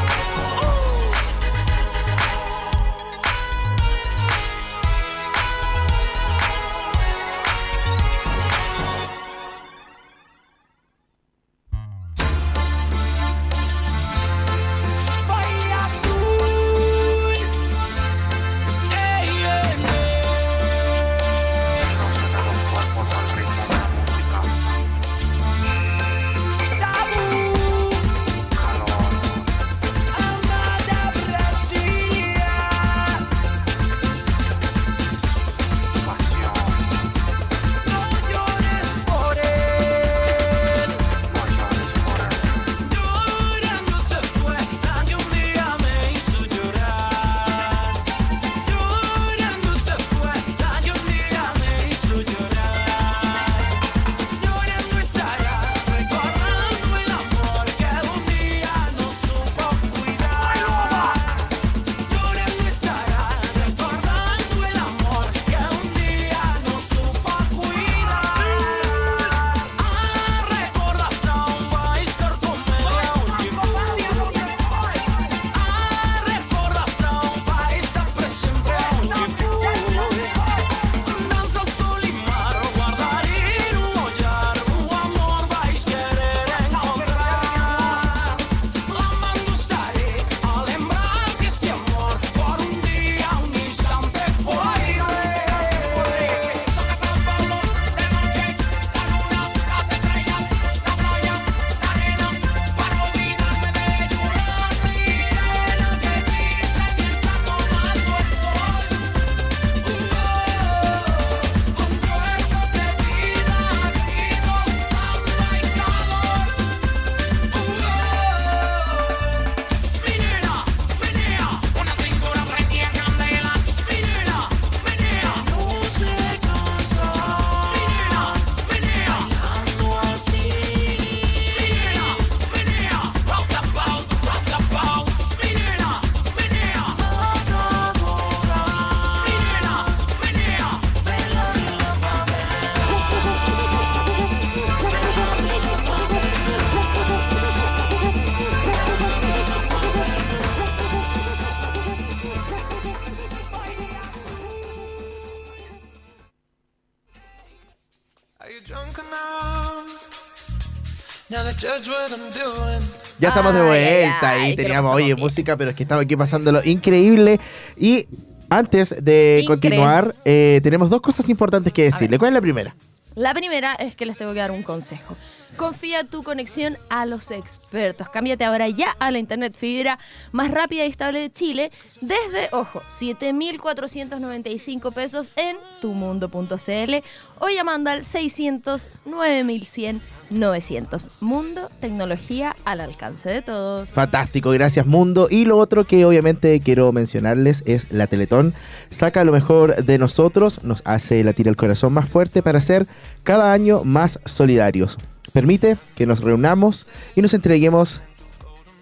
Ya 163.20 163.28
estamos 163.30 163.54
de 163.54 163.62
vuelta 163.62 164.30
ay, 164.32 164.42
y 164.42 164.46
ay, 164.46 164.56
teníamos, 164.56 164.94
oye, 164.94 165.06
bien. 165.06 165.20
música, 165.20 165.56
pero 165.56 165.72
es 165.72 165.78
que 165.78 165.84
estamos 165.84 166.04
aquí 166.06 166.16
pasándolo 166.16 166.62
increíble. 166.64 167.40
Y 167.78 168.08
antes 168.50 168.90
de 168.90 169.42
Increíble. 169.44 169.46
continuar, 169.46 170.16
eh, 170.26 170.60
tenemos 170.64 170.90
dos 170.90 171.02
cosas 171.02 171.30
importantes 171.30 171.72
que 171.72 171.84
decirle. 171.84 172.18
¿Cuál 172.18 172.30
es 172.30 172.34
la 172.34 172.42
primera? 172.42 172.76
La 173.16 173.34
primera 173.34 173.74
es 173.76 173.96
que 173.96 174.06
les 174.06 174.18
tengo 174.18 174.34
que 174.34 174.40
dar 174.40 174.52
un 174.52 174.64
consejo. 174.64 175.16
Confía 175.58 176.04
tu 176.04 176.24
conexión 176.24 176.78
a 176.90 177.06
los 177.06 177.32
expertos. 177.32 178.10
Cámbiate 178.10 178.46
ahora 178.46 178.70
ya 178.70 178.96
a 179.00 179.12
la 179.12 179.20
internet 179.20 179.56
fibra 179.56 180.00
más 180.32 180.52
rápida 180.52 180.86
y 180.86 180.90
estable 180.90 181.20
de 181.20 181.32
Chile 181.32 181.72
desde, 182.02 182.50
ojo, 182.52 182.82
7.495 182.90 184.94
pesos 184.94 185.32
en 185.36 185.58
tumundo.cl 185.82 186.96
o 187.40 187.50
llamando 187.50 187.90
al 187.90 188.06
600 188.06 188.90
9100 189.06 190.02
900. 190.32 191.22
Mundo, 191.22 191.70
tecnología 191.80 192.56
al 192.66 192.82
alcance 192.82 193.30
de 193.30 193.42
todos. 193.42 193.92
Fantástico, 193.92 194.50
gracias 194.52 194.86
Mundo. 194.86 195.28
Y 195.30 195.46
lo 195.46 195.58
otro 195.58 195.86
que 195.86 196.06
obviamente 196.06 196.60
quiero 196.62 196.92
mencionarles 196.92 197.64
es 197.66 197.88
la 197.92 198.08
Teletón. 198.08 198.54
Saca 198.90 199.24
lo 199.24 199.32
mejor 199.32 199.84
de 199.84 199.98
nosotros, 199.98 200.64
nos 200.64 200.82
hace 200.86 201.24
latir 201.24 201.48
el 201.48 201.56
corazón 201.56 201.94
más 201.94 202.10
fuerte 202.10 202.42
para 202.42 202.62
ser 202.62 202.88
cada 203.24 203.54
año 203.54 203.84
más 203.84 204.20
solidarios. 204.26 204.98
Permite 205.34 205.78
que 205.96 206.06
nos 206.06 206.22
reunamos 206.22 206.88
y 207.16 207.22
nos 207.22 207.34
entreguemos. 207.34 208.02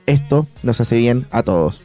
Esto 0.05 0.47
nos 0.63 0.81
hace 0.81 0.97
bien 0.97 1.27
a 1.31 1.43
todos, 1.43 1.81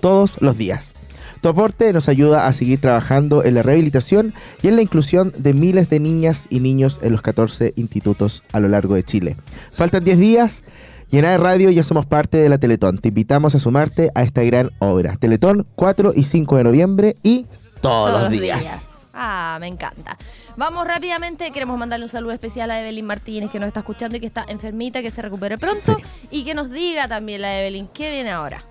todos 0.00 0.36
los 0.40 0.58
días. 0.58 0.94
Tu 1.40 1.48
aporte 1.48 1.92
nos 1.92 2.08
ayuda 2.08 2.48
a 2.48 2.52
seguir 2.52 2.80
trabajando 2.80 3.44
en 3.44 3.54
la 3.54 3.62
rehabilitación 3.62 4.34
y 4.60 4.68
en 4.68 4.76
la 4.76 4.82
inclusión 4.82 5.32
de 5.36 5.54
miles 5.54 5.88
de 5.88 6.00
niñas 6.00 6.46
y 6.50 6.58
niños 6.58 6.98
en 7.02 7.12
los 7.12 7.22
14 7.22 7.74
institutos 7.76 8.42
a 8.52 8.58
lo 8.58 8.68
largo 8.68 8.94
de 8.94 9.04
Chile. 9.04 9.36
Faltan 9.70 10.02
10 10.02 10.18
días 10.18 10.64
y 11.10 11.18
en 11.18 11.24
AE 11.24 11.38
Radio 11.38 11.70
ya 11.70 11.84
somos 11.84 12.06
parte 12.06 12.38
de 12.38 12.48
la 12.48 12.58
Teletón. 12.58 12.98
Te 12.98 13.08
invitamos 13.08 13.54
a 13.54 13.60
sumarte 13.60 14.10
a 14.16 14.24
esta 14.24 14.42
gran 14.42 14.72
obra. 14.80 15.16
Teletón 15.16 15.66
4 15.76 16.12
y 16.16 16.24
5 16.24 16.56
de 16.56 16.64
noviembre 16.64 17.16
y 17.22 17.46
todos, 17.80 18.22
los 18.22 18.30
días. 18.30 18.97
Ah, 19.20 19.58
me 19.60 19.66
encanta. 19.66 20.16
Vamos 20.56 20.86
rápidamente, 20.86 21.50
queremos 21.50 21.76
mandarle 21.76 22.04
un 22.04 22.08
saludo 22.08 22.30
especial 22.30 22.70
a 22.70 22.80
Evelyn 22.80 23.04
Martínez 23.04 23.50
que 23.50 23.58
nos 23.58 23.66
está 23.66 23.80
escuchando 23.80 24.16
y 24.16 24.20
que 24.20 24.26
está 24.26 24.44
enfermita, 24.46 25.02
que 25.02 25.10
se 25.10 25.20
recupere 25.20 25.58
pronto 25.58 25.96
y 26.30 26.44
que 26.44 26.54
nos 26.54 26.70
diga 26.70 27.08
también 27.08 27.42
la 27.42 27.60
Evelyn 27.60 27.88
qué 27.88 28.12
viene 28.12 28.30
ahora. 28.30 28.62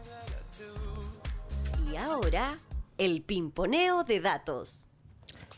Y 1.92 1.98
ahora, 1.98 2.58
el 2.98 3.24
pimponeo 3.24 4.06
de 4.06 4.22
datos. 4.22 4.86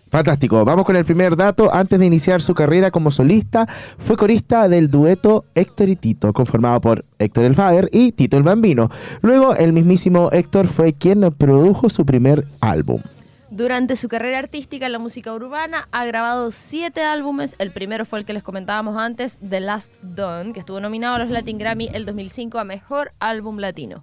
Fantástico. 0.09 0.65
Vamos 0.65 0.87
con 0.87 0.95
el 0.95 1.05
primer 1.05 1.35
dato. 1.35 1.71
Antes 1.71 1.99
de 1.99 2.07
iniciar 2.07 2.41
su 2.41 2.55
carrera 2.55 2.89
como 2.89 3.11
solista, 3.11 3.67
fue 3.99 4.17
corista 4.17 4.67
del 4.67 4.89
dueto 4.89 5.45
Héctor 5.53 5.89
y 5.89 5.97
Tito, 5.97 6.33
conformado 6.33 6.81
por 6.81 7.05
Héctor 7.19 7.45
el 7.45 7.53
Father 7.53 7.89
y 7.91 8.11
Tito 8.13 8.37
el 8.37 8.43
Bambino. 8.43 8.89
Luego, 9.21 9.55
el 9.55 9.71
mismísimo 9.71 10.31
Héctor 10.31 10.67
fue 10.67 10.93
quien 10.93 11.31
produjo 11.37 11.91
su 11.91 12.07
primer 12.07 12.47
álbum. 12.59 13.03
Durante 13.59 13.97
su 13.97 14.07
carrera 14.07 14.39
artística 14.39 14.85
en 14.85 14.93
la 14.93 14.99
música 14.99 15.33
urbana 15.33 15.89
ha 15.91 16.05
grabado 16.05 16.49
siete 16.49 17.01
álbumes. 17.01 17.57
El 17.59 17.73
primero 17.73 18.05
fue 18.05 18.19
el 18.19 18.23
que 18.23 18.31
les 18.31 18.41
comentábamos 18.41 18.95
antes, 18.95 19.37
The 19.49 19.59
Last 19.59 19.91
Dawn, 20.01 20.53
que 20.53 20.61
estuvo 20.61 20.79
nominado 20.79 21.15
a 21.15 21.19
los 21.19 21.29
Latin 21.29 21.57
Grammy 21.57 21.89
el 21.93 22.05
2005 22.05 22.57
a 22.57 22.63
Mejor 22.63 23.11
Álbum 23.19 23.57
Latino. 23.57 24.01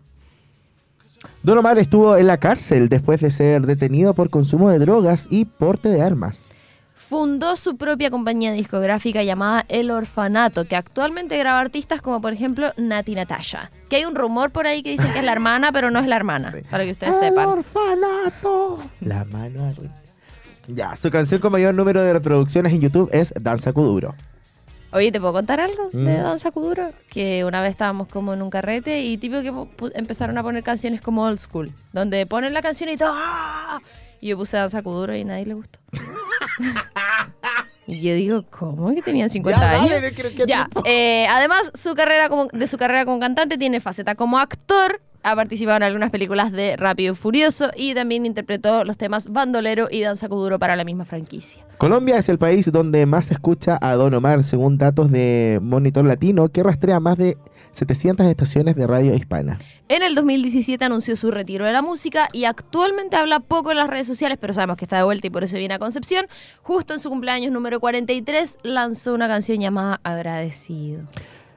Don 1.42 1.56
Omar 1.56 1.78
estuvo 1.78 2.18
en 2.18 2.26
la 2.26 2.36
cárcel 2.36 2.90
después 2.90 3.22
de 3.22 3.30
ser 3.30 3.64
detenido 3.64 4.12
por 4.12 4.28
consumo 4.28 4.68
de 4.68 4.78
drogas 4.78 5.26
y 5.30 5.46
porte 5.46 5.88
de 5.88 6.02
armas. 6.02 6.50
Fundó 7.08 7.54
su 7.56 7.76
propia 7.76 8.10
compañía 8.10 8.52
discográfica 8.52 9.22
llamada 9.22 9.64
El 9.68 9.92
Orfanato, 9.92 10.64
que 10.66 10.74
actualmente 10.74 11.38
graba 11.38 11.60
artistas 11.60 12.02
como 12.02 12.20
por 12.20 12.32
ejemplo 12.32 12.72
Nati 12.76 13.14
Natasha. 13.14 13.70
Que 13.88 13.96
hay 13.96 14.04
un 14.04 14.16
rumor 14.16 14.50
por 14.50 14.66
ahí 14.66 14.82
que 14.82 14.90
dicen 14.90 15.12
que 15.12 15.20
es 15.20 15.24
la 15.24 15.30
hermana, 15.32 15.70
pero 15.70 15.90
no 15.92 16.00
es 16.00 16.08
la 16.08 16.16
hermana, 16.16 16.52
para 16.70 16.84
que 16.84 16.90
ustedes 16.90 17.16
sepan. 17.18 17.46
orfanato. 17.48 18.78
La 19.00 19.24
mano 19.24 19.66
arriba. 19.66 19.94
Ya, 20.66 20.96
su 20.96 21.08
canción 21.10 21.40
con 21.40 21.52
mayor 21.52 21.74
número 21.74 22.02
de 22.02 22.12
reproducciones 22.12 22.72
en 22.72 22.80
YouTube 22.80 23.08
es 23.12 23.32
Danza 23.40 23.72
Kuduro. 23.72 24.16
Oye, 24.92 25.12
¿te 25.12 25.20
puedo 25.20 25.32
contar 25.32 25.60
algo 25.60 25.88
de 25.92 25.98
Mm. 26.18 26.22
Danza 26.24 26.50
Kuduro? 26.50 26.88
Que 27.08 27.44
una 27.44 27.60
vez 27.60 27.70
estábamos 27.70 28.08
como 28.08 28.34
en 28.34 28.42
un 28.42 28.50
carrete 28.50 29.02
y 29.02 29.16
tipo 29.18 29.42
que 29.42 29.52
empezaron 29.94 30.36
a 30.38 30.42
poner 30.42 30.64
canciones 30.64 31.00
como 31.00 31.22
old 31.22 31.38
school, 31.38 31.70
donde 31.92 32.26
ponen 32.26 32.52
la 32.52 32.62
canción 32.62 32.88
y 32.90 32.96
todo. 32.96 33.12
¡ah! 33.12 33.78
Y 34.20 34.28
yo 34.28 34.36
puse 34.36 34.56
Danza 34.56 34.82
Kuduro 34.82 35.14
y 35.14 35.22
a 35.22 35.24
nadie 35.24 35.46
le 35.46 35.54
gustó. 35.54 35.78
y 37.86 38.00
yo 38.00 38.14
digo, 38.14 38.44
¿cómo 38.50 38.92
que 38.94 39.02
tenían 39.02 39.30
50 39.30 39.60
Ya, 39.60 39.70
años? 39.80 39.90
dale, 39.90 40.12
que 40.12 40.44
ya, 40.46 40.68
eh, 40.84 41.26
además 41.28 41.70
su 41.74 41.94
carrera 41.94 42.28
como, 42.28 42.46
de 42.46 42.66
su 42.66 42.78
carrera 42.78 43.04
como 43.04 43.20
cantante 43.20 43.56
tiene 43.56 43.80
faceta 43.80 44.14
como 44.14 44.38
actor. 44.38 45.00
Ha 45.22 45.34
participado 45.34 45.76
en 45.78 45.82
algunas 45.82 46.10
películas 46.12 46.52
de 46.52 46.76
Rápido 46.76 47.12
y 47.12 47.16
Furioso 47.16 47.70
y 47.76 47.94
también 47.94 48.26
interpretó 48.26 48.84
los 48.84 48.96
temas 48.96 49.26
Bandolero 49.28 49.88
y 49.90 50.00
Danza 50.00 50.28
Kuduro 50.28 50.58
para 50.60 50.76
la 50.76 50.84
misma 50.84 51.04
franquicia. 51.04 51.64
Colombia 51.78 52.16
es 52.16 52.28
el 52.28 52.38
país 52.38 52.70
donde 52.70 53.06
más 53.06 53.26
se 53.26 53.34
escucha 53.34 53.76
a 53.80 53.94
Don 53.94 54.14
Omar, 54.14 54.44
según 54.44 54.78
datos 54.78 55.10
de 55.10 55.58
Monitor 55.60 56.04
Latino, 56.04 56.48
que 56.48 56.62
rastrea 56.62 57.00
más 57.00 57.18
de 57.18 57.36
700 57.76 58.26
estaciones 58.26 58.74
de 58.74 58.86
radio 58.86 59.14
hispana. 59.14 59.58
En 59.88 60.02
el 60.02 60.14
2017 60.14 60.84
anunció 60.84 61.16
su 61.16 61.30
retiro 61.30 61.64
de 61.64 61.72
la 61.72 61.82
música 61.82 62.28
y 62.32 62.44
actualmente 62.44 63.16
habla 63.16 63.40
poco 63.40 63.70
en 63.70 63.76
las 63.76 63.88
redes 63.88 64.06
sociales, 64.06 64.38
pero 64.40 64.54
sabemos 64.54 64.76
que 64.76 64.84
está 64.84 64.96
de 64.96 65.04
vuelta 65.04 65.26
y 65.26 65.30
por 65.30 65.44
eso 65.44 65.56
viene 65.56 65.74
a 65.74 65.78
Concepción. 65.78 66.26
Justo 66.62 66.94
en 66.94 67.00
su 67.00 67.10
cumpleaños 67.10 67.52
número 67.52 67.78
43 67.78 68.58
lanzó 68.62 69.14
una 69.14 69.28
canción 69.28 69.60
llamada 69.60 70.00
Agradecido. 70.02 71.02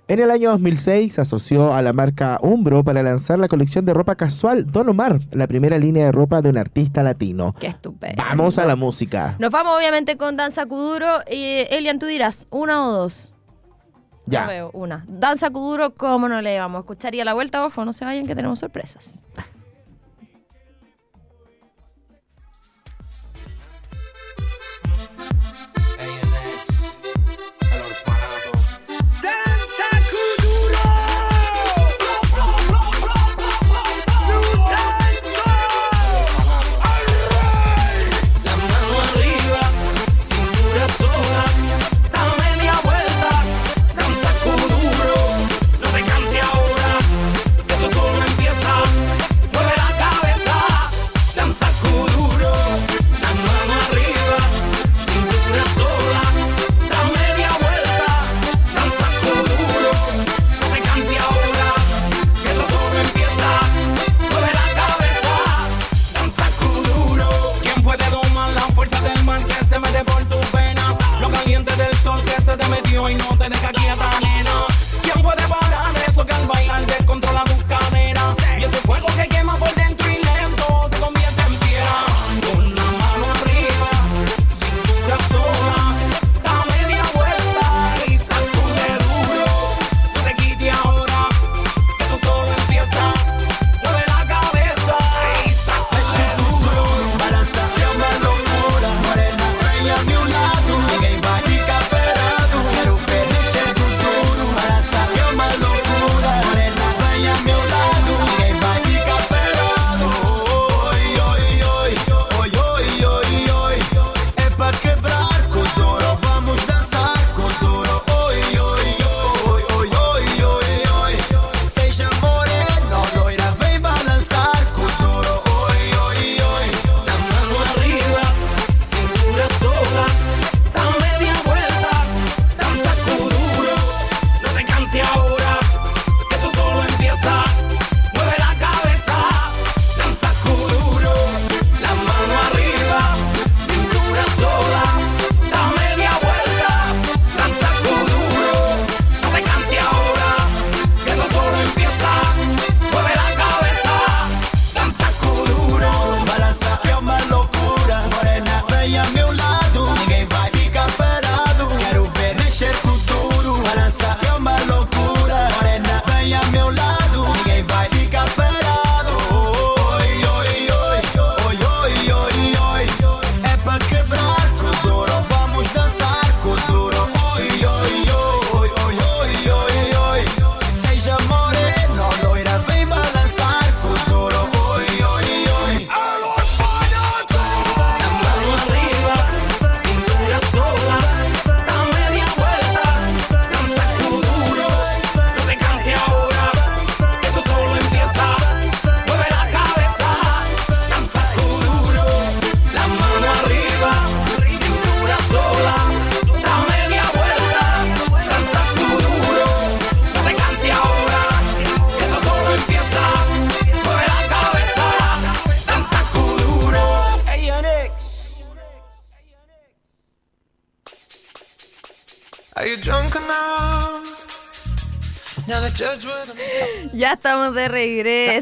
En 0.09 0.19
el 0.19 0.31
año 0.31 0.49
2006 0.49 1.13
se 1.13 1.21
asoció 1.21 1.71
a 1.71 1.83
la 1.83 1.93
marca 1.93 2.39
Umbro 2.41 2.83
para 2.83 3.03
lanzar 3.03 3.37
la 3.37 3.47
colección 3.47 3.85
de 3.85 3.93
ropa 3.93 4.15
casual 4.15 4.65
Don 4.65 4.89
Omar, 4.89 5.19
la 5.31 5.45
primera 5.45 5.77
línea 5.77 6.05
de 6.05 6.11
ropa 6.11 6.41
de 6.41 6.49
un 6.49 6.57
artista 6.57 7.03
latino. 7.03 7.53
Qué 7.59 7.67
estupendo. 7.67 8.23
Vamos 8.27 8.57
a 8.57 8.65
la 8.65 8.75
música. 8.75 9.35
Nos 9.37 9.51
vamos 9.51 9.77
obviamente 9.77 10.17
con 10.17 10.35
Danza 10.35 10.65
Kuduro. 10.65 11.05
Eh, 11.27 11.67
Elian, 11.69 11.99
tú 11.99 12.07
dirás, 12.07 12.47
¿una 12.49 12.87
o 12.87 12.91
dos? 12.91 13.35
Ya. 14.29 14.47
Veo 14.47 14.69
una. 14.73 15.03
Danza 15.07 15.49
Kuduro, 15.49 15.95
¿cómo 15.95 16.27
no 16.27 16.41
le 16.41 16.59
vamos 16.59 16.77
a 16.77 16.81
escuchar? 16.81 17.15
Y 17.15 17.21
a 17.21 17.25
la 17.25 17.33
vuelta, 17.33 17.65
ojo, 17.65 17.85
no 17.85 17.93
se 17.93 18.05
vayan 18.05 18.27
que 18.27 18.35
tenemos 18.35 18.59
sorpresas. 18.59 19.25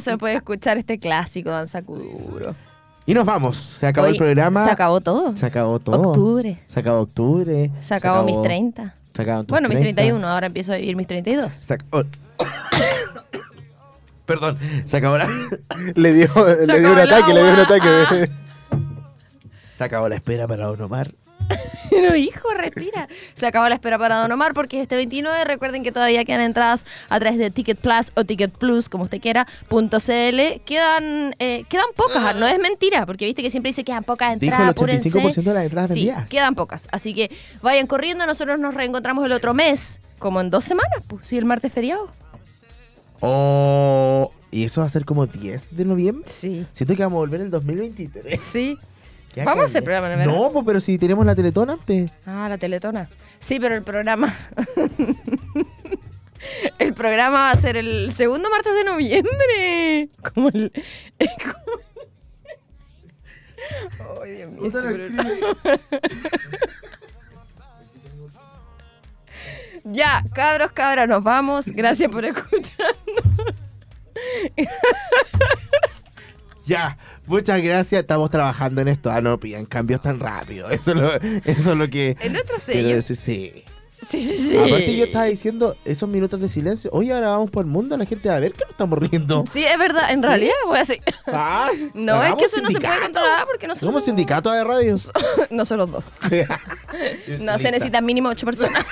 Regreso 0.08 0.12
después 0.12 0.34
de 0.34 0.38
escuchar 0.38 0.78
este 0.78 1.00
clásico 1.00 1.50
Danza 1.50 1.82
Kuduro. 1.82 2.56
Y 3.06 3.14
nos 3.14 3.26
vamos. 3.26 3.56
Se 3.56 3.88
acabó 3.88 4.08
el 4.08 4.18
programa. 4.18 4.64
Se 4.64 4.70
acabó 4.70 5.00
todo. 5.00 5.36
Se 5.38 5.46
acabó 5.46 5.80
todo. 5.80 6.10
Octubre. 6.10 6.60
Se 6.68 6.80
acabó 6.80 7.02
octubre. 7.02 7.72
Se 7.80 7.94
acabó 7.94 8.24
mis 8.24 8.42
30. 8.42 8.96
Se 9.14 9.26
tus 9.26 9.48
Bueno, 9.48 9.70
mis 9.70 9.80
30. 9.80 10.02
31, 10.02 10.28
ahora 10.28 10.48
empiezo 10.48 10.74
a 10.74 10.76
vivir 10.78 10.96
mis 10.96 11.08
32. 11.08 11.56
Se 11.56 11.78
ac- 11.78 11.86
oh. 11.92 12.04
Perdón, 14.26 14.60
se 14.84 14.98
acabó 14.98 15.18
la... 15.18 15.28
Le 15.96 16.14
dio, 16.14 16.28
le 16.36 16.80
dio 16.80 16.90
acabó 16.90 16.94
un 16.94 17.00
ataque, 17.00 17.34
le 17.34 17.44
dio 17.44 17.54
un 17.54 17.60
ataque. 17.60 18.30
Se 19.76 19.84
acabó 19.84 20.10
la 20.10 20.16
espera 20.16 20.48
para 20.48 20.66
Don 20.68 20.82
Omar. 20.82 21.12
Pero 21.90 22.16
hijo, 22.16 22.50
respira. 22.54 23.08
Se 23.34 23.46
acabó 23.48 23.70
la 23.70 23.76
espera 23.76 23.98
para 23.98 24.18
Don 24.18 24.32
Omar 24.32 24.54
porque 24.54 24.82
este 24.82 24.96
29, 24.98 25.46
recuerden 25.46 25.84
que 25.84 25.92
todavía 25.92 26.26
quedan 26.26 26.42
entradas 26.42 26.86
a 27.10 27.20
través 27.20 27.40
de 27.40 27.50
Ticket 27.50 27.80
Plus 27.80 28.12
o 28.16 28.26
Ticket 28.26 28.52
Plus, 28.52 28.90
como 28.90 29.06
usted 29.06 29.22
quiera, 29.22 29.48
punto 29.70 30.00
.cl. 30.00 30.62
Quedan, 30.66 31.36
eh, 31.40 31.64
quedan 31.70 31.86
pocas, 31.96 32.36
no 32.36 32.46
es 32.48 32.60
mentira, 32.60 33.06
porque 33.06 33.26
viste 33.26 33.42
que 33.42 33.50
siempre 33.50 33.70
dice 33.70 33.84
que 33.84 33.92
quedan 33.94 34.04
pocas 34.04 34.38
Dijo 34.40 34.54
entradas. 34.54 34.64
el 34.66 34.70
apúrense. 34.72 35.10
85% 35.10 35.44
de 35.44 35.54
las 35.54 35.64
entradas 35.64 35.88
Sí, 35.94 36.06
vendidas. 36.06 36.30
quedan 36.30 36.56
pocas. 36.56 36.88
Así 36.92 37.14
que 37.14 37.32
vayan 37.62 37.88
corriendo, 37.88 38.26
nosotros 38.26 38.60
nos 38.60 38.74
reencontramos 38.74 39.26
el 39.26 39.32
otro 39.32 39.54
mes, 39.54 40.00
como 40.20 40.42
en 40.42 40.50
dos 40.50 40.66
semanas, 40.66 41.04
pues, 41.08 41.26
si 41.28 41.38
el 41.38 41.46
martes 41.46 41.70
es 41.70 41.74
feriado. 41.74 42.10
Oh, 43.22 44.30
¿Y 44.52 44.66
eso 44.66 44.82
va 44.82 44.88
a 44.88 44.90
ser 44.90 45.06
como 45.06 45.26
10 45.26 45.76
de 45.76 45.86
noviembre? 45.86 46.26
Sí. 46.28 46.66
Siento 46.72 46.96
que 46.96 47.04
vamos 47.04 47.18
a 47.18 47.20
volver 47.20 47.42
el 47.42 47.50
2023. 47.50 48.40
Sí. 48.40 48.78
Vamos 49.46 49.64
a 49.64 49.66
hacer 49.66 49.84
caleta. 49.84 50.02
programa. 50.08 50.26
No, 50.26 50.52
pues, 50.52 50.66
pero 50.66 50.80
si 50.80 50.98
tenemos 50.98 51.26
la 51.26 51.36
Teletón 51.36 51.70
antes. 51.70 52.12
Ah, 52.26 52.48
la 52.50 52.58
teletona. 52.58 53.10
Sí, 53.40 53.60
pero 53.60 53.76
el 53.76 53.84
programa. 53.84 54.34
el 56.80 56.94
programa 56.94 57.40
va 57.42 57.52
a 57.52 57.56
ser 57.56 57.78
el 57.78 58.14
segundo 58.14 58.50
martes 58.50 58.74
de 58.74 58.84
noviembre. 58.84 60.10
Como 60.34 60.50
el. 60.50 60.72
como- 61.44 61.78
Dios 64.26 64.52
mío. 64.52 64.72
Ya, 69.84 70.24
cabros, 70.34 70.72
cabras, 70.72 71.08
nos 71.08 71.24
vamos. 71.24 71.68
Gracias 71.68 72.10
por 72.12 72.26
escuchar. 72.26 72.96
Ya, 76.66 76.98
muchas 77.28 77.62
gracias. 77.62 78.02
Estamos 78.02 78.30
trabajando 78.30 78.82
en 78.82 78.88
esto. 78.88 79.12
Ah, 79.12 79.22
no 79.22 79.40
pidan 79.40 79.66
cambios 79.66 80.02
tan 80.02 80.20
rápido. 80.20 80.70
Eso 80.72 80.92
es 80.92 80.98
lo, 80.98 81.14
eso 81.16 81.72
es 81.72 81.78
lo 81.78 81.90
que. 81.90 82.18
Es 82.20 82.32
nuestro 82.32 82.60
sello. 82.60 82.90
decir, 82.96 83.16
sí. 83.16 83.64
Sí, 84.00 84.22
sí, 84.22 84.38
sí. 84.38 84.56
Aparte, 84.56 84.96
yo 84.96 85.06
estaba 85.06 85.26
diciendo 85.26 85.76
esos 85.84 86.08
minutos 86.08 86.40
de 86.40 86.48
silencio. 86.50 86.92
Oye, 86.94 87.12
ahora 87.12 87.30
vamos 87.30 87.50
por 87.50 87.66
el 87.66 87.72
mundo. 87.72 87.98
La 87.98 88.06
gente 88.06 88.30
va 88.30 88.36
a 88.36 88.40
ver 88.40 88.54
que 88.54 88.62
nos 88.62 88.70
estamos 88.70 89.00
riendo. 89.00 89.44
Sí, 89.52 89.66
es 89.66 89.78
verdad. 89.80 90.12
En 90.12 90.22
realidad, 90.22 90.54
voy 90.68 90.76
a 90.76 90.80
decir. 90.82 91.00
Ah, 91.26 91.72
No, 91.96 92.24
es 92.24 92.36
que 92.36 92.46
eso 92.46 92.62
no 92.62 92.70
se 92.70 92.80
puede 92.80 93.00
controlar 93.02 93.48
porque 93.48 93.66
nosotros 93.66 93.92
Somos 93.92 94.04
somos- 94.04 94.06
sindicato 94.06 94.52
de 94.52 94.64
radios. 94.64 95.12
Nosotros 95.50 95.92
dos. 95.92 96.12
No 97.40 97.58
se 97.58 97.72
necesitan 97.72 98.06
mínimo 98.06 98.30
ocho 98.30 98.46
personas. 98.46 98.86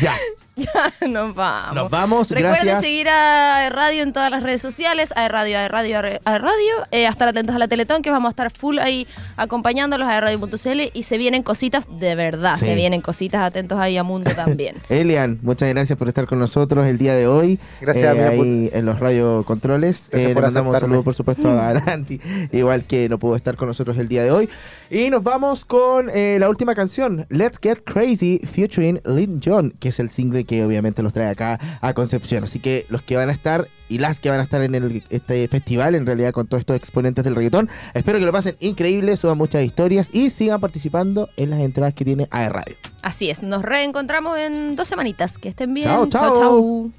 Ya, 0.00 0.16
ya, 1.00 1.06
nos 1.08 1.34
vamos. 1.34 1.74
nos 1.74 1.90
vamos. 1.90 2.30
Recuerden 2.30 2.62
Gracias. 2.64 2.80
seguir 2.84 3.08
a 3.08 3.70
Radio 3.70 4.02
en 4.02 4.12
todas 4.12 4.30
las 4.30 4.42
redes 4.42 4.60
sociales, 4.60 5.12
a 5.16 5.28
Radio, 5.28 5.58
a 5.58 5.68
Radio, 5.68 5.98
a 5.98 6.38
Radio, 6.38 6.74
eh, 6.90 7.06
a 7.06 7.10
estar 7.10 7.28
atentos 7.28 7.54
a 7.54 7.58
la 7.58 7.68
Teletón, 7.68 8.02
que 8.02 8.10
vamos 8.10 8.28
a 8.28 8.30
estar 8.30 8.50
full 8.50 8.78
ahí 8.78 9.06
acompañándolos 9.36 10.08
a 10.08 10.20
Radio.cl 10.20 10.80
y 10.92 11.02
se 11.02 11.18
vienen 11.18 11.42
cositas 11.42 11.86
de 11.98 12.14
verdad, 12.14 12.56
Sí. 12.56 12.66
se 12.66 12.74
vienen 12.74 13.00
cositas 13.00 13.42
atentos 13.42 13.78
ahí 13.78 13.96
a 13.96 14.02
Mundo 14.02 14.30
también. 14.34 14.76
Elian, 14.88 15.38
muchas 15.42 15.68
gracias 15.70 15.98
por 15.98 16.08
estar 16.08 16.26
con 16.26 16.38
nosotros 16.38 16.86
el 16.86 16.98
día 16.98 17.14
de 17.14 17.26
hoy. 17.26 17.58
Gracias, 17.80 18.04
eh, 18.04 18.08
amigo 18.26 18.42
ahí 18.42 18.70
en 18.72 18.84
los 18.86 18.98
radiocontroles. 19.00 20.08
Gracias 20.10 20.30
Eh, 20.30 20.34
por 20.34 20.42
le 20.42 20.46
mandamos 20.48 20.70
un 20.70 20.74
aceptarme. 20.76 20.92
saludo, 20.94 21.04
por 21.04 21.14
supuesto, 21.14 21.48
a 21.50 21.68
Aranti, 21.68 22.20
igual 22.52 22.84
que 22.84 23.08
no 23.08 23.18
pudo 23.18 23.36
estar 23.36 23.56
con 23.56 23.68
nosotros 23.68 23.96
el 23.98 24.08
día 24.08 24.22
de 24.24 24.30
hoy. 24.30 24.48
Y 24.90 25.08
nos 25.10 25.22
vamos 25.22 25.64
con 25.64 26.10
eh, 26.12 26.36
la 26.40 26.48
última 26.48 26.74
canción, 26.74 27.26
Let's 27.30 27.58
Get 27.62 27.82
Crazy, 27.84 28.40
featuring 28.52 29.00
Lin 29.04 29.40
Jon, 29.44 29.72
que 29.78 29.90
es 29.90 30.00
el 30.00 30.10
single 30.10 30.44
que 30.44 30.49
que 30.50 30.64
obviamente 30.64 31.00
los 31.04 31.12
trae 31.12 31.28
acá 31.28 31.60
a 31.80 31.94
Concepción. 31.94 32.42
Así 32.42 32.58
que 32.58 32.84
los 32.88 33.02
que 33.02 33.14
van 33.14 33.28
a 33.28 33.32
estar 33.32 33.68
y 33.88 33.98
las 33.98 34.18
que 34.18 34.30
van 34.30 34.40
a 34.40 34.42
estar 34.42 34.60
en 34.62 34.74
el, 34.74 35.04
este 35.08 35.46
festival, 35.46 35.94
en 35.94 36.06
realidad 36.06 36.32
con 36.32 36.48
todos 36.48 36.62
estos 36.62 36.76
exponentes 36.76 37.22
del 37.22 37.36
reggaetón, 37.36 37.68
espero 37.94 38.18
que 38.18 38.24
lo 38.24 38.32
pasen 38.32 38.56
increíble, 38.58 39.16
suban 39.16 39.38
muchas 39.38 39.62
historias 39.62 40.10
y 40.12 40.28
sigan 40.28 40.60
participando 40.60 41.28
en 41.36 41.50
las 41.50 41.60
entradas 41.60 41.94
que 41.94 42.04
tiene 42.04 42.26
AE 42.32 42.48
Radio. 42.48 42.74
Así 43.00 43.30
es, 43.30 43.44
nos 43.44 43.62
reencontramos 43.62 44.36
en 44.38 44.74
dos 44.74 44.88
semanitas. 44.88 45.38
Que 45.38 45.50
estén 45.50 45.72
bien. 45.72 45.86
Chao, 45.86 46.08
chao. 46.08 46.34
chao. 46.34 46.90